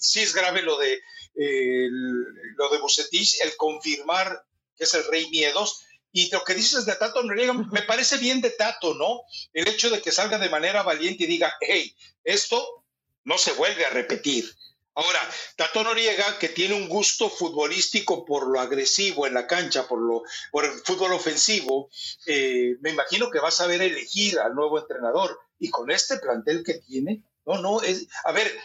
sí 0.00 0.20
es 0.20 0.34
grave 0.34 0.62
lo 0.62 0.76
de, 0.78 1.00
lo 1.34 2.68
de 2.70 2.78
Bucetich, 2.78 3.40
el 3.42 3.56
confirmar 3.56 4.44
que 4.76 4.84
es 4.84 4.94
el 4.94 5.04
rey 5.06 5.28
miedos, 5.30 5.84
y 6.14 6.30
lo 6.30 6.44
que 6.44 6.54
dices 6.54 6.86
de 6.86 6.94
Tato 6.94 7.24
Noriega, 7.24 7.52
me 7.52 7.82
parece 7.82 8.18
bien 8.18 8.40
de 8.40 8.50
Tato, 8.50 8.94
¿no? 8.94 9.22
El 9.52 9.66
hecho 9.66 9.90
de 9.90 10.00
que 10.00 10.12
salga 10.12 10.38
de 10.38 10.48
manera 10.48 10.84
valiente 10.84 11.24
y 11.24 11.26
diga, 11.26 11.52
hey, 11.60 11.92
esto 12.22 12.84
no 13.24 13.36
se 13.36 13.52
vuelve 13.54 13.84
a 13.84 13.90
repetir. 13.90 14.48
Ahora, 14.94 15.18
Tato 15.56 15.82
Noriega, 15.82 16.38
que 16.38 16.48
tiene 16.50 16.76
un 16.76 16.88
gusto 16.88 17.28
futbolístico 17.28 18.24
por 18.24 18.46
lo 18.46 18.60
agresivo 18.60 19.26
en 19.26 19.34
la 19.34 19.48
cancha, 19.48 19.88
por, 19.88 20.00
lo, 20.00 20.22
por 20.52 20.64
el 20.64 20.70
fútbol 20.84 21.14
ofensivo, 21.14 21.90
eh, 22.26 22.76
me 22.80 22.90
imagino 22.90 23.28
que 23.28 23.40
va 23.40 23.48
a 23.48 23.50
saber 23.50 23.82
elegir 23.82 24.38
al 24.38 24.54
nuevo 24.54 24.78
entrenador. 24.78 25.36
Y 25.58 25.68
con 25.68 25.90
este 25.90 26.18
plantel 26.18 26.62
que 26.62 26.74
tiene, 26.74 27.24
no, 27.44 27.58
no, 27.58 27.82
es, 27.82 28.06
a 28.24 28.30
ver, 28.30 28.56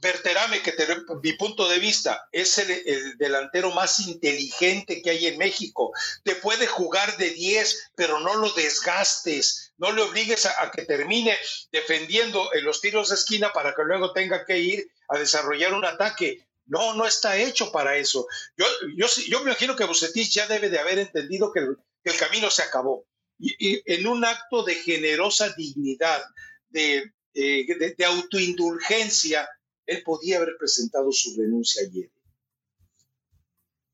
Berterame, 0.00 0.62
que 0.62 0.72
te, 0.72 0.86
mi 1.22 1.32
punto 1.34 1.68
de 1.68 1.78
vista 1.78 2.28
es 2.32 2.58
el, 2.58 3.16
delantero 3.16 3.70
más 3.72 4.00
inteligente 4.00 5.02
que 5.02 5.10
hay 5.10 5.26
en 5.26 5.38
México. 5.38 5.92
Te 6.22 6.34
puede 6.36 6.66
jugar 6.66 7.16
de 7.16 7.30
10, 7.30 7.92
pero 7.94 8.20
no 8.20 8.34
lo 8.36 8.50
desgastes, 8.50 9.72
no 9.78 9.92
le 9.92 10.02
obligues 10.02 10.46
a, 10.46 10.70
que 10.70 10.84
termine 10.84 11.36
defendiendo 11.72 12.52
en 12.54 12.64
los 12.64 12.80
tiros 12.80 13.08
de 13.08 13.16
esquina 13.16 13.52
para 13.52 13.74
que 13.74 13.82
luego 13.84 14.12
tenga 14.12 14.44
que 14.44 14.58
ir 14.58 14.88
a 15.08 15.18
desarrollar 15.18 15.74
un 15.74 15.84
ataque. 15.84 16.46
No, 16.66 16.94
no 16.94 17.06
está 17.06 17.36
hecho 17.36 17.70
para 17.70 17.96
eso. 17.96 18.26
Yo, 18.56 18.66
yo, 18.96 19.06
yo 19.28 19.38
me 19.40 19.50
imagino 19.50 19.76
que 19.76 19.84
Bucetich 19.84 20.30
ya 20.30 20.46
debe 20.46 20.70
de 20.70 20.78
haber 20.78 20.98
entendido 20.98 21.52
que 21.52 21.60
el, 21.60 22.18
camino 22.18 22.50
se 22.50 22.62
acabó. 22.62 23.04
Y, 23.38 23.82
en 23.92 24.06
un 24.06 24.24
acto 24.24 24.62
de 24.62 24.74
generosa 24.76 25.50
dignidad, 25.50 26.24
de, 26.70 27.12
eh, 27.34 27.66
de, 27.66 27.94
de 27.96 28.04
autoindulgencia, 28.04 29.48
él 29.86 30.02
podía 30.04 30.38
haber 30.38 30.56
presentado 30.58 31.10
su 31.12 31.38
renuncia 31.40 31.82
ayer. 31.86 32.10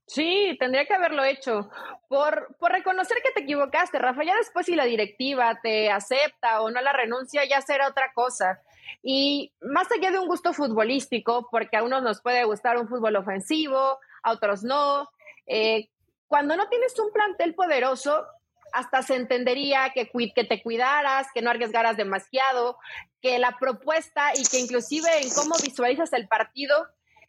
Sí, 0.07 0.57
tendría 0.59 0.87
que 0.87 0.95
haberlo 0.95 1.25
hecho. 1.25 1.71
Por, 2.09 2.57
por 2.59 2.73
reconocer 2.73 3.19
que 3.23 3.31
te 3.31 3.43
equivocaste, 3.43 3.97
Rafa. 3.99 4.25
Ya 4.25 4.37
después 4.37 4.67
si 4.67 4.75
la 4.75 4.85
directiva 4.85 5.61
te 5.63 5.89
acepta 5.89 6.63
o 6.63 6.71
no 6.71 6.81
la 6.81 6.93
renuncia, 6.93 7.45
ya 7.49 7.61
será 7.61 7.87
otra 7.87 8.13
cosa. 8.13 8.61
Y 9.05 9.53
más 9.61 9.87
allá 9.93 10.11
de 10.11 10.19
un 10.19 10.27
gusto 10.27 10.53
futbolístico, 10.53 11.47
porque 11.49 11.77
a 11.77 11.85
unos 11.85 12.03
nos 12.03 12.21
puede 12.23 12.43
gustar 12.45 12.77
un 12.77 12.89
fútbol 12.89 13.15
ofensivo, 13.15 13.99
a 14.25 14.33
otros 14.33 14.65
no. 14.65 15.09
Eh, 15.47 15.89
cuando 16.27 16.57
no 16.57 16.69
tienes 16.69 16.99
un 16.99 17.13
plantel 17.13 17.55
poderoso, 17.55 18.27
hasta 18.73 19.03
se 19.03 19.17
entendería 19.17 19.91
que, 19.95 20.11
que 20.35 20.45
te 20.45 20.63
cuidaras, 20.63 21.27
que 21.33 21.43
no 21.43 21.51
arriesgaras 21.51 21.97
demasiado, 21.97 22.79
que 23.21 23.39
la 23.39 23.57
propuesta 23.59 24.33
y 24.35 24.45
que 24.45 24.59
inclusive 24.59 25.09
en 25.23 25.31
cómo 25.31 25.57
visualizas 25.63 26.13
el 26.13 26.29
partido 26.29 26.75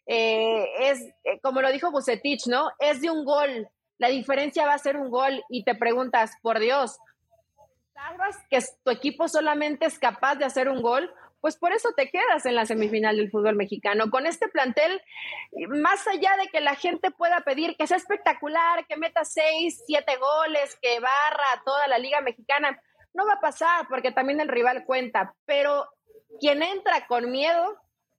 eh, 0.06 0.90
es, 0.90 1.02
eh, 1.24 1.40
como 1.42 1.60
lo 1.62 1.70
dijo 1.70 1.90
Bucetich, 1.90 2.46
¿no? 2.46 2.70
Es 2.78 3.00
de 3.00 3.10
un 3.10 3.24
gol. 3.24 3.68
La 3.98 4.08
diferencia 4.08 4.66
va 4.66 4.74
a 4.74 4.78
ser 4.78 4.96
un 4.96 5.10
gol 5.10 5.44
y 5.48 5.64
te 5.64 5.74
preguntas, 5.74 6.32
por 6.42 6.58
Dios, 6.58 6.98
¿sabes 7.94 8.36
que 8.50 8.58
tu 8.82 8.90
equipo 8.90 9.28
solamente 9.28 9.86
es 9.86 9.98
capaz 9.98 10.36
de 10.36 10.44
hacer 10.44 10.68
un 10.68 10.82
gol? 10.82 11.12
Pues 11.42 11.56
por 11.56 11.72
eso 11.72 11.90
te 11.96 12.08
quedas 12.08 12.46
en 12.46 12.54
la 12.54 12.66
semifinal 12.66 13.16
del 13.16 13.32
fútbol 13.32 13.56
mexicano. 13.56 14.10
Con 14.10 14.26
este 14.26 14.46
plantel, 14.48 15.02
más 15.68 16.06
allá 16.06 16.36
de 16.40 16.46
que 16.46 16.60
la 16.60 16.76
gente 16.76 17.10
pueda 17.10 17.40
pedir 17.40 17.76
que 17.76 17.88
sea 17.88 17.96
espectacular, 17.96 18.86
que 18.86 18.96
meta 18.96 19.24
seis, 19.24 19.82
siete 19.84 20.16
goles, 20.18 20.78
que 20.80 21.00
barra 21.00 21.44
a 21.52 21.64
toda 21.64 21.88
la 21.88 21.98
liga 21.98 22.20
mexicana, 22.20 22.80
no 23.12 23.26
va 23.26 23.34
a 23.34 23.40
pasar 23.40 23.88
porque 23.88 24.12
también 24.12 24.40
el 24.40 24.46
rival 24.46 24.84
cuenta, 24.86 25.34
pero 25.44 25.88
quien 26.38 26.62
entra 26.62 27.08
con 27.08 27.32
miedo 27.32 27.76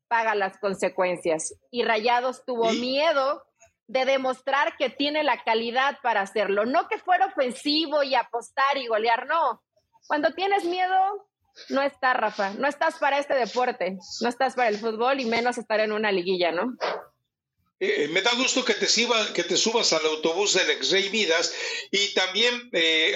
paga 0.10 0.36
las 0.36 0.58
consecuencias. 0.58 1.58
Y 1.72 1.84
Rayados 1.84 2.44
tuvo 2.44 2.72
miedo 2.74 3.46
de 3.88 4.04
demostrar 4.04 4.76
que 4.76 4.90
tiene 4.90 5.24
la 5.24 5.42
calidad 5.46 5.98
para 6.04 6.20
hacerlo. 6.20 6.66
No 6.66 6.90
que 6.90 6.98
fuera 6.98 7.28
ofensivo 7.28 8.04
y 8.04 8.16
apostar 8.16 8.76
y 8.76 8.88
golear, 8.88 9.28
no. 9.28 9.64
Cuando 10.08 10.32
tienes 10.32 10.66
miedo, 10.66 11.26
no 11.70 11.82
estás, 11.82 12.16
Rafa. 12.16 12.52
No 12.52 12.68
estás 12.68 12.96
para 12.96 13.20
este 13.20 13.36
deporte. 13.36 13.98
No 14.22 14.30
estás 14.30 14.56
para 14.56 14.70
el 14.70 14.78
fútbol 14.78 15.20
y 15.20 15.26
menos 15.26 15.58
estar 15.58 15.80
en 15.80 15.92
una 15.92 16.12
liguilla, 16.12 16.52
¿no? 16.52 16.76
Eh, 17.80 18.08
me 18.10 18.22
da 18.22 18.34
gusto 18.36 18.64
que 18.64 18.76
te, 18.76 18.88
que 19.34 19.44
te 19.44 19.58
subas 19.58 19.92
al 19.92 20.06
autobús 20.06 20.54
del 20.54 20.70
ex 20.70 20.92
Rey 20.92 21.10
Midas 21.10 21.54
y 21.92 22.14
también 22.14 22.70
eh, 22.72 23.14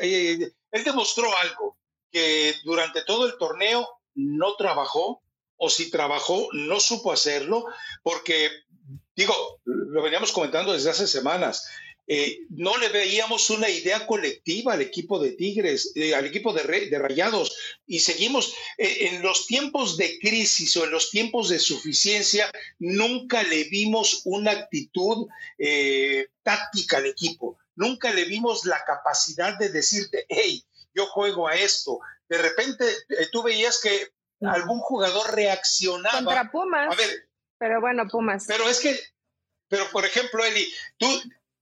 eh, 0.00 0.52
él 0.70 0.84
demostró 0.84 1.34
algo, 1.38 1.78
que 2.10 2.54
durante 2.64 3.02
todo 3.04 3.24
el 3.24 3.38
torneo 3.38 3.88
no 4.14 4.54
trabajó 4.56 5.22
o 5.56 5.70
si 5.70 5.90
trabajó 5.90 6.48
no 6.52 6.78
supo 6.78 7.10
hacerlo 7.10 7.64
porque, 8.02 8.50
digo, 9.14 9.34
lo 9.64 10.02
veníamos 10.02 10.32
comentando 10.32 10.74
desde 10.74 10.90
hace 10.90 11.06
semanas, 11.06 11.66
eh, 12.08 12.38
no 12.50 12.76
le 12.76 12.88
veíamos 12.88 13.50
una 13.50 13.68
idea 13.68 14.06
colectiva 14.06 14.74
al 14.74 14.82
equipo 14.82 15.18
de 15.18 15.32
Tigres, 15.32 15.90
eh, 15.96 16.14
al 16.14 16.24
equipo 16.24 16.52
de, 16.52 16.62
Rayados, 16.62 17.56
y 17.84 17.98
seguimos 17.98 18.54
eh, 18.78 19.08
en 19.08 19.22
los 19.22 19.46
tiempos 19.46 19.96
de 19.96 20.18
crisis 20.20 20.76
o 20.76 20.84
en 20.84 20.92
los 20.92 21.10
tiempos 21.10 21.48
de 21.48 21.58
suficiencia, 21.58 22.48
nunca 22.78 23.42
le 23.42 23.64
vimos 23.64 24.22
una 24.24 24.52
actitud 24.52 25.26
táctica 26.42 26.98
al 26.98 27.06
equipo, 27.06 27.58
nunca 27.74 28.12
le 28.12 28.24
vimos 28.24 28.64
la 28.64 28.84
capacidad 28.84 29.58
de 29.58 29.70
decirte, 29.70 30.26
hey, 30.28 30.64
yo 30.94 31.06
juego 31.06 31.48
a 31.48 31.56
esto. 31.56 31.98
De 32.28 32.38
repente 32.38 32.84
tú 33.32 33.42
veías 33.42 33.80
que 33.80 34.12
algún 34.42 34.78
jugador 34.78 35.34
reaccionaba. 35.34 36.18
Contra 36.18 36.50
Pumas. 36.52 36.92
A 36.92 36.94
ver, 36.94 37.28
pero 37.58 37.80
bueno, 37.80 38.06
Pumas. 38.06 38.44
Pero 38.46 38.68
es 38.68 38.80
que, 38.80 38.98
pero 39.68 39.90
por 39.90 40.04
ejemplo, 40.04 40.44
Eli, 40.44 40.72
tú 40.98 41.06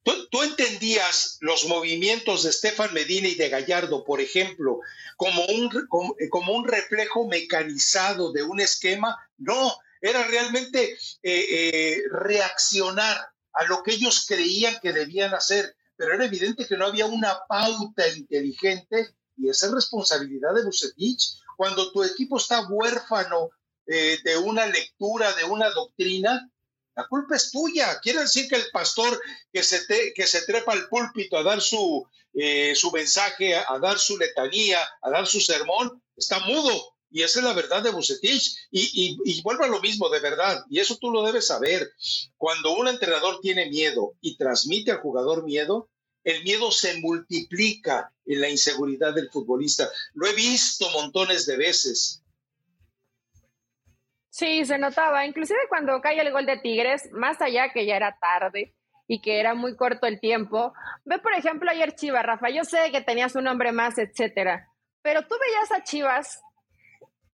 ¿Tú, 0.04 0.42
entendías 0.42 1.38
los 1.40 1.66
movimientos 1.66 2.42
de 2.42 2.50
Estefan 2.50 2.92
Medina 2.92 3.26
y 3.26 3.36
de 3.36 3.48
Gallardo, 3.48 4.04
por 4.04 4.20
ejemplo, 4.20 4.80
como 5.16 5.44
un, 5.46 5.70
como, 5.88 6.52
un 6.52 6.68
reflejo 6.68 7.26
mecanizado 7.26 8.30
de 8.30 8.42
un 8.42 8.60
esquema? 8.60 9.16
No, 9.38 9.74
era 10.02 10.24
realmente 10.24 10.92
eh, 10.92 10.98
eh, 11.22 12.02
reaccionar 12.10 13.16
a 13.54 13.64
lo 13.64 13.82
que 13.82 13.92
ellos 13.92 14.26
creían 14.28 14.78
que 14.82 14.92
debían 14.92 15.32
hacer, 15.32 15.74
pero 15.96 16.12
era 16.12 16.26
evidente 16.26 16.66
que 16.66 16.76
no 16.76 16.86
había 16.86 17.06
una 17.06 17.38
pauta 17.48 18.06
inteligente 18.08 19.14
y 19.38 19.48
esa 19.48 19.66
es 19.66 19.72
responsabilidad 19.72 20.54
de 20.54 20.64
Bucetich. 20.64 21.38
Cuando 21.56 21.90
tu 21.92 22.02
equipo 22.02 22.36
está 22.36 22.66
huérfano 22.68 23.50
eh, 23.86 24.18
de 24.22 24.36
una 24.36 24.66
lectura, 24.66 25.32
de 25.34 25.44
una 25.44 25.70
doctrina, 25.70 26.50
la 26.96 27.06
culpa 27.08 27.36
es 27.36 27.50
tuya. 27.50 27.98
Quiere 28.00 28.20
decir 28.20 28.48
que 28.48 28.56
el 28.56 28.70
pastor 28.72 29.20
que 29.52 29.62
se, 29.62 29.86
que 30.14 30.26
se 30.26 30.42
trepa 30.42 30.72
al 30.72 30.88
púlpito 30.88 31.36
a 31.36 31.42
dar 31.42 31.60
su, 31.60 32.06
eh, 32.34 32.74
su 32.74 32.90
mensaje, 32.92 33.54
a, 33.56 33.78
dar 33.80 33.98
su 33.98 34.16
letanía, 34.16 34.78
a 35.02 35.10
dar 35.10 35.26
su 35.26 35.40
sermón, 35.40 36.02
está 36.16 36.40
mudo. 36.40 36.94
Y 37.10 37.22
esa 37.22 37.38
es 37.38 37.44
la 37.44 37.52
verdad 37.52 37.82
de 37.82 37.90
Bucetich. 37.90 38.56
Y, 38.70 39.18
y, 39.24 39.42
vuelve 39.42 39.64
a 39.64 39.68
lo 39.68 39.80
mismo, 39.80 40.08
de 40.08 40.20
verdad. 40.20 40.64
Y 40.68 40.80
eso 40.80 40.96
tú 40.96 41.10
lo 41.10 41.22
debes 41.22 41.46
saber. 41.46 41.92
Cuando 42.36 42.74
un 42.74 42.88
entrenador 42.88 43.40
tiene 43.40 43.66
miedo 43.66 44.14
y 44.20 44.36
transmite 44.36 44.90
al 44.90 45.00
jugador 45.00 45.44
miedo, 45.44 45.88
el 46.24 46.42
miedo 46.42 46.72
se 46.72 46.98
multiplica 47.00 48.12
en 48.26 48.40
la 48.40 48.48
inseguridad 48.48 49.14
del 49.14 49.30
futbolista. 49.30 49.88
Lo 50.14 50.26
he 50.26 50.32
visto 50.32 50.90
montones 50.90 51.46
de 51.46 51.56
veces. 51.56 52.23
Sí, 54.34 54.64
se 54.64 54.78
notaba. 54.78 55.24
Inclusive 55.24 55.60
cuando 55.68 56.00
cae 56.00 56.20
el 56.20 56.32
gol 56.32 56.44
de 56.44 56.56
Tigres, 56.56 57.08
más 57.12 57.40
allá 57.40 57.68
que 57.72 57.86
ya 57.86 57.94
era 57.94 58.18
tarde 58.20 58.74
y 59.06 59.22
que 59.22 59.38
era 59.38 59.54
muy 59.54 59.76
corto 59.76 60.08
el 60.08 60.18
tiempo. 60.18 60.74
Ve, 61.04 61.20
por 61.20 61.34
ejemplo, 61.34 61.70
ayer 61.70 61.94
Chivas, 61.94 62.26
Rafa, 62.26 62.50
yo 62.50 62.64
sé 62.64 62.90
que 62.90 63.00
tenías 63.00 63.36
un 63.36 63.46
hombre 63.46 63.70
más, 63.70 63.96
etcétera, 63.96 64.68
pero 65.02 65.22
tú 65.22 65.36
veías 65.40 65.70
a 65.70 65.84
Chivas 65.84 66.42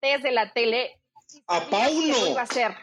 desde 0.01 0.31
la 0.31 0.53
tele. 0.53 1.01
A 1.47 1.59
Pauno. 1.69 2.17
Lo 2.17 2.27
iba 2.27 2.39
a 2.39 2.43
hacer. 2.43 2.73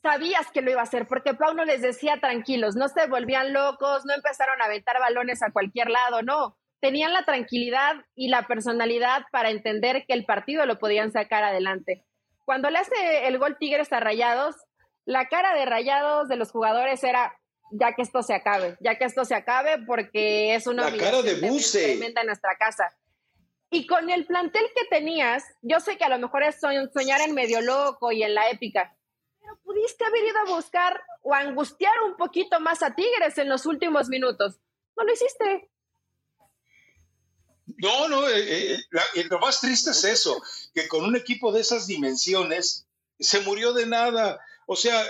Sabías 0.00 0.50
que 0.50 0.62
lo 0.62 0.70
iba 0.70 0.80
a 0.80 0.84
hacer, 0.84 1.06
porque 1.06 1.34
Pauno 1.34 1.66
les 1.66 1.82
decía 1.82 2.18
tranquilos, 2.18 2.76
no 2.76 2.88
se 2.88 3.08
volvían 3.08 3.52
locos, 3.52 4.06
no 4.06 4.14
empezaron 4.14 4.62
a 4.62 4.64
aventar 4.64 4.98
balones 4.98 5.42
a 5.42 5.52
cualquier 5.52 5.90
lado, 5.90 6.22
no. 6.22 6.56
Tenían 6.80 7.12
la 7.12 7.26
tranquilidad 7.26 8.06
y 8.14 8.28
la 8.28 8.46
personalidad 8.46 9.24
para 9.30 9.50
entender 9.50 10.06
que 10.06 10.14
el 10.14 10.24
partido 10.24 10.64
lo 10.64 10.78
podían 10.78 11.12
sacar 11.12 11.44
adelante 11.44 12.06
cuando 12.50 12.68
le 12.68 12.78
hace 12.78 13.28
el 13.28 13.38
gol 13.38 13.58
Tigres 13.60 13.92
a 13.92 14.00
Rayados, 14.00 14.56
la 15.04 15.28
cara 15.28 15.54
de 15.54 15.66
Rayados 15.66 16.26
de 16.26 16.34
los 16.34 16.50
jugadores 16.50 17.04
era 17.04 17.38
ya 17.70 17.94
que 17.94 18.02
esto 18.02 18.24
se 18.24 18.34
acabe, 18.34 18.76
ya 18.80 18.98
que 18.98 19.04
esto 19.04 19.24
se 19.24 19.36
acabe 19.36 19.78
porque 19.86 20.56
es 20.56 20.66
una 20.66 20.90
la 20.90 20.96
cara 20.96 21.22
de 21.22 21.48
Buce 21.48 22.04
en 22.04 22.26
nuestra 22.26 22.56
casa. 22.58 22.92
Y 23.70 23.86
con 23.86 24.10
el 24.10 24.26
plantel 24.26 24.64
que 24.74 24.84
tenías, 24.86 25.44
yo 25.62 25.78
sé 25.78 25.96
que 25.96 26.02
a 26.02 26.08
lo 26.08 26.18
mejor 26.18 26.42
es 26.42 26.58
soñar 26.58 27.20
en 27.20 27.36
medio 27.36 27.60
loco 27.60 28.10
y 28.10 28.24
en 28.24 28.34
la 28.34 28.50
épica, 28.50 28.96
pero 29.38 29.56
pudiste 29.62 30.04
haber 30.04 30.24
ido 30.24 30.38
a 30.40 30.56
buscar 30.56 31.00
o 31.22 31.32
angustiar 31.32 31.94
un 32.04 32.16
poquito 32.16 32.58
más 32.58 32.82
a 32.82 32.96
Tigres 32.96 33.38
en 33.38 33.48
los 33.48 33.64
últimos 33.64 34.08
minutos. 34.08 34.58
No 34.96 35.04
lo 35.04 35.12
hiciste. 35.12 35.70
No, 37.80 38.08
no, 38.08 38.28
eh, 38.28 38.74
eh, 38.74 38.78
lo 39.28 39.38
más 39.38 39.60
triste 39.60 39.90
es 39.90 40.04
eso, 40.04 40.40
que 40.74 40.86
con 40.86 41.04
un 41.04 41.16
equipo 41.16 41.52
de 41.52 41.60
esas 41.60 41.86
dimensiones 41.86 42.86
se 43.18 43.40
murió 43.40 43.72
de 43.72 43.86
nada. 43.86 44.38
O 44.66 44.76
sea, 44.76 45.04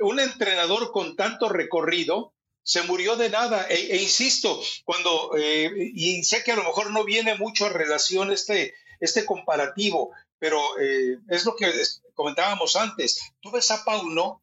un 0.00 0.20
entrenador 0.20 0.92
con 0.92 1.16
tanto 1.16 1.48
recorrido 1.48 2.32
se 2.66 2.82
murió 2.82 3.16
de 3.16 3.30
nada. 3.30 3.66
E, 3.68 3.92
e 3.94 4.02
insisto, 4.02 4.60
cuando, 4.84 5.36
eh, 5.38 5.70
y 5.94 6.22
sé 6.24 6.42
que 6.42 6.52
a 6.52 6.56
lo 6.56 6.64
mejor 6.64 6.90
no 6.90 7.04
viene 7.04 7.36
mucho 7.36 7.66
a 7.66 7.70
relación 7.70 8.32
este, 8.32 8.74
este 8.98 9.24
comparativo, 9.24 10.10
pero 10.38 10.60
eh, 10.80 11.18
es 11.28 11.44
lo 11.44 11.54
que 11.54 11.72
comentábamos 12.14 12.74
antes. 12.74 13.20
Tú 13.40 13.52
ves 13.52 13.70
a 13.70 13.84
Pauno, 13.84 14.42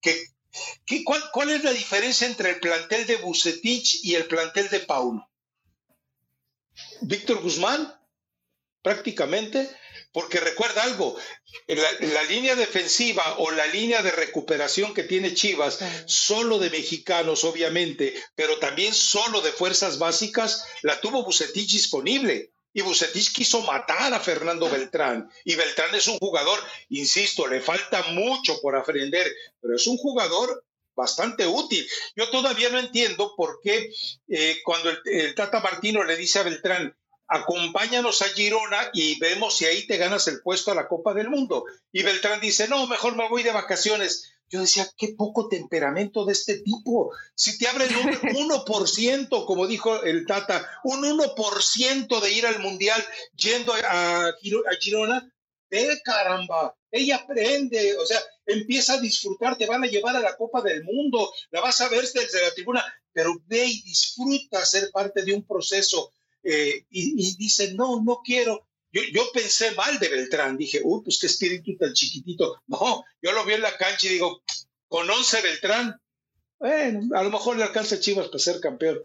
que, 0.00 0.14
cuál, 1.04 1.22
cuál, 1.32 1.50
es 1.50 1.64
la 1.64 1.72
diferencia 1.72 2.28
entre 2.28 2.50
el 2.50 2.60
plantel 2.60 3.06
de 3.06 3.16
Bucetich 3.16 4.04
y 4.04 4.14
el 4.14 4.26
plantel 4.26 4.68
de 4.68 4.80
Pauno? 4.80 5.28
Víctor 7.00 7.40
Guzmán, 7.40 7.92
prácticamente, 8.82 9.70
porque 10.12 10.40
recuerda 10.40 10.82
algo, 10.82 11.16
la, 11.66 12.22
línea 12.24 12.54
defensiva 12.54 13.36
o 13.38 13.50
la 13.50 13.66
línea 13.66 14.02
de 14.02 14.10
recuperación 14.10 14.94
que 14.94 15.04
tiene 15.04 15.34
Chivas, 15.34 15.78
solo 16.06 16.58
de 16.58 16.70
mexicanos, 16.70 17.44
obviamente, 17.44 18.14
pero 18.34 18.58
también 18.58 18.94
solo 18.94 19.40
de 19.40 19.52
fuerzas 19.52 19.98
básicas, 19.98 20.66
la 20.82 21.00
tuvo 21.00 21.24
Bucetich 21.24 21.72
disponible. 21.72 22.52
Y 22.76 22.82
Bucetich 22.82 23.32
quiso 23.32 23.60
matar 23.62 24.12
a 24.12 24.18
Fernando 24.18 24.68
Beltrán. 24.68 25.30
Y 25.44 25.54
Beltrán 25.54 25.94
es 25.94 26.08
un 26.08 26.18
jugador, 26.18 26.58
insisto, 26.88 27.46
le 27.46 27.60
falta 27.60 28.02
mucho 28.08 28.60
por 28.60 28.76
aprender, 28.76 29.32
pero 29.60 29.76
es 29.76 29.86
un 29.86 29.96
jugador 29.96 30.63
bastante 30.94 31.46
útil. 31.46 31.86
Yo 32.16 32.30
todavía 32.30 32.70
no 32.70 32.78
entiendo 32.78 33.34
por 33.36 33.60
qué 33.62 33.92
eh, 34.28 34.58
cuando 34.64 34.90
el 35.04 35.34
Tata 35.34 35.60
Martino 35.60 36.04
le 36.04 36.16
dice 36.16 36.38
a 36.38 36.42
Beltrán, 36.42 36.96
acompáñanos 37.26 38.22
a 38.22 38.28
Girona 38.28 38.90
y 38.92 39.18
vemos 39.18 39.56
si 39.56 39.64
ahí 39.64 39.86
te 39.86 39.96
ganas 39.96 40.28
el 40.28 40.40
puesto 40.42 40.70
a 40.70 40.74
la 40.74 40.88
Copa 40.88 41.14
del 41.14 41.30
Mundo. 41.30 41.64
Y 41.92 42.02
Beltrán 42.02 42.40
dice, 42.40 42.68
no, 42.68 42.86
mejor 42.86 43.16
me 43.16 43.28
voy 43.28 43.42
de 43.42 43.52
vacaciones. 43.52 44.30
Yo 44.48 44.60
decía, 44.60 44.86
qué 44.96 45.14
poco 45.16 45.48
temperamento 45.48 46.24
de 46.24 46.32
este 46.32 46.58
tipo. 46.58 47.12
Si 47.34 47.58
te 47.58 47.66
abren 47.66 47.90
un 47.96 48.50
1%, 48.50 49.46
como 49.46 49.66
dijo 49.66 50.02
el 50.02 50.26
Tata, 50.26 50.80
un 50.84 51.02
1% 51.02 52.20
de 52.20 52.32
ir 52.32 52.46
al 52.46 52.60
Mundial 52.60 53.02
yendo 53.34 53.72
a, 53.72 54.26
a 54.28 54.32
Girona, 54.80 55.32
ve 55.70 56.00
caramba, 56.04 56.76
ella 56.90 57.16
aprende, 57.16 57.96
o 57.96 58.06
sea, 58.06 58.20
empieza 58.46 58.94
a 58.94 59.00
disfrutar, 59.00 59.56
te 59.56 59.66
van 59.66 59.84
a 59.84 59.86
llevar 59.86 60.16
a 60.16 60.20
la 60.20 60.36
Copa 60.36 60.62
del 60.62 60.84
Mundo, 60.84 61.32
la 61.50 61.60
vas 61.60 61.80
a 61.80 61.88
ver 61.88 62.02
desde 62.02 62.42
la 62.42 62.52
tribuna, 62.52 62.84
pero 63.12 63.34
ve 63.46 63.64
y 63.64 63.82
disfruta 63.82 64.64
ser 64.64 64.90
parte 64.90 65.24
de 65.24 65.34
un 65.34 65.46
proceso 65.46 66.12
eh, 66.42 66.84
y, 66.90 67.36
dice, 67.36 67.72
no, 67.74 68.02
no 68.02 68.20
quiero. 68.24 68.66
Yo, 68.92 69.02
yo, 69.12 69.22
pensé 69.32 69.72
mal 69.72 69.98
de 69.98 70.08
Beltrán, 70.08 70.56
dije, 70.56 70.80
uy, 70.84 71.02
pues 71.02 71.18
qué 71.18 71.26
espíritu 71.26 71.76
tan 71.76 71.92
chiquitito. 71.92 72.62
No, 72.66 73.04
yo 73.20 73.32
lo 73.32 73.44
vi 73.44 73.54
en 73.54 73.62
la 73.62 73.76
cancha 73.76 74.06
y 74.06 74.10
digo, 74.10 74.42
con 74.88 75.08
11 75.10 75.42
Beltrán, 75.42 76.00
bueno, 76.58 77.16
a 77.18 77.22
lo 77.22 77.30
mejor 77.30 77.56
le 77.56 77.64
alcanza 77.64 78.00
Chivas 78.00 78.28
para 78.28 78.38
ser 78.38 78.60
campeón. 78.60 79.00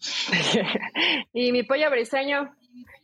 y 1.32 1.52
mi 1.52 1.62
pollo 1.62 1.90
briseño, 1.90 2.54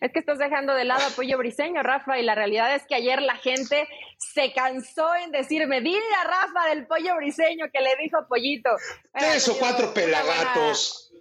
es 0.00 0.12
que 0.12 0.18
estás 0.18 0.38
dejando 0.38 0.74
de 0.74 0.84
lado 0.84 1.06
a 1.06 1.10
pollo 1.10 1.38
briseño, 1.38 1.82
Rafa, 1.82 2.18
y 2.18 2.22
la 2.22 2.34
realidad 2.34 2.74
es 2.74 2.86
que 2.86 2.94
ayer 2.94 3.22
la 3.22 3.36
gente 3.36 3.88
se 4.18 4.52
cansó 4.52 5.14
en 5.16 5.30
decirme, 5.30 5.80
dile 5.80 6.00
a 6.22 6.24
Rafa 6.24 6.68
del 6.68 6.86
pollo 6.86 7.16
briseño 7.16 7.66
que 7.72 7.80
le 7.80 7.96
dijo 8.02 8.18
pollito. 8.28 8.70
Tres 9.12 9.48
o 9.48 9.58
cuatro 9.58 9.92
pelagatos. 9.94 11.12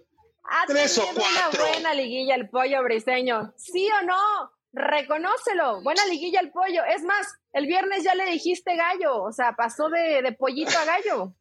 Ha 0.48 0.66
Tres 0.66 0.98
o 0.98 1.06
cuatro. 1.14 1.64
una 1.64 1.72
buena 1.72 1.94
liguilla 1.94 2.34
el 2.34 2.48
pollo 2.48 2.82
briseño. 2.84 3.52
¿Sí 3.56 3.88
o 4.00 4.06
no? 4.06 4.52
Reconócelo. 4.72 5.82
Buena 5.82 6.04
liguilla 6.06 6.40
el 6.40 6.52
pollo. 6.52 6.84
Es 6.84 7.02
más, 7.02 7.26
el 7.52 7.66
viernes 7.66 8.04
ya 8.04 8.14
le 8.14 8.26
dijiste 8.26 8.76
gallo. 8.76 9.22
O 9.22 9.32
sea, 9.32 9.54
pasó 9.56 9.88
de, 9.88 10.36
pollito 10.38 10.78
a 10.78 10.84
gallo. 10.84 11.34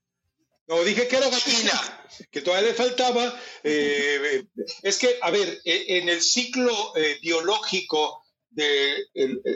No, 0.68 0.84
dije 0.84 1.08
que 1.08 1.18
era 1.18 1.30
gallina, 1.30 2.08
que 2.32 2.42
todavía 2.42 2.70
le 2.70 2.74
faltaba. 2.74 3.40
Eh, 3.64 4.44
es 4.82 4.98
que, 4.98 5.20
a 5.22 5.30
ver, 5.30 5.62
e, 5.64 5.98
en 5.98 6.10
el 6.10 6.22
ciclo 6.22 6.96
eh, 6.96 7.20
biológico 7.22 8.24
de 8.50 9.10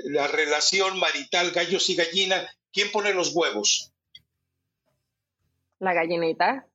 la 0.05 0.27
relación 0.27 0.99
marital 0.99 1.51
gallos 1.51 1.89
y 1.89 1.95
gallina, 1.95 2.47
¿quién 2.71 2.91
pone 2.91 3.13
los 3.13 3.33
huevos? 3.33 3.91
La 5.79 5.93
gallinita. 5.93 6.67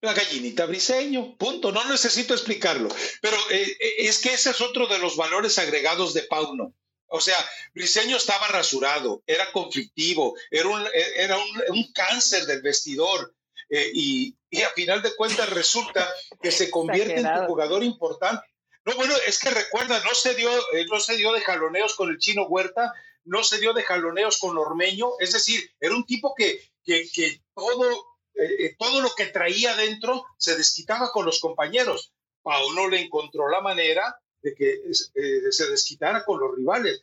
La 0.00 0.12
gallinita 0.12 0.66
briseño, 0.66 1.36
punto. 1.36 1.72
No 1.72 1.84
necesito 1.84 2.34
explicarlo. 2.34 2.88
Pero 3.20 3.36
eh, 3.50 3.76
eh, 3.80 3.94
es 3.98 4.18
que 4.20 4.32
ese 4.32 4.50
es 4.50 4.60
otro 4.60 4.86
de 4.86 4.98
los 4.98 5.16
valores 5.16 5.58
agregados 5.58 6.14
de 6.14 6.22
Pauno. 6.22 6.74
O 7.08 7.20
sea, 7.20 7.36
Briseño 7.74 8.16
estaba 8.16 8.48
rasurado, 8.48 9.22
era 9.26 9.50
conflictivo, 9.52 10.36
era 10.50 10.68
un, 10.68 10.86
eh, 10.86 11.12
era 11.16 11.36
un, 11.36 11.92
cáncer 11.92 12.46
del 12.46 12.62
vestidor. 12.62 13.34
y, 13.70 14.34
a 14.64 14.70
final 14.70 15.02
de 15.02 15.14
cuentas 15.14 15.50
resulta 15.50 16.08
que 16.42 16.50
se 16.50 16.70
convierte 16.70 17.20
en 17.20 17.26
un 17.26 17.46
jugador 17.46 17.84
importante. 17.84 18.46
No, 18.84 18.94
bueno, 18.94 19.14
es 19.26 19.38
que 19.38 19.50
recuerda, 19.50 20.02
no 20.04 20.14
se 20.14 20.34
dio, 20.34 20.50
no 20.90 21.00
se 21.00 21.16
dio 21.16 21.32
de 21.32 21.42
jaloneos 21.42 21.94
con 21.94 22.08
el 22.08 22.18
chino 22.18 22.44
Huerta, 22.44 22.94
no 23.24 23.44
se 23.44 23.58
dio 23.58 23.74
de 23.74 23.82
jaloneos 23.82 24.38
con 24.38 24.56
Ormeño, 24.56 25.10
es 25.18 25.32
decir, 25.32 25.70
era 25.80 25.94
un 25.94 26.06
tipo 26.06 26.34
que, 26.34 26.62
que, 26.82 27.10
que 27.10 27.42
todo 27.54 28.18
eh, 28.38 28.66
eh, 28.66 28.76
todo 28.78 29.00
lo 29.00 29.10
que 29.16 29.26
traía 29.26 29.74
dentro 29.74 30.24
se 30.36 30.56
desquitaba 30.56 31.10
con 31.10 31.26
los 31.26 31.40
compañeros. 31.40 32.12
Pauno 32.42 32.88
le 32.88 33.00
encontró 33.00 33.48
la 33.48 33.60
manera 33.60 34.16
de 34.42 34.54
que 34.54 34.72
eh, 35.14 35.52
se 35.52 35.70
desquitara 35.70 36.24
con 36.24 36.40
los 36.40 36.56
rivales. 36.56 37.00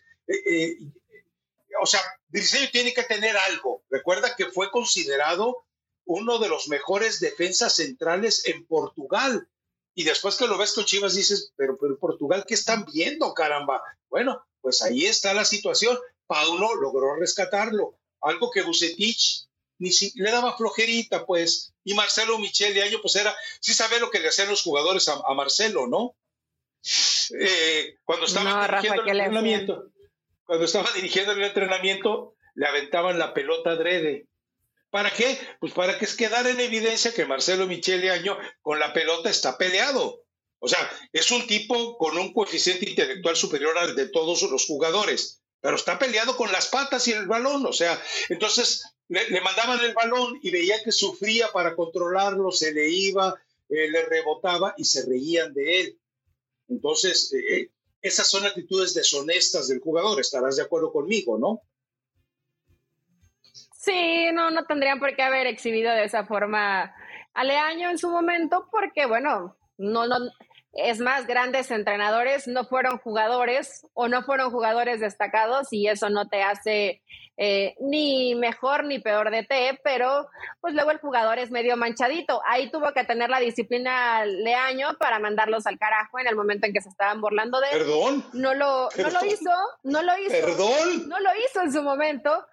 o 1.82 1.86
sea, 1.86 2.02
Briseño 2.28 2.70
tiene 2.72 2.94
que 2.94 3.04
tener 3.04 3.36
algo. 3.38 3.84
Recuerda 3.90 4.36
que 4.36 4.48
fue 4.48 4.72
considerado 4.72 5.66
uno 6.06 6.38
de 6.40 6.50
los 6.50 6.68
mejores 6.68 7.20
defensas 7.20 7.76
centrales 7.76 8.46
en 8.46 8.66
Portugal. 8.66 9.48
Y 9.94 10.04
después 10.04 10.36
que 10.36 10.48
lo 10.48 10.58
ves 10.58 10.74
con 10.74 10.86
Chivas 10.86 11.16
dices, 11.16 11.54
pero, 11.56 11.78
pero 11.78 11.98
Portugal, 11.98 12.46
¿qué 12.48 12.54
están 12.54 12.86
viendo, 12.86 13.34
caramba? 13.34 13.82
Bueno, 14.10 14.46
pues 14.62 14.82
ahí 14.82 15.06
está 15.06 15.34
la 15.34 15.46
situación. 15.46 15.98
Pauno 16.28 16.76
logró 16.76 17.16
rescatarlo. 17.16 17.98
Algo 18.22 18.52
que 18.52 18.64
Bucetich 18.64 19.48
ni 19.78 19.92
si, 19.92 20.12
le 20.16 20.32
daba 20.32 20.56
flojerita, 20.56 21.26
pues. 21.26 21.74
Y 21.84 21.94
Marcelo 21.94 22.40
Michel 22.40 22.76
y 22.76 22.82
Año, 22.82 23.00
pues 23.02 23.16
era, 23.16 23.36
sí 23.60 23.74
sabe 23.74 24.00
lo 24.00 24.10
que 24.10 24.20
le 24.20 24.30
hacían 24.30 24.50
los 24.50 24.64
jugadores 24.64 25.08
a, 25.08 25.34
Marcelo, 25.34 25.88
¿no? 25.88 26.16
Eh, 27.40 27.96
cuando 28.04 28.26
estaba 28.26 28.68
dirigiendo 28.68 29.02
el 29.02 29.20
entrenamiento, 29.20 29.92
cuando 30.46 30.66
estaba 30.66 30.92
dirigiendo 30.94 31.32
el 31.32 31.44
entrenamiento, 31.44 32.36
le 32.56 32.68
aventaban 32.68 33.18
la 33.18 33.34
pelota 33.34 33.72
adrede. 33.72 34.28
¿Para 34.90 35.12
qué? 35.12 35.38
Pues 35.60 35.74
para 35.74 35.98
que 36.00 36.06
es 36.06 36.16
quedara 36.16 36.50
en 36.50 36.60
evidencia 36.60 37.14
que 37.14 37.26
Marcelo 37.26 37.68
Michel 37.68 38.10
Año 38.10 38.38
con 38.62 38.80
la 38.80 38.94
pelota 38.94 39.30
está 39.30 39.58
peleado. 39.58 40.24
O 40.60 40.68
sea, 40.68 40.90
es 41.12 41.32
un 41.32 41.46
tipo 41.48 41.98
con 41.98 42.18
un 42.18 42.32
coeficiente 42.34 42.90
intelectual 42.90 43.36
superior 43.36 43.78
al 43.78 43.96
de 43.96 44.08
todos 44.08 44.42
los 44.44 44.66
jugadores, 44.66 45.42
pero 45.60 45.76
está 45.76 46.00
peleado 46.00 46.38
con 46.38 46.52
las 46.52 46.68
patas 46.68 47.08
y 47.08 47.12
el 47.12 47.28
balón. 47.28 47.66
O 47.66 47.74
sea, 47.74 48.02
entonces 48.30 48.84
le, 49.10 49.42
mandaban 49.42 49.84
el 49.84 49.94
balón 49.94 50.40
y 50.42 50.50
veía 50.52 50.82
que 50.84 50.92
sufría 50.92 51.52
para 51.52 51.76
controlarlo, 51.76 52.52
se 52.52 52.74
le 52.74 52.88
iba, 52.90 53.36
eh, 53.70 53.90
le 53.90 54.06
rebotaba 54.06 54.74
y 54.78 54.86
se 54.86 55.06
reían 55.06 55.54
de 55.54 55.82
él. 55.82 56.00
Entonces, 56.68 57.34
eh, 57.34 57.56
eh, 57.56 57.72
esas 58.02 58.30
son 58.30 58.46
actitudes 58.46 58.94
deshonestas 58.94 59.68
del 59.68 59.80
jugador, 59.80 60.20
estarás 60.20 60.58
de 60.58 60.64
acuerdo 60.64 60.92
conmigo, 60.92 61.38
¿no? 61.38 61.62
Sí, 63.78 64.28
no, 64.34 64.50
no 64.52 64.66
tendrían 64.66 65.00
por 65.00 65.16
qué 65.16 65.22
haber 65.22 65.48
exhibido 65.48 65.92
de 65.92 66.06
esa 66.06 66.26
forma 66.26 66.94
a 67.34 67.44
Leaño 67.44 67.90
en 67.90 67.98
su 67.98 68.10
momento, 68.10 68.68
porque 68.72 69.06
bueno, 69.06 69.58
no, 69.78 70.08
no, 70.08 70.18
es 70.76 71.00
más, 71.00 71.26
grandes 71.26 71.72
entrenadores 71.72 72.48
no 72.48 72.66
fueron 72.66 72.98
jugadores 72.98 73.88
o 73.94 74.10
no 74.10 74.24
fueron 74.24 74.52
jugadores 74.52 75.00
destacados 75.00 75.68
y 75.72 75.88
eso 75.88 76.10
no 76.10 76.28
te 76.28 76.44
hace 76.44 77.02
eh, 77.38 77.76
ni 77.80 78.36
mejor 78.36 78.84
ni 78.84 79.00
peor 79.00 79.32
de 79.32 79.44
té, 79.44 79.80
pero 79.84 80.28
pues 80.60 80.74
luego 80.74 80.92
el 80.92 81.00
jugador 81.00 81.40
es 81.40 81.50
medio 81.50 81.78
manchadito. 81.78 82.42
Ahí 82.46 82.70
tuvo 82.72 82.92
que 82.94 83.06
tener 83.06 83.30
la 83.30 83.40
disciplina 83.40 84.26
Leaño 84.26 84.98
para 85.00 85.20
mandarlos 85.20 85.66
al 85.66 85.80
carajo 85.80 86.20
en 86.20 86.28
el 86.28 86.36
momento 86.36 86.68
en 86.68 86.74
que 86.74 86.82
se 86.82 86.90
estaban 86.90 87.22
burlando 87.22 87.60
de 87.62 87.68
él. 87.72 87.80
Perdón. 87.80 88.26
No 88.34 88.54
lo, 88.54 88.90
no 88.98 89.10
lo 89.10 89.26
hizo, 89.26 89.52
no 89.84 90.02
lo 90.02 90.18
hizo. 90.18 90.32
Perdón. 90.32 91.10
No 91.10 91.20
lo 91.20 91.30
hizo 91.46 91.62
en 91.62 91.72
su 91.72 91.84
momento, 91.84 92.46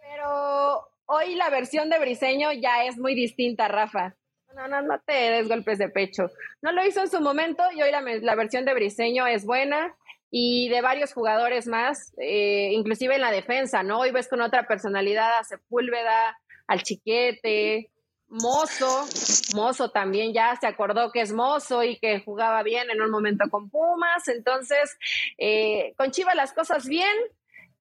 pero 0.00 0.88
hoy 1.04 1.34
la 1.34 1.50
versión 1.50 1.90
de 1.90 1.98
Briseño 1.98 2.52
ya 2.52 2.84
es 2.84 2.96
muy 2.96 3.14
distinta, 3.14 3.68
Rafa 3.68 4.16
No, 4.56 4.68
no, 4.68 4.80
no 4.80 4.98
te 5.00 5.12
des 5.12 5.48
golpes 5.48 5.76
de 5.76 5.90
pecho. 5.90 6.30
No 6.62 6.72
lo 6.72 6.82
hizo 6.82 7.00
en 7.02 7.10
su 7.10 7.20
momento 7.20 7.62
y 7.74 7.82
hoy 7.82 7.90
la, 7.90 8.34
versión 8.34 8.64
de 8.64 8.72
Briseño 8.72 9.26
es 9.26 9.44
buena 9.44 9.94
y 10.30 10.70
de 10.70 10.80
varios 10.80 11.12
jugadores 11.12 11.66
más, 11.66 12.14
eh, 12.18 12.70
inclusive 12.72 13.16
en 13.16 13.20
la 13.20 13.30
defensa, 13.30 13.82
¿no? 13.82 14.00
Hoy 14.00 14.12
ves 14.12 14.28
con 14.28 14.40
otra 14.40 14.66
personalidad 14.66 15.38
a 15.38 15.44
Sepúlveda, 15.44 16.38
al 16.68 16.82
Chiquete, 16.82 17.90
Mozo, 18.28 19.06
Mozo 19.54 19.90
también 19.90 20.32
ya 20.32 20.56
se 20.56 20.66
acordó 20.66 21.12
que 21.12 21.20
es 21.20 21.32
Mozo 21.32 21.84
y 21.84 21.98
que 21.98 22.20
jugaba 22.20 22.62
bien 22.62 22.88
en 22.90 23.02
un 23.02 23.10
momento 23.10 23.44
con 23.50 23.68
Pumas, 23.68 24.26
entonces 24.28 24.96
eh, 25.36 25.92
con 25.98 26.10
las 26.34 26.54
cosas 26.54 26.86
bien, 26.86 27.14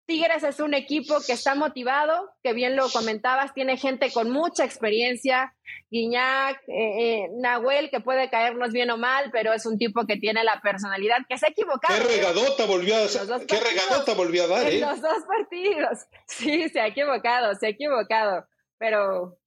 Tigres 0.05 0.43
es 0.43 0.59
un 0.59 0.73
equipo 0.73 1.15
que 1.25 1.33
está 1.33 1.55
motivado, 1.55 2.29
que 2.43 2.53
bien 2.53 2.75
lo 2.75 2.89
comentabas, 2.89 3.53
tiene 3.53 3.77
gente 3.77 4.11
con 4.11 4.29
mucha 4.29 4.63
experiencia, 4.63 5.55
Guiñac, 5.89 6.61
eh, 6.67 7.23
eh, 7.23 7.27
Nahuel, 7.39 7.89
que 7.89 8.01
puede 8.01 8.29
caernos 8.29 8.71
bien 8.71 8.91
o 8.91 8.97
mal, 8.97 9.31
pero 9.31 9.51
es 9.53 9.65
un 9.65 9.77
tipo 9.79 10.05
que 10.05 10.17
tiene 10.17 10.43
la 10.43 10.61
personalidad, 10.61 11.17
que 11.27 11.37
se 11.37 11.47
ha 11.47 11.49
equivocado. 11.49 11.95
¿Qué 11.95 12.15
regadota 12.17 12.65
volvió 12.65 12.95
a, 12.95 13.07
¿qué 13.47 13.59
regadota 13.59 14.13
volvió 14.13 14.43
a 14.43 14.47
dar? 14.47 14.69
En 14.71 14.81
los 14.81 15.01
dos 15.01 15.23
partidos. 15.27 15.99
Sí, 16.27 16.69
se 16.69 16.81
ha 16.81 16.87
equivocado, 16.87 17.55
se 17.55 17.67
ha 17.67 17.69
equivocado, 17.69 18.45
pero 18.77 19.37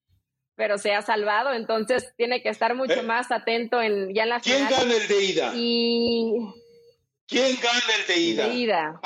pero 0.54 0.76
se 0.76 0.92
ha 0.92 1.02
salvado, 1.02 1.52
entonces 1.52 2.12
tiene 2.16 2.42
que 2.42 2.48
estar 2.48 2.74
mucho 2.74 3.04
más 3.04 3.30
atento 3.30 3.80
en 3.80 4.12
ya 4.12 4.24
en 4.24 4.28
la 4.28 4.40
¿Quién 4.40 4.68
gana 4.68 4.94
el 4.94 5.06
de 5.06 5.22
ida? 5.22 5.52
Y 5.54 6.32
¿Quién 7.28 7.58
gana 7.60 7.94
el 8.00 8.06
de 8.06 8.16
ida? 8.16 8.48
De 8.48 8.54
ida. 8.54 9.00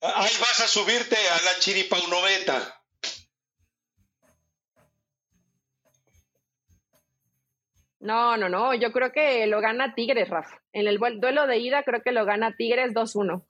Ahí 0.00 0.32
vas 0.40 0.60
a 0.60 0.68
subirte 0.68 1.16
a 1.16 1.42
la 1.42 1.58
chiripaunometa. 1.58 2.74
No, 8.00 8.36
no, 8.36 8.48
no, 8.48 8.74
yo 8.74 8.92
creo 8.92 9.10
que 9.10 9.46
lo 9.48 9.60
gana 9.60 9.94
Tigres, 9.94 10.28
Rafa. 10.28 10.62
En 10.72 10.86
el 10.86 10.98
duelo 10.98 11.46
de 11.48 11.58
ida 11.58 11.82
creo 11.82 12.02
que 12.02 12.12
lo 12.12 12.24
gana 12.24 12.54
Tigres 12.56 12.92
2-1. 12.92 13.44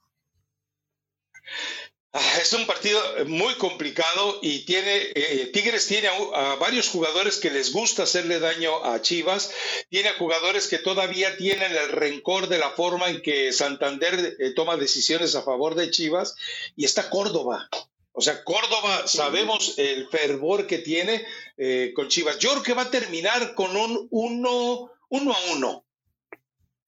Ah, 2.12 2.38
es 2.40 2.54
un 2.54 2.66
partido 2.66 2.98
muy 3.26 3.54
complicado 3.56 4.38
y 4.40 4.64
tiene 4.64 5.12
eh, 5.14 5.50
Tigres 5.52 5.86
tiene 5.86 6.08
a, 6.08 6.54
varios 6.54 6.88
jugadores 6.88 7.36
que 7.36 7.50
les 7.50 7.70
gusta 7.70 8.04
hacerle 8.04 8.40
daño 8.40 8.82
a 8.82 9.02
Chivas, 9.02 9.52
tiene 9.90 10.08
a 10.08 10.16
jugadores 10.16 10.68
que 10.68 10.78
todavía 10.78 11.36
tienen 11.36 11.70
el 11.70 11.90
rencor 11.90 12.48
de 12.48 12.58
la 12.58 12.70
forma 12.70 13.10
en 13.10 13.20
que 13.20 13.52
Santander 13.52 14.36
eh, 14.38 14.52
toma 14.54 14.78
decisiones 14.78 15.34
a 15.34 15.42
favor 15.42 15.74
de 15.74 15.90
Chivas 15.90 16.34
y 16.76 16.86
está 16.86 17.10
Córdoba. 17.10 17.68
O 18.12 18.22
sea, 18.22 18.42
Córdoba 18.42 19.06
sabemos 19.06 19.74
el 19.76 20.08
fervor 20.08 20.66
que 20.66 20.78
tiene 20.78 21.26
eh, 21.58 21.92
con 21.94 22.08
Chivas. 22.08 22.38
Yo 22.38 22.50
creo 22.52 22.62
que 22.62 22.74
va 22.74 22.82
a 22.82 22.90
terminar 22.90 23.54
con 23.54 23.76
un 23.76 24.08
uno, 24.10 24.90
uno 25.10 25.32
a 25.32 25.52
uno. 25.52 25.84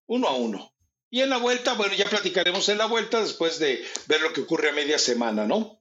Uno 0.06 0.28
a 0.28 0.34
uno. 0.34 0.69
Y 1.10 1.22
en 1.22 1.30
la 1.30 1.38
vuelta, 1.38 1.74
bueno, 1.74 1.92
ya 1.94 2.04
platicaremos 2.04 2.68
en 2.68 2.78
la 2.78 2.86
vuelta 2.86 3.20
después 3.20 3.58
de 3.58 3.84
ver 4.06 4.20
lo 4.20 4.32
que 4.32 4.42
ocurre 4.42 4.70
a 4.70 4.72
media 4.72 4.96
semana, 4.96 5.44
¿no? 5.44 5.80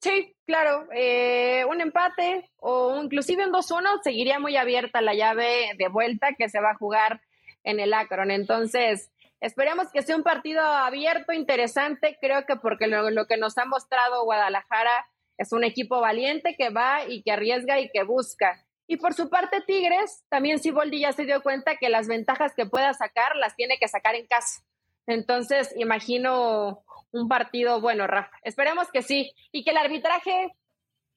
Sí, 0.00 0.36
claro. 0.44 0.88
Eh, 0.92 1.64
un 1.66 1.80
empate 1.80 2.50
o 2.56 3.00
inclusive 3.02 3.46
un 3.46 3.52
2-1 3.52 4.02
seguiría 4.02 4.38
muy 4.38 4.56
abierta 4.56 5.00
la 5.00 5.14
llave 5.14 5.70
de 5.78 5.88
vuelta 5.88 6.34
que 6.36 6.48
se 6.48 6.60
va 6.60 6.72
a 6.72 6.76
jugar 6.76 7.22
en 7.62 7.78
el 7.78 7.94
Akron. 7.94 8.32
Entonces, 8.32 9.12
esperemos 9.40 9.90
que 9.92 10.02
sea 10.02 10.16
un 10.16 10.24
partido 10.24 10.62
abierto, 10.62 11.32
interesante. 11.32 12.18
Creo 12.20 12.44
que 12.44 12.56
porque 12.56 12.88
lo 12.88 13.26
que 13.26 13.36
nos 13.36 13.56
ha 13.56 13.66
mostrado 13.66 14.24
Guadalajara 14.24 15.06
es 15.38 15.52
un 15.52 15.64
equipo 15.64 16.00
valiente 16.00 16.56
que 16.56 16.70
va 16.70 17.06
y 17.08 17.22
que 17.22 17.32
arriesga 17.32 17.78
y 17.80 17.88
que 17.88 18.02
busca. 18.02 18.66
Y 18.86 18.98
por 18.98 19.14
su 19.14 19.30
parte, 19.30 19.62
Tigres, 19.66 20.24
también 20.28 20.58
Siboldi 20.58 21.00
ya 21.00 21.12
se 21.12 21.24
dio 21.24 21.42
cuenta 21.42 21.76
que 21.76 21.88
las 21.88 22.06
ventajas 22.06 22.52
que 22.54 22.66
pueda 22.66 22.92
sacar 22.92 23.36
las 23.36 23.56
tiene 23.56 23.78
que 23.78 23.88
sacar 23.88 24.14
en 24.14 24.26
casa. 24.26 24.62
Entonces, 25.06 25.72
imagino 25.76 26.84
un 27.12 27.28
partido 27.28 27.80
bueno, 27.80 28.06
Rafa. 28.06 28.30
Esperemos 28.42 28.88
que 28.92 29.02
sí. 29.02 29.32
Y 29.52 29.64
que 29.64 29.70
el 29.70 29.78
arbitraje 29.78 30.54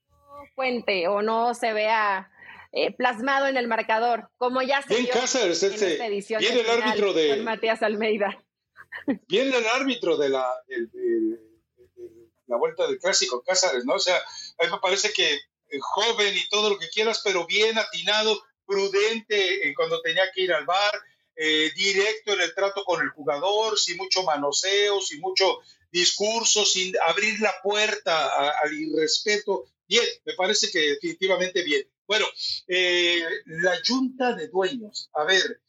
no 0.09 0.43
cuente 0.55 1.07
o 1.07 1.21
no 1.21 1.53
se 1.53 1.73
vea 1.73 2.31
eh, 2.71 2.93
plasmado 2.93 3.47
en 3.47 3.57
el 3.57 3.67
marcador, 3.67 4.29
como 4.37 4.61
ya 4.61 4.81
se 4.81 4.95
Bien, 4.95 5.07
Cáceres, 5.11 5.63
en 5.63 5.73
esta 5.73 6.05
edición 6.05 6.39
viene 6.39 6.61
el 6.61 6.69
árbitro 6.69 7.13
de 7.13 7.37
Matías 7.37 7.81
Almeida. 7.81 8.43
Viene 9.27 9.55
el 9.55 9.65
árbitro 9.67 10.17
de 10.17 10.29
la, 10.29 10.45
la 12.47 12.57
vuelta 12.57 12.87
del 12.87 12.97
clásico, 12.97 13.43
Cáceres, 13.45 13.85
¿no? 13.85 13.93
O 13.93 13.99
sea, 13.99 14.15
a 14.15 14.65
mí 14.65 14.71
me 14.71 14.79
parece 14.79 15.11
que 15.13 15.39
joven 15.81 16.35
y 16.35 16.47
todo 16.49 16.69
lo 16.69 16.79
que 16.79 16.89
quieras, 16.89 17.21
pero 17.23 17.45
bien 17.45 17.77
atinado, 17.77 18.41
prudente 18.65 19.73
cuando 19.75 20.01
tenía 20.01 20.29
que 20.33 20.41
ir 20.41 20.53
al 20.53 20.65
bar, 20.65 20.93
eh, 21.35 21.71
directo 21.75 22.33
en 22.33 22.41
el 22.41 22.53
trato 22.53 22.83
con 22.83 23.01
el 23.01 23.09
jugador, 23.09 23.79
sin 23.79 23.97
mucho 23.97 24.23
manoseo, 24.23 24.99
sin 25.01 25.21
mucho 25.21 25.59
discurso, 25.91 26.65
sin 26.65 26.93
abrir 27.05 27.39
la 27.39 27.53
puerta 27.63 28.51
al 28.59 28.73
irrespeto. 28.73 29.65
Bien, 29.87 30.03
me 30.25 30.33
parece 30.33 30.69
que 30.69 30.79
definitivamente 30.79 31.63
bien. 31.63 31.87
Bueno, 32.05 32.25
eh, 32.67 33.23
la 33.45 33.79
junta 33.87 34.33
de 34.33 34.47
dueños, 34.47 35.09
a 35.13 35.23
ver, 35.23 35.61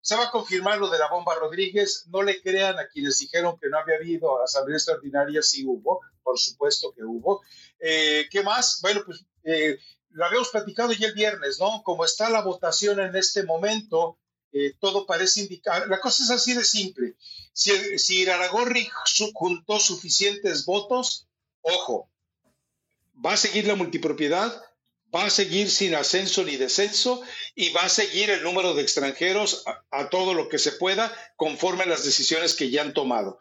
se 0.00 0.16
va 0.16 0.24
a 0.24 0.30
confirmar 0.30 0.78
lo 0.78 0.88
de 0.88 0.98
la 0.98 1.08
bomba 1.08 1.34
Rodríguez, 1.34 2.06
no 2.08 2.22
le 2.22 2.40
crean 2.40 2.78
a 2.78 2.88
quienes 2.88 3.18
dijeron 3.18 3.58
que 3.58 3.68
no 3.68 3.78
había 3.78 3.96
habido 3.96 4.42
asamblea 4.42 4.76
extraordinaria, 4.76 5.42
sí 5.42 5.64
hubo, 5.66 6.00
por 6.22 6.38
supuesto 6.38 6.92
que 6.94 7.04
hubo. 7.04 7.42
Eh, 7.80 8.28
¿Qué 8.30 8.42
más? 8.42 8.80
Bueno, 8.82 9.02
pues 9.04 9.24
eh, 9.44 9.78
lo 10.10 10.24
habíamos 10.24 10.50
platicado 10.50 10.92
ya 10.92 11.08
el 11.08 11.14
viernes, 11.14 11.58
¿no? 11.58 11.82
Como 11.82 12.04
está 12.04 12.28
la 12.30 12.42
votación 12.42 13.00
en 13.00 13.16
este 13.16 13.42
momento, 13.42 14.18
eh, 14.52 14.74
todo 14.78 15.06
parece 15.06 15.40
indicar, 15.40 15.88
la 15.88 16.00
cosa 16.00 16.24
es 16.24 16.30
así 16.30 16.54
de 16.54 16.64
simple. 16.64 17.14
Si, 17.52 17.98
si 17.98 18.20
Iraragorri 18.20 18.88
juntó 19.32 19.78
suficientes 19.78 20.64
votos, 20.64 21.26
ojo, 21.62 22.10
va 23.24 23.34
a 23.34 23.36
seguir 23.36 23.66
la 23.66 23.76
multipropiedad, 23.76 24.62
va 25.14 25.24
a 25.24 25.30
seguir 25.30 25.70
sin 25.70 25.94
ascenso 25.94 26.44
ni 26.44 26.56
descenso 26.56 27.22
y 27.54 27.70
va 27.70 27.82
a 27.82 27.88
seguir 27.88 28.30
el 28.30 28.42
número 28.42 28.74
de 28.74 28.82
extranjeros 28.82 29.64
a, 29.90 30.08
todo 30.08 30.34
lo 30.34 30.48
que 30.48 30.58
se 30.58 30.72
pueda 30.72 31.12
conforme 31.36 31.84
a 31.84 31.88
las 31.88 32.04
decisiones 32.04 32.54
que 32.54 32.70
ya 32.70 32.82
han 32.82 32.94
tomado. 32.94 33.38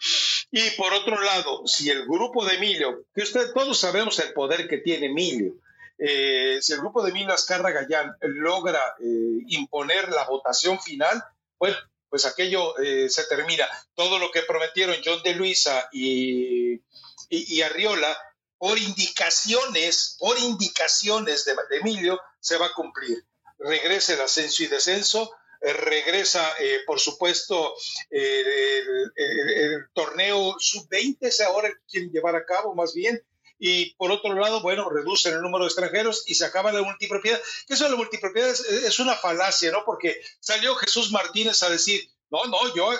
Y 0.51 0.69
por 0.71 0.93
otro 0.93 1.21
lado, 1.21 1.65
si 1.67 1.89
el 1.89 2.05
grupo 2.05 2.45
de 2.45 2.55
Emilio, 2.55 3.05
que 3.13 3.21
usted 3.21 3.51
todos 3.53 3.79
sabemos 3.79 4.19
el 4.19 4.33
poder 4.33 4.67
que 4.67 4.77
tiene 4.77 5.07
Emilio, 5.07 5.53
eh, 5.97 6.59
si 6.61 6.73
el 6.73 6.79
grupo 6.79 7.03
de 7.03 7.11
Emilio 7.11 7.33
Azcarra 7.33 7.71
Gallán 7.71 8.15
logra 8.21 8.81
eh, 8.99 9.43
imponer 9.49 10.09
la 10.09 10.23
votación 10.25 10.79
final, 10.79 11.23
bueno, 11.59 11.75
pues 12.09 12.25
aquello 12.25 12.77
eh, 12.79 13.09
se 13.09 13.25
termina. 13.25 13.67
Todo 13.93 14.17
lo 14.17 14.31
que 14.31 14.41
prometieron 14.43 14.95
John 15.03 15.21
de 15.23 15.35
Luisa 15.35 15.89
y, 15.91 16.81
y 17.29 17.61
Arriola 17.61 18.17
por 18.59 18.77
indicaciones, 18.77 20.17
por 20.19 20.37
indicaciones 20.37 21.45
de, 21.45 21.55
Emilio, 21.79 22.19
se 22.39 22.57
va 22.57 22.67
a 22.67 22.73
cumplir. 22.73 23.25
Regresa 23.57 24.13
el 24.13 24.21
ascenso 24.21 24.63
y 24.63 24.67
descenso, 24.67 25.31
eh, 25.61 25.73
regresa, 25.73 26.45
eh, 26.59 26.81
por 26.85 26.99
supuesto, 26.99 27.73
eh, 28.11 28.83
el, 29.15 29.87
torneo 29.93 30.55
sub-20, 30.59 31.31
se 31.31 31.45
ahora 31.45 31.69
quieren 31.89 32.11
llevar 32.11 32.35
a 32.35 32.45
cabo 32.45 32.75
más 32.75 32.93
bien, 32.93 33.23
y 33.57 33.93
por 33.95 34.11
otro 34.11 34.33
lado, 34.33 34.61
bueno, 34.61 34.89
reducen 34.89 35.33
el 35.33 35.41
número 35.41 35.63
de 35.63 35.69
extranjeros 35.69 36.23
y 36.27 36.35
se 36.35 36.45
acaba 36.45 36.71
la 36.71 36.81
multipropiedad. 36.81 37.41
Que 37.65 37.73
eso 37.73 37.85
de 37.85 37.91
la 37.91 37.97
multipropiedad 37.97 38.49
es, 38.49 38.99
una 38.99 39.15
falacia, 39.15 39.71
¿no? 39.71 39.83
Porque 39.85 40.21
salió 40.39 40.75
Jesús 40.75 41.11
Martínez 41.11 41.61
a 41.63 41.69
decir, 41.69 42.09
no, 42.29 42.45
no, 42.45 42.73
yo 42.73 42.91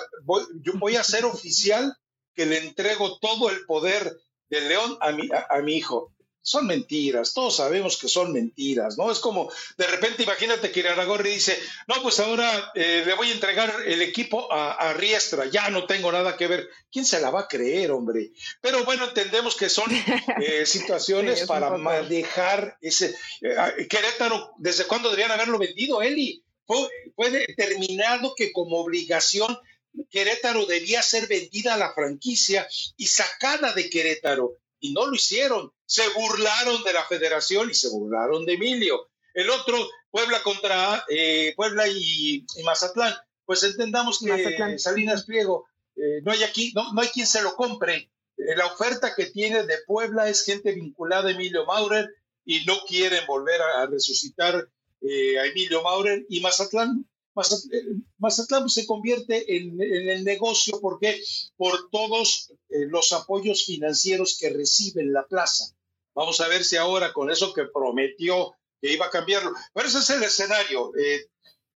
yo 0.62 0.72
voy 0.74 0.96
a 0.96 1.04
ser 1.04 1.24
oficial 1.24 1.96
que 2.34 2.44
le 2.44 2.58
entrego 2.58 3.18
todo 3.20 3.48
el 3.48 3.64
poder 3.64 4.20
del 4.50 4.68
león 4.68 4.98
a 5.00 5.12
mi, 5.12 5.28
a, 5.48 5.58
mi 5.62 5.76
hijo. 5.76 6.12
Son 6.42 6.66
mentiras, 6.66 7.34
todos 7.34 7.56
sabemos 7.56 7.98
que 7.98 8.08
son 8.08 8.32
mentiras, 8.32 8.96
¿no? 8.96 9.12
Es 9.12 9.20
como, 9.20 9.52
de 9.76 9.86
repente, 9.86 10.22
imagínate 10.22 10.72
que 10.72 10.80
Iraragorri 10.80 11.32
dice, 11.34 11.56
no, 11.86 12.02
pues 12.02 12.18
ahora 12.18 12.72
eh, 12.74 13.02
le 13.06 13.14
voy 13.14 13.28
a 13.28 13.34
entregar 13.34 13.72
el 13.86 14.00
equipo 14.00 14.50
a, 14.50 14.92
Riestra, 14.94 15.46
ya 15.46 15.68
no 15.68 15.84
tengo 15.84 16.10
nada 16.10 16.38
que 16.38 16.48
ver. 16.48 16.68
¿Quién 16.90 17.04
se 17.04 17.20
la 17.20 17.30
va 17.30 17.40
a 17.40 17.48
creer, 17.48 17.92
hombre? 17.92 18.32
Pero 18.62 18.84
bueno, 18.84 19.04
entendemos 19.04 19.54
que 19.54 19.68
son 19.68 19.90
eh, 20.42 20.64
situaciones 20.64 21.46
para 21.46 21.76
manejar 21.76 22.78
ese... 22.80 23.14
Eh, 23.42 23.86
Querétaro, 23.88 24.54
¿desde 24.56 24.84
cuándo 24.84 25.10
deberían 25.10 25.32
haberlo 25.32 25.58
vendido, 25.58 26.00
Eli? 26.00 26.42
Fue, 26.66 26.88
fue 27.14 27.30
determinado 27.30 28.34
que 28.34 28.50
como 28.50 28.78
obligación 28.78 29.58
Querétaro 30.10 30.66
debía 30.66 31.02
ser 31.02 31.26
vendida 31.26 31.74
a 31.74 31.78
la 31.78 31.92
franquicia 31.92 32.66
y 32.96 33.06
sacada 33.06 33.72
de 33.72 33.90
Querétaro. 33.90 34.58
Y 34.80 34.92
no 34.92 35.06
lo 35.06 35.14
hicieron. 35.14 35.72
Se 35.84 36.08
burlaron 36.10 36.82
de 36.84 36.92
la 36.92 37.04
federación 37.04 37.70
y 37.70 37.74
se 37.74 37.88
burlaron 37.88 38.46
de 38.46 38.54
Emilio. 38.54 39.10
El 39.34 39.50
otro, 39.50 39.76
Puebla 40.10 40.42
contra 40.42 41.04
eh, 41.08 41.52
Puebla 41.56 41.86
y, 41.88 42.44
Mazatlán. 42.64 43.14
Pues 43.44 43.62
entendamos 43.62 44.20
que 44.20 44.78
Salinas 44.78 45.24
Pliego, 45.24 45.66
eh, 45.96 46.22
no 46.22 46.32
hay 46.32 46.44
aquí, 46.44 46.72
no, 46.74 46.92
no 46.92 47.00
hay 47.00 47.08
quien 47.08 47.26
se 47.26 47.42
lo 47.42 47.56
compre. 47.56 48.10
Eh, 48.40 48.56
la 48.56 48.66
oferta 48.66 49.14
que 49.14 49.26
tiene 49.26 49.64
de 49.64 49.78
Puebla 49.86 50.28
es 50.28 50.44
gente 50.44 50.72
vinculada 50.72 51.28
a 51.28 51.32
Emilio 51.32 51.66
Maurer 51.66 52.08
y 52.44 52.64
no 52.64 52.80
quieren 52.86 53.26
volver 53.26 53.60
a, 53.60 53.86
resucitar 53.86 54.68
eh, 55.02 55.38
a 55.38 55.46
Emilio 55.46 55.82
Maurer 55.82 56.24
y 56.28 56.40
Mazatlán. 56.40 57.06
Mazatlán, 58.18 58.68
se 58.68 58.86
convierte 58.86 59.56
en, 59.56 59.80
el 59.80 60.24
negocio 60.24 60.80
porque 60.80 61.22
por 61.56 61.90
todos 61.90 62.52
eh, 62.68 62.86
los 62.86 63.12
apoyos 63.12 63.64
financieros 63.64 64.36
que 64.38 64.50
recibe 64.50 65.04
la 65.04 65.26
plaza. 65.26 65.64
Vamos 66.14 66.40
a 66.40 66.48
ver 66.48 66.64
si 66.64 66.76
ahora 66.76 67.12
con 67.12 67.30
eso 67.30 67.54
que 67.54 67.64
prometió 67.64 68.54
que 68.80 68.92
iba 68.92 69.06
a 69.06 69.10
cambiarlo. 69.10 69.52
Pero 69.72 69.88
ese 69.88 69.98
es 69.98 70.10
el 70.10 70.22
escenario. 70.22 70.92
Eh, 70.96 71.26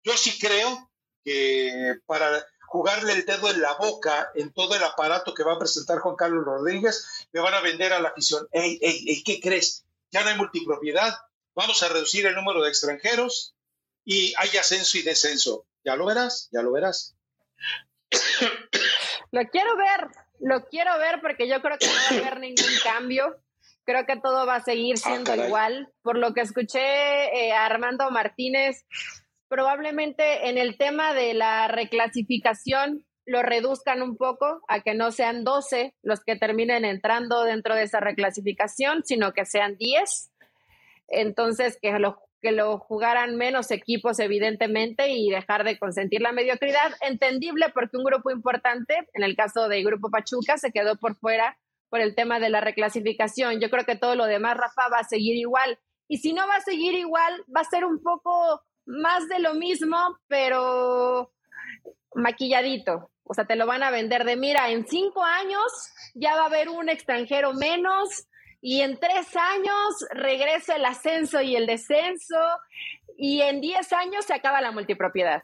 yo 0.05 0.17
sí 0.17 0.39
creo 0.39 0.91
que 1.25 1.97
para 2.07 2.45
jugarle 2.67 3.13
el 3.13 3.27
dedo 3.27 3.51
en 3.51 3.61
la 3.61 3.75
boca 3.75 4.31
en 4.35 4.53
todo 4.53 4.75
el 4.75 4.83
aparato 4.83 5.35
que 5.35 5.45
va 5.45 5.55
a 5.55 5.59
presentar 5.59 5.99
Juan 5.99 6.17
Carlos 6.17 6.45
Rodríguez, 6.45 7.27
le 7.33 7.41
van 7.41 7.55
a 7.55 7.61
vender 7.61 7.93
a 7.93 8.01
la 8.01 8.09
afición. 8.09 8.49
Ey, 8.51 8.79
ey, 8.81 9.05
ey, 9.09 9.23
¿qué 9.23 9.41
crees? 9.41 9.85
Ya 10.11 10.23
no 10.23 10.31
hay 10.31 10.37
multipropiedad, 10.37 11.15
vamos 11.55 11.83
a 11.83 11.89
reducir 11.89 12.27
el 12.27 12.35
número 12.35 12.63
de 12.63 12.71
extranjeros 12.71 13.55
y 14.05 14.35
hay 14.37 14.57
ascenso 14.59 14.99
y 14.99 15.03
descenso. 15.03 15.67
Ya 15.85 15.97
lo 15.97 16.07
verás, 16.07 16.49
ya 16.53 16.63
lo 16.63 16.73
verás. 16.73 17.17
Lo 19.31 19.49
quiero 19.49 19.77
ver, 19.77 20.09
lo 20.41 20.67
quiero 20.67 20.99
ver 20.99 21.21
porque 21.21 21.49
yo 21.49 21.61
creo 21.63 21.79
que 21.79 21.87
no 21.87 21.93
va 21.93 22.17
a 22.17 22.21
haber 22.21 22.41
ningún 22.41 22.75
cambio. 22.85 23.37
Creo 23.85 24.07
que 24.07 24.17
todo 24.17 24.47
va 24.47 24.57
a 24.57 24.65
seguir 24.65 24.97
ah, 24.99 25.09
siendo 25.09 25.35
igual. 25.35 25.89
Por 26.03 26.19
lo 26.19 26.35
que 26.35 26.43
escuché 26.43 26.79
eh, 26.81 27.53
a 27.53 27.65
Armando 27.65 28.11
Martínez, 28.11 28.85
probablemente 29.49 30.49
en 30.49 30.59
el 30.59 30.77
tema 30.77 31.15
de 31.15 31.35
la 31.35 31.69
reclasificación 31.69 33.05
lo 33.25 33.43
reduzcan 33.43 34.03
un 34.03 34.17
poco 34.17 34.63
a 34.69 34.81
que 34.81 34.95
no 34.95 35.13
sean 35.13 35.45
12 35.45 35.95
los 36.03 36.21
que 36.25 36.37
terminen 36.37 36.85
entrando 36.85 37.45
dentro 37.45 37.75
de 37.75 37.85
esa 37.85 38.01
reclasificación, 38.01 39.05
sino 39.05 39.33
que 39.33 39.45
sean 39.45 39.77
10. 39.77 40.31
Entonces, 41.09 41.79
que 41.81 41.93
lo, 41.99 42.21
que 42.43 42.53
lo 42.53 42.79
jugaran 42.79 43.37
menos 43.37 43.71
equipos, 43.71 44.19
evidentemente, 44.19 45.11
y 45.11 45.31
dejar 45.31 45.63
de 45.65 45.79
consentir 45.79 46.21
la 46.21 46.33
mediocridad. 46.33 46.93
Entendible 47.01 47.67
porque 47.73 47.97
un 47.97 48.05
grupo 48.05 48.33
importante, 48.33 49.09
en 49.15 49.23
el 49.23 49.37
caso 49.37 49.69
del 49.69 49.85
Grupo 49.85 50.11
Pachuca, 50.11 50.59
se 50.59 50.73
quedó 50.73 50.97
por 50.97 51.17
fuera 51.17 51.57
por 51.89 52.01
el 52.01 52.15
tema 52.17 52.41
de 52.41 52.51
la 52.51 52.61
reclasificación. 52.61 53.61
Yo 53.61 53.71
creo 53.71 53.85
que 53.85 53.97
todo 53.97 54.17
lo 54.17 54.27
demás, 54.27 54.57
Rafa, 54.57 54.89
va 54.93 54.99
a 54.99 55.09
seguir 55.09 55.37
igual. 55.37 55.79
Y 56.09 56.19
si 56.19 56.33
no 56.33 56.47
va 56.49 56.57
a 56.57 56.61
seguir 56.61 56.95
igual, 56.95 57.45
va 57.55 57.61
a 57.61 57.71
ser 57.71 57.85
un 57.85 58.03
poco 58.03 58.61
más 58.87 59.29
de 59.29 59.39
lo 59.39 59.55
mismo, 59.55 59.97
pero 60.27 61.33
maquilladito. 62.15 63.11
O 63.25 63.35
sea, 63.35 63.47
te 63.47 63.57
lo 63.57 63.67
van 63.67 63.85
a 63.85 63.91
vender 63.91 64.25
de, 64.25 64.37
mira, 64.37 64.71
en 64.71 64.87
cinco 64.87 65.23
años 65.23 65.63
ya 66.15 66.35
va 66.35 66.43
a 66.43 66.47
haber 66.47 66.69
un 66.69 66.89
extranjero 66.89 67.55
menos 67.55 68.27
y 68.63 68.81
en 68.81 68.99
tres 68.99 69.27
años 69.35 70.07
regresa 70.13 70.77
el 70.77 70.85
ascenso 70.85 71.43
y 71.43 71.57
el 71.57 71.67
descenso 71.67 72.39
y 73.19 73.43
en 73.43 73.61
diez 73.61 73.93
años 73.93 74.25
se 74.25 74.35
acaba 74.35 74.61
la 74.61 74.71
multipropiedad. 74.71 75.43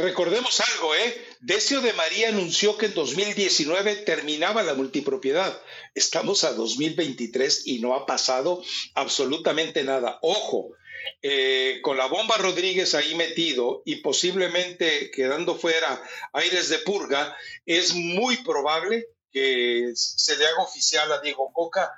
Recordemos 0.00 0.58
algo, 0.60 0.94
¿eh? 0.94 1.22
Decio 1.40 1.82
de 1.82 1.92
María 1.92 2.30
anunció 2.30 2.78
que 2.78 2.86
en 2.86 2.94
2019 2.94 3.96
terminaba 3.96 4.62
la 4.62 4.72
multipropiedad. 4.72 5.60
Estamos 5.94 6.44
a 6.44 6.54
2023 6.54 7.66
y 7.66 7.80
no 7.80 7.94
ha 7.94 8.06
pasado 8.06 8.62
absolutamente 8.94 9.84
nada. 9.84 10.18
Ojo, 10.22 10.70
eh, 11.20 11.80
con 11.82 11.98
la 11.98 12.06
bomba 12.06 12.38
Rodríguez 12.38 12.94
ahí 12.94 13.14
metido 13.16 13.82
y 13.84 13.96
posiblemente 13.96 15.10
quedando 15.10 15.56
fuera 15.56 16.02
aires 16.32 16.70
de 16.70 16.78
purga, 16.78 17.36
es 17.66 17.94
muy 17.94 18.38
probable 18.38 19.08
que 19.32 19.92
se 19.94 20.36
le 20.36 20.46
haga 20.46 20.62
oficial 20.62 21.10
a 21.10 21.20
Diego 21.20 21.52
Coca, 21.52 21.90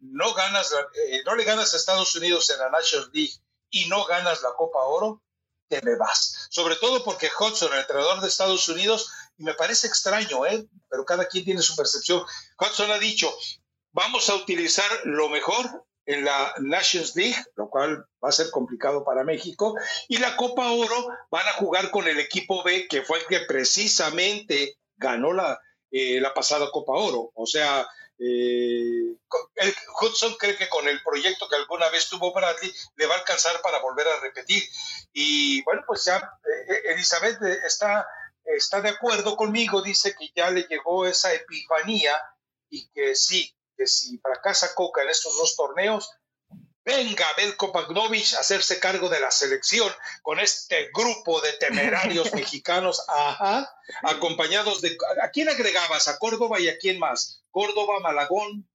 no 0.00 0.34
ganas, 0.34 0.72
eh, 0.72 1.22
no 1.24 1.34
le 1.36 1.44
ganas 1.44 1.72
a 1.72 1.76
Estados 1.76 2.14
Unidos 2.16 2.50
en 2.50 2.58
la 2.58 2.70
National 2.70 3.10
League 3.12 3.34
y 3.70 3.86
no 3.86 4.04
ganas 4.06 4.42
la 4.42 4.52
Copa 4.54 4.80
Oro, 4.84 5.22
te 5.68 5.80
me 5.82 5.96
vas. 5.96 6.48
Sobre 6.50 6.76
todo 6.76 7.04
porque 7.04 7.30
Hudson, 7.38 7.72
el 7.72 7.80
entrenador 7.80 8.20
de 8.20 8.28
Estados 8.28 8.68
Unidos, 8.68 9.12
y 9.38 9.44
me 9.44 9.54
parece 9.54 9.86
extraño, 9.86 10.44
¿eh? 10.46 10.66
pero 10.88 11.04
cada 11.04 11.26
quien 11.26 11.44
tiene 11.44 11.62
su 11.62 11.76
percepción. 11.76 12.24
Hudson 12.58 12.90
ha 12.90 12.98
dicho, 12.98 13.32
vamos 13.92 14.28
a 14.28 14.34
utilizar 14.34 14.90
lo 15.04 15.28
mejor 15.28 15.86
en 16.06 16.24
la 16.24 16.54
Nations 16.58 17.14
League, 17.14 17.36
lo 17.54 17.70
cual 17.70 18.04
va 18.24 18.30
a 18.30 18.32
ser 18.32 18.50
complicado 18.50 19.04
para 19.04 19.22
México, 19.22 19.76
y 20.08 20.18
la 20.18 20.36
Copa 20.36 20.72
Oro 20.72 21.08
van 21.30 21.46
a 21.46 21.52
jugar 21.52 21.92
con 21.92 22.08
el 22.08 22.18
equipo 22.18 22.64
B, 22.64 22.88
que 22.88 23.02
fue 23.02 23.20
el 23.20 23.26
que 23.26 23.40
precisamente 23.40 24.76
ganó 24.96 25.32
la, 25.32 25.60
eh, 25.90 26.20
la 26.20 26.32
pasada 26.32 26.70
Copa 26.70 26.92
Oro. 26.92 27.30
O 27.34 27.46
sea, 27.46 27.86
eh, 28.18 29.16
el 29.56 29.74
Hudson 30.00 30.34
cree 30.38 30.56
que 30.56 30.68
con 30.68 30.86
el 30.86 31.02
proyecto 31.02 31.48
que 31.48 31.56
alguna 31.56 31.88
vez 31.88 32.08
tuvo 32.08 32.32
Bradley 32.32 32.72
le 32.96 33.06
va 33.06 33.14
a 33.14 33.18
alcanzar 33.18 33.60
para 33.62 33.80
volver 33.80 34.06
a 34.08 34.20
repetir. 34.20 34.62
Y 35.12 35.62
bueno, 35.62 35.82
pues 35.86 36.04
ya 36.04 36.16
eh, 36.44 36.92
Elizabeth 36.92 37.42
está, 37.64 38.06
está 38.44 38.80
de 38.80 38.90
acuerdo 38.90 39.36
conmigo, 39.36 39.82
dice 39.82 40.14
que 40.18 40.30
ya 40.34 40.50
le 40.50 40.62
llegó 40.62 41.06
esa 41.06 41.32
epifanía 41.32 42.20
y 42.68 42.88
que 42.90 43.14
sí, 43.14 43.56
que 43.76 43.86
si 43.86 44.18
fracasa 44.18 44.74
Coca 44.74 45.02
en 45.02 45.08
estos 45.08 45.36
dos 45.36 45.56
torneos, 45.56 46.10
venga 46.84 47.26
Belko 47.36 47.72
Pagnovich 47.72 48.34
a 48.34 48.40
hacerse 48.40 48.80
cargo 48.80 49.08
de 49.08 49.20
la 49.20 49.30
selección 49.30 49.92
con 50.22 50.40
este 50.40 50.90
grupo 50.92 51.40
de 51.40 51.52
temerarios 51.54 52.32
mexicanos, 52.34 53.04
ajá, 53.08 53.70
acompañados 54.02 54.80
de... 54.80 54.96
¿A 55.22 55.30
quién 55.30 55.48
agregabas? 55.48 56.08
¿A 56.08 56.18
Córdoba 56.18 56.60
y 56.60 56.68
a 56.68 56.78
quién 56.78 56.98
más? 56.98 57.42
¿Córdoba, 57.50 58.00
Malagón? 58.00 58.68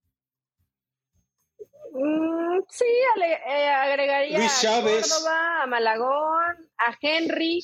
Mm, 1.91 2.59
sí, 2.69 2.85
eh, 2.85 3.69
agregaría 3.69 4.45
a 4.45 4.81
Córdoba, 4.81 5.63
a 5.63 5.67
Malagón, 5.67 6.69
a 6.77 6.97
Henry, 7.01 7.63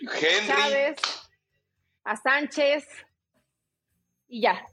Henry. 0.00 0.50
A 0.50 0.56
Chávez, 0.56 0.96
a 2.04 2.16
Sánchez 2.16 2.84
y 4.26 4.42
ya. 4.42 4.66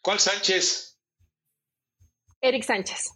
¿Cuál 0.00 0.20
Sánchez? 0.20 0.93
Eric 2.44 2.62
Sánchez. 2.62 3.10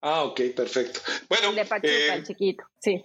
Ah, 0.00 0.24
ok, 0.24 0.40
perfecto. 0.56 1.00
Bueno, 1.28 1.52
de 1.52 1.66
Pachuca, 1.66 2.14
el 2.14 2.20
eh, 2.20 2.24
chiquito, 2.26 2.64
sí. 2.78 3.04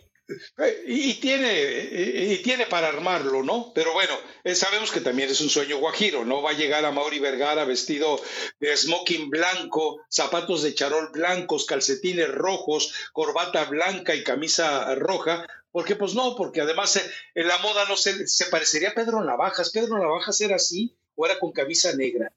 Eh, 0.58 0.84
y 0.88 1.14
tiene, 1.16 1.52
eh, 1.52 2.34
y 2.34 2.38
tiene 2.42 2.68
para 2.68 2.88
armarlo, 2.88 3.44
¿no? 3.44 3.74
Pero 3.76 3.92
bueno, 3.92 4.14
sabemos 4.54 4.92
que 4.92 5.02
también 5.02 5.30
es 5.30 5.42
un 5.42 5.50
sueño 5.50 5.78
guajiro, 5.78 6.24
¿no? 6.24 6.42
Va 6.42 6.52
a 6.52 6.58
llegar 6.58 6.86
a 6.86 6.92
Mauri 6.92 7.20
Vergara 7.20 7.66
vestido 7.66 8.18
de 8.62 8.78
smoking 8.78 9.30
blanco, 9.30 10.00
zapatos 10.10 10.64
de 10.64 10.74
charol 10.74 11.12
blancos, 11.12 11.66
calcetines 11.66 12.30
rojos, 12.30 12.94
corbata 13.12 13.66
blanca 13.66 14.16
y 14.16 14.24
camisa 14.24 14.96
roja. 14.96 15.46
Porque 15.70 15.98
pues 15.98 16.16
no, 16.16 16.38
porque 16.38 16.62
además 16.62 16.96
en 17.36 17.48
la 17.50 17.58
moda 17.58 17.84
no 17.90 17.98
se, 17.98 18.26
se 18.30 18.46
parecería 18.46 18.92
a 18.92 18.96
Pedro 18.96 19.22
Navajas. 19.22 19.70
¿Pedro 19.72 20.00
Navajas 20.00 20.40
era 20.40 20.56
así 20.56 20.96
o 21.16 21.26
era 21.26 21.38
con 21.38 21.52
camisa 21.52 21.94
negra? 21.94 22.32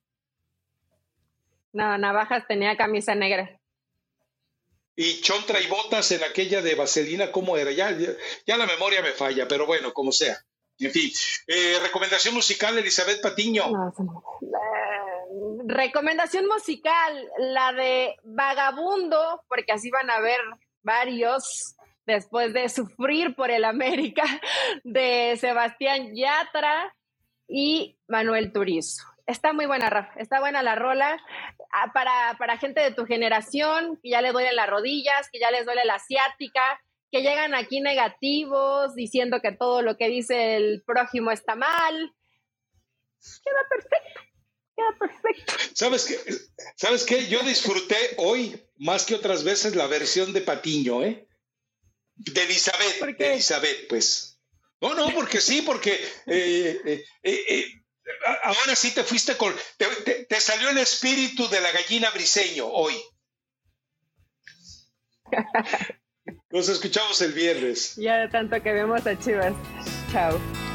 No, 1.79 1.97
Navajas 1.97 2.45
tenía 2.49 2.77
camisa 2.77 3.15
negra. 3.15 3.57
Y 4.97 5.21
Chontra 5.21 5.61
y 5.61 5.69
Botas 5.69 6.11
en 6.11 6.25
aquella 6.25 6.61
de 6.61 6.75
Vaselina, 6.75 7.31
¿cómo 7.31 7.57
era? 7.57 7.71
Ya, 7.71 7.97
ya, 8.45 8.57
la 8.57 8.67
memoria 8.67 9.01
me 9.01 9.13
falla, 9.13 9.47
pero 9.47 9.65
bueno, 9.65 9.93
como 9.93 10.11
sea. 10.11 10.37
En 10.81 10.91
fin, 10.91 11.09
eh, 11.47 11.79
recomendación 11.81 12.35
musical, 12.35 12.77
Elizabeth 12.77 13.23
Patiño. 13.23 13.67
Eh, 13.67 15.63
recomendación 15.67 16.47
musical, 16.47 17.31
la 17.39 17.73
de 17.73 18.17
Vagabundo, 18.25 19.45
porque 19.49 19.71
así 19.71 19.89
van 19.91 20.11
a 20.11 20.19
ver 20.19 20.41
varios 20.83 21.77
después 22.07 22.53
de 22.53 22.69
sufrir 22.69 23.37
por 23.37 23.53
el 23.53 23.65
América, 23.65 24.25
de 24.83 25.37
Sebastián 25.41 26.13
Yatra 26.13 26.93
y 27.47 27.97
Manuel 28.09 28.53
Turizo. 28.53 29.05
Está 29.29 29.53
muy 29.53 29.67
buena, 29.67 29.91
Rafa. 29.91 30.19
Está 30.19 30.41
buena 30.41 30.63
la 30.63 30.75
rola. 30.75 31.23
Ah, 31.71 31.93
para, 31.93 32.35
para 32.39 32.57
gente 32.57 32.81
de 32.81 32.93
tu 32.93 33.05
generación, 33.05 34.01
que 34.03 34.09
ya 34.09 34.23
les 34.23 34.33
duele 34.33 34.55
las 34.55 34.71
rodillas, 34.71 35.29
que 35.31 35.39
ya 35.39 35.51
les 35.51 35.67
duele 35.67 35.85
la 35.85 35.97
asiática, 35.97 36.63
que 37.13 37.21
llegan 37.21 37.55
aquí 37.55 37.83
negativos, 37.83 38.95
diciendo 38.95 39.43
que 39.43 39.53
todo 39.53 39.83
lo 39.83 39.99
que 39.99 40.09
dice 40.09 40.57
el 40.57 40.83
prójimo 40.83 41.31
está 41.31 41.57
mal. 41.57 42.15
Queda 43.45 43.69
perfecto. 43.69 44.21
Queda 44.75 44.99
perfecto. 44.99 45.53
¿Sabes 45.75 46.07
qué? 46.07 46.17
¿Sabes 46.77 47.05
qué? 47.05 47.29
Yo 47.29 47.43
disfruté 47.43 47.97
hoy, 48.17 48.59
más 48.79 49.05
que 49.05 49.15
otras 49.15 49.45
veces, 49.45 49.77
la 49.77 49.89
versión 49.89 50.33
de 50.33 50.41
Patiño, 50.41 51.05
¿eh? 51.05 51.29
De 52.15 52.45
Elizabeth. 52.45 53.19
De 53.19 53.33
Elizabeth, 53.35 53.89
pues. 53.89 54.41
No, 54.81 54.95
no, 54.95 55.11
porque 55.13 55.43
sí, 55.43 55.61
porque 55.61 55.93
eh, 56.27 56.81
eh, 56.85 57.05
eh, 57.23 57.78
ahora 58.43 58.75
sí 58.75 58.93
te 58.93 59.05
fuiste 59.05 59.37
con, 59.37 59.55
te, 59.77 60.41
salió 60.41 60.71
el 60.71 60.79
espíritu 60.79 61.49
de 61.49 61.61
la 61.61 61.73
gallina 61.73 62.11
briseño 62.11 62.67
hoy. 62.67 62.95
Nos 66.51 66.69
escuchamos 66.69 67.21
el 67.21 67.33
viernes. 67.33 67.97
Ya 67.97 68.17
de 68.17 68.29
tanto 68.29 68.63
que 68.63 68.73
vemos 68.73 69.07
a 69.07 69.19
Chivas. 69.19 69.55
Chao. 70.13 70.68